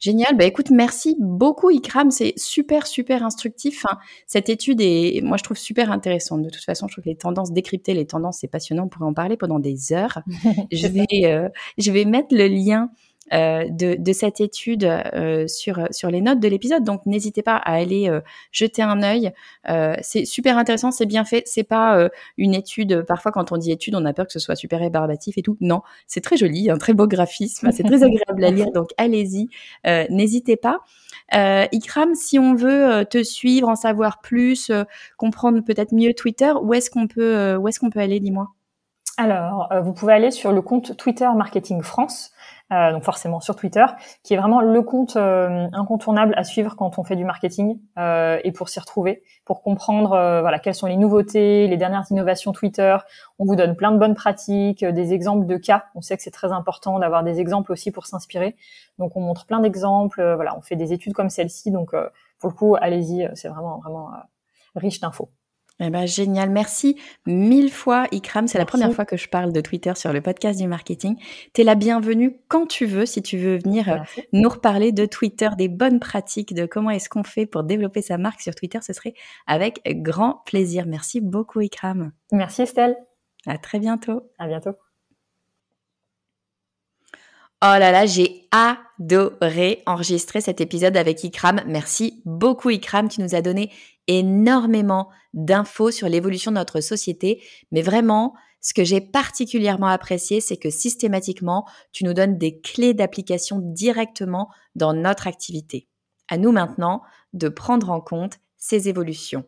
Génial. 0.00 0.36
Bah 0.36 0.44
écoute, 0.44 0.70
merci 0.70 1.16
beaucoup 1.18 1.70
Ikram. 1.70 2.10
C'est 2.10 2.34
super 2.36 2.86
super 2.86 3.24
instructif. 3.24 3.86
Hein. 3.86 3.98
Cette 4.26 4.48
étude 4.48 4.80
est, 4.80 5.20
moi 5.22 5.36
je 5.36 5.42
trouve 5.42 5.56
super 5.56 5.90
intéressante. 5.90 6.42
De 6.42 6.50
toute 6.50 6.64
façon, 6.64 6.88
je 6.88 6.94
trouve 6.94 7.04
que 7.04 7.10
les 7.10 7.16
tendances 7.16 7.52
décrypter 7.52 7.94
les 7.94 8.06
tendances, 8.06 8.38
c'est 8.40 8.48
passionnant. 8.48 8.84
On 8.84 8.88
pourrait 8.88 9.06
en 9.06 9.14
parler 9.14 9.36
pendant 9.36 9.58
des 9.58 9.92
heures. 9.92 10.20
je 10.72 10.86
vais 10.86 11.06
euh, 11.24 11.48
je 11.78 11.90
vais 11.90 12.04
mettre 12.04 12.34
le 12.34 12.46
lien 12.46 12.90
euh, 13.32 13.64
de, 13.70 13.96
de, 13.98 14.12
cette 14.12 14.40
étude 14.40 14.84
euh, 14.84 15.46
sur, 15.46 15.86
sur 15.90 16.10
les 16.10 16.20
notes 16.20 16.40
de 16.40 16.48
l'épisode. 16.48 16.84
Donc 16.84 17.06
n'hésitez 17.06 17.42
pas 17.42 17.56
à 17.56 17.74
aller 17.74 18.08
euh, 18.08 18.20
jeter 18.50 18.82
un 18.82 19.02
œil. 19.02 19.32
c'est 20.02 20.24
super 20.24 20.58
intéressant, 20.58 20.90
c'est 20.90 21.06
bien 21.06 21.24
fait. 21.24 21.42
C'est 21.46 21.62
pas 21.62 22.08
une 22.36 22.54
étude. 22.54 23.04
Parfois, 23.06 23.32
quand 23.32 23.52
on 23.52 23.56
dit 23.56 23.70
étude, 23.70 23.94
on 23.94 24.04
a 24.04 24.12
peur 24.12 24.26
que 24.26 24.32
ce 24.32 24.38
soit 24.38 24.56
super 24.56 24.80
rébarbatif 24.80 25.38
et 25.38 25.42
tout. 25.42 25.56
Non, 25.60 25.82
c'est 26.06 26.20
très 26.20 26.36
joli, 26.36 26.70
un 26.70 26.78
très 26.78 26.94
beau 26.94 27.06
graphisme, 27.06 27.70
c'est 27.72 27.84
très 27.84 28.02
agréable 28.02 28.44
à 28.44 28.50
lire. 28.50 28.70
Donc 28.74 28.90
allez-y, 28.96 29.48
n'hésitez 30.10 30.56
pas. 30.56 30.80
Euh, 31.34 31.66
Ikram, 31.72 32.14
si 32.14 32.38
on 32.38 32.54
veut 32.54 33.04
te 33.08 33.22
suivre, 33.22 33.68
en 33.68 33.76
savoir 33.76 34.20
plus, 34.20 34.70
comprendre 35.16 35.60
peut-être 35.60 35.94
mieux 35.94 36.12
Twitter, 36.12 36.52
où 36.60 36.74
est-ce 36.74 36.90
qu'on 36.90 37.06
peut, 37.06 37.56
où 37.56 37.68
est-ce 37.68 37.80
qu'on 37.80 37.90
peut 37.90 38.00
aller, 38.00 38.20
dis-moi? 38.20 38.48
Alors, 39.18 39.70
vous 39.82 39.92
pouvez 39.92 40.14
aller 40.14 40.30
sur 40.30 40.52
le 40.52 40.62
compte 40.62 40.96
Twitter 40.96 41.28
Marketing 41.36 41.82
France. 41.82 42.32
Euh, 42.72 42.92
donc 42.92 43.02
forcément 43.04 43.40
sur 43.40 43.54
Twitter, 43.54 43.84
qui 44.22 44.32
est 44.32 44.36
vraiment 44.38 44.62
le 44.62 44.82
compte 44.82 45.16
euh, 45.16 45.66
incontournable 45.72 46.32
à 46.36 46.44
suivre 46.44 46.74
quand 46.74 46.98
on 46.98 47.04
fait 47.04 47.16
du 47.16 47.24
marketing 47.24 47.78
euh, 47.98 48.38
et 48.44 48.52
pour 48.52 48.70
s'y 48.70 48.80
retrouver, 48.80 49.22
pour 49.44 49.62
comprendre 49.62 50.10
voilà 50.40 50.58
quelles 50.58 50.74
sont 50.74 50.86
les 50.86 50.96
nouveautés, 50.96 51.66
les 51.68 51.76
dernières 51.76 52.04
innovations 52.10 52.52
Twitter. 52.52 52.96
On 53.38 53.44
vous 53.44 53.56
donne 53.56 53.76
plein 53.76 53.92
de 53.92 53.98
bonnes 53.98 54.14
pratiques, 54.14 54.84
des 54.84 55.12
exemples 55.12 55.46
de 55.46 55.56
cas. 55.56 55.84
On 55.94 56.00
sait 56.00 56.16
que 56.16 56.22
c'est 56.22 56.30
très 56.30 56.52
important 56.52 56.98
d'avoir 56.98 57.24
des 57.24 57.40
exemples 57.40 57.72
aussi 57.72 57.90
pour 57.90 58.06
s'inspirer. 58.06 58.56
Donc 58.98 59.16
on 59.16 59.20
montre 59.20 59.44
plein 59.44 59.60
d'exemples. 59.60 60.22
voilà, 60.34 60.56
on 60.56 60.62
fait 60.62 60.76
des 60.76 60.92
études 60.92 61.12
comme 61.12 61.28
celle-ci. 61.28 61.70
Donc 61.72 61.94
pour 62.38 62.50
le 62.50 62.54
coup, 62.54 62.76
allez-y, 62.80 63.28
c'est 63.34 63.48
vraiment 63.48 63.78
vraiment 63.78 64.10
riche 64.74 65.00
d'infos. 65.00 65.28
Eh 65.84 65.90
ben, 65.90 66.06
génial. 66.06 66.48
Merci 66.48 66.96
mille 67.26 67.70
fois, 67.70 68.06
Ikram. 68.12 68.46
C'est 68.46 68.58
la 68.58 68.64
première 68.64 68.92
fois 68.92 69.04
que 69.04 69.16
je 69.16 69.28
parle 69.28 69.52
de 69.52 69.60
Twitter 69.60 69.92
sur 69.96 70.12
le 70.12 70.20
podcast 70.20 70.60
du 70.60 70.68
marketing. 70.68 71.16
Tu 71.54 71.62
es 71.62 71.64
la 71.64 71.74
bienvenue 71.74 72.38
quand 72.46 72.66
tu 72.66 72.86
veux, 72.86 73.04
si 73.04 73.20
tu 73.20 73.36
veux 73.36 73.58
venir 73.58 73.88
euh, 73.88 73.96
nous 74.32 74.48
reparler 74.48 74.92
de 74.92 75.06
Twitter, 75.06 75.48
des 75.58 75.66
bonnes 75.66 75.98
pratiques, 75.98 76.54
de 76.54 76.66
comment 76.66 76.90
est-ce 76.90 77.08
qu'on 77.08 77.24
fait 77.24 77.46
pour 77.46 77.64
développer 77.64 78.00
sa 78.00 78.16
marque 78.16 78.40
sur 78.40 78.54
Twitter. 78.54 78.78
Ce 78.80 78.92
serait 78.92 79.14
avec 79.48 79.82
grand 80.02 80.42
plaisir. 80.46 80.86
Merci 80.86 81.20
beaucoup, 81.20 81.58
Ikram. 81.58 82.12
Merci, 82.30 82.62
Estelle. 82.62 82.96
À 83.46 83.58
très 83.58 83.80
bientôt. 83.80 84.30
À 84.38 84.46
bientôt. 84.46 84.76
Oh 87.64 87.78
là 87.78 87.92
là, 87.92 88.06
j'ai 88.06 88.48
adoré 88.50 89.84
enregistrer 89.86 90.40
cet 90.40 90.60
épisode 90.60 90.96
avec 90.96 91.22
Ikram. 91.22 91.60
Merci 91.64 92.20
beaucoup, 92.24 92.70
Ikram. 92.70 93.08
Tu 93.08 93.20
nous 93.20 93.36
as 93.36 93.40
donné 93.40 93.70
énormément 94.08 95.08
d'infos 95.34 95.90
sur 95.90 96.08
l'évolution 96.08 96.50
de 96.50 96.56
notre 96.56 96.80
société. 96.80 97.42
Mais 97.70 97.82
vraiment, 97.82 98.34
ce 98.60 98.74
que 98.74 98.84
j'ai 98.84 99.00
particulièrement 99.00 99.88
apprécié, 99.88 100.40
c'est 100.40 100.56
que 100.56 100.70
systématiquement, 100.70 101.66
tu 101.92 102.04
nous 102.04 102.14
donnes 102.14 102.38
des 102.38 102.60
clés 102.60 102.94
d'application 102.94 103.58
directement 103.60 104.48
dans 104.76 104.94
notre 104.94 105.26
activité. 105.26 105.88
À 106.28 106.38
nous 106.38 106.52
maintenant 106.52 107.02
de 107.32 107.48
prendre 107.48 107.90
en 107.90 108.00
compte 108.00 108.38
ces 108.56 108.88
évolutions. 108.88 109.44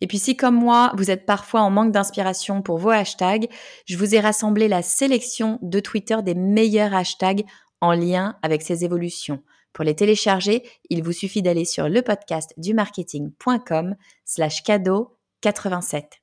Et 0.00 0.06
puis 0.06 0.18
si 0.18 0.36
comme 0.36 0.54
moi, 0.54 0.92
vous 0.96 1.10
êtes 1.10 1.26
parfois 1.26 1.62
en 1.62 1.70
manque 1.70 1.92
d'inspiration 1.92 2.62
pour 2.62 2.78
vos 2.78 2.90
hashtags, 2.90 3.48
je 3.84 3.96
vous 3.96 4.14
ai 4.14 4.20
rassemblé 4.20 4.68
la 4.68 4.82
sélection 4.82 5.58
de 5.62 5.80
Twitter 5.80 6.16
des 6.22 6.34
meilleurs 6.34 6.94
hashtags 6.94 7.44
en 7.80 7.92
lien 7.92 8.36
avec 8.42 8.62
ces 8.62 8.84
évolutions. 8.84 9.42
Pour 9.76 9.84
les 9.84 9.94
télécharger, 9.94 10.62
il 10.88 11.02
vous 11.02 11.12
suffit 11.12 11.42
d'aller 11.42 11.66
sur 11.66 11.90
le 11.90 12.00
podcast 12.00 12.54
du 12.56 12.72
marketing.com 12.72 13.94
slash 14.24 14.62
cadeau 14.62 15.18
87. 15.42 16.22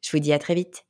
Je 0.00 0.10
vous 0.10 0.18
dis 0.18 0.32
à 0.32 0.40
très 0.40 0.56
vite. 0.56 0.84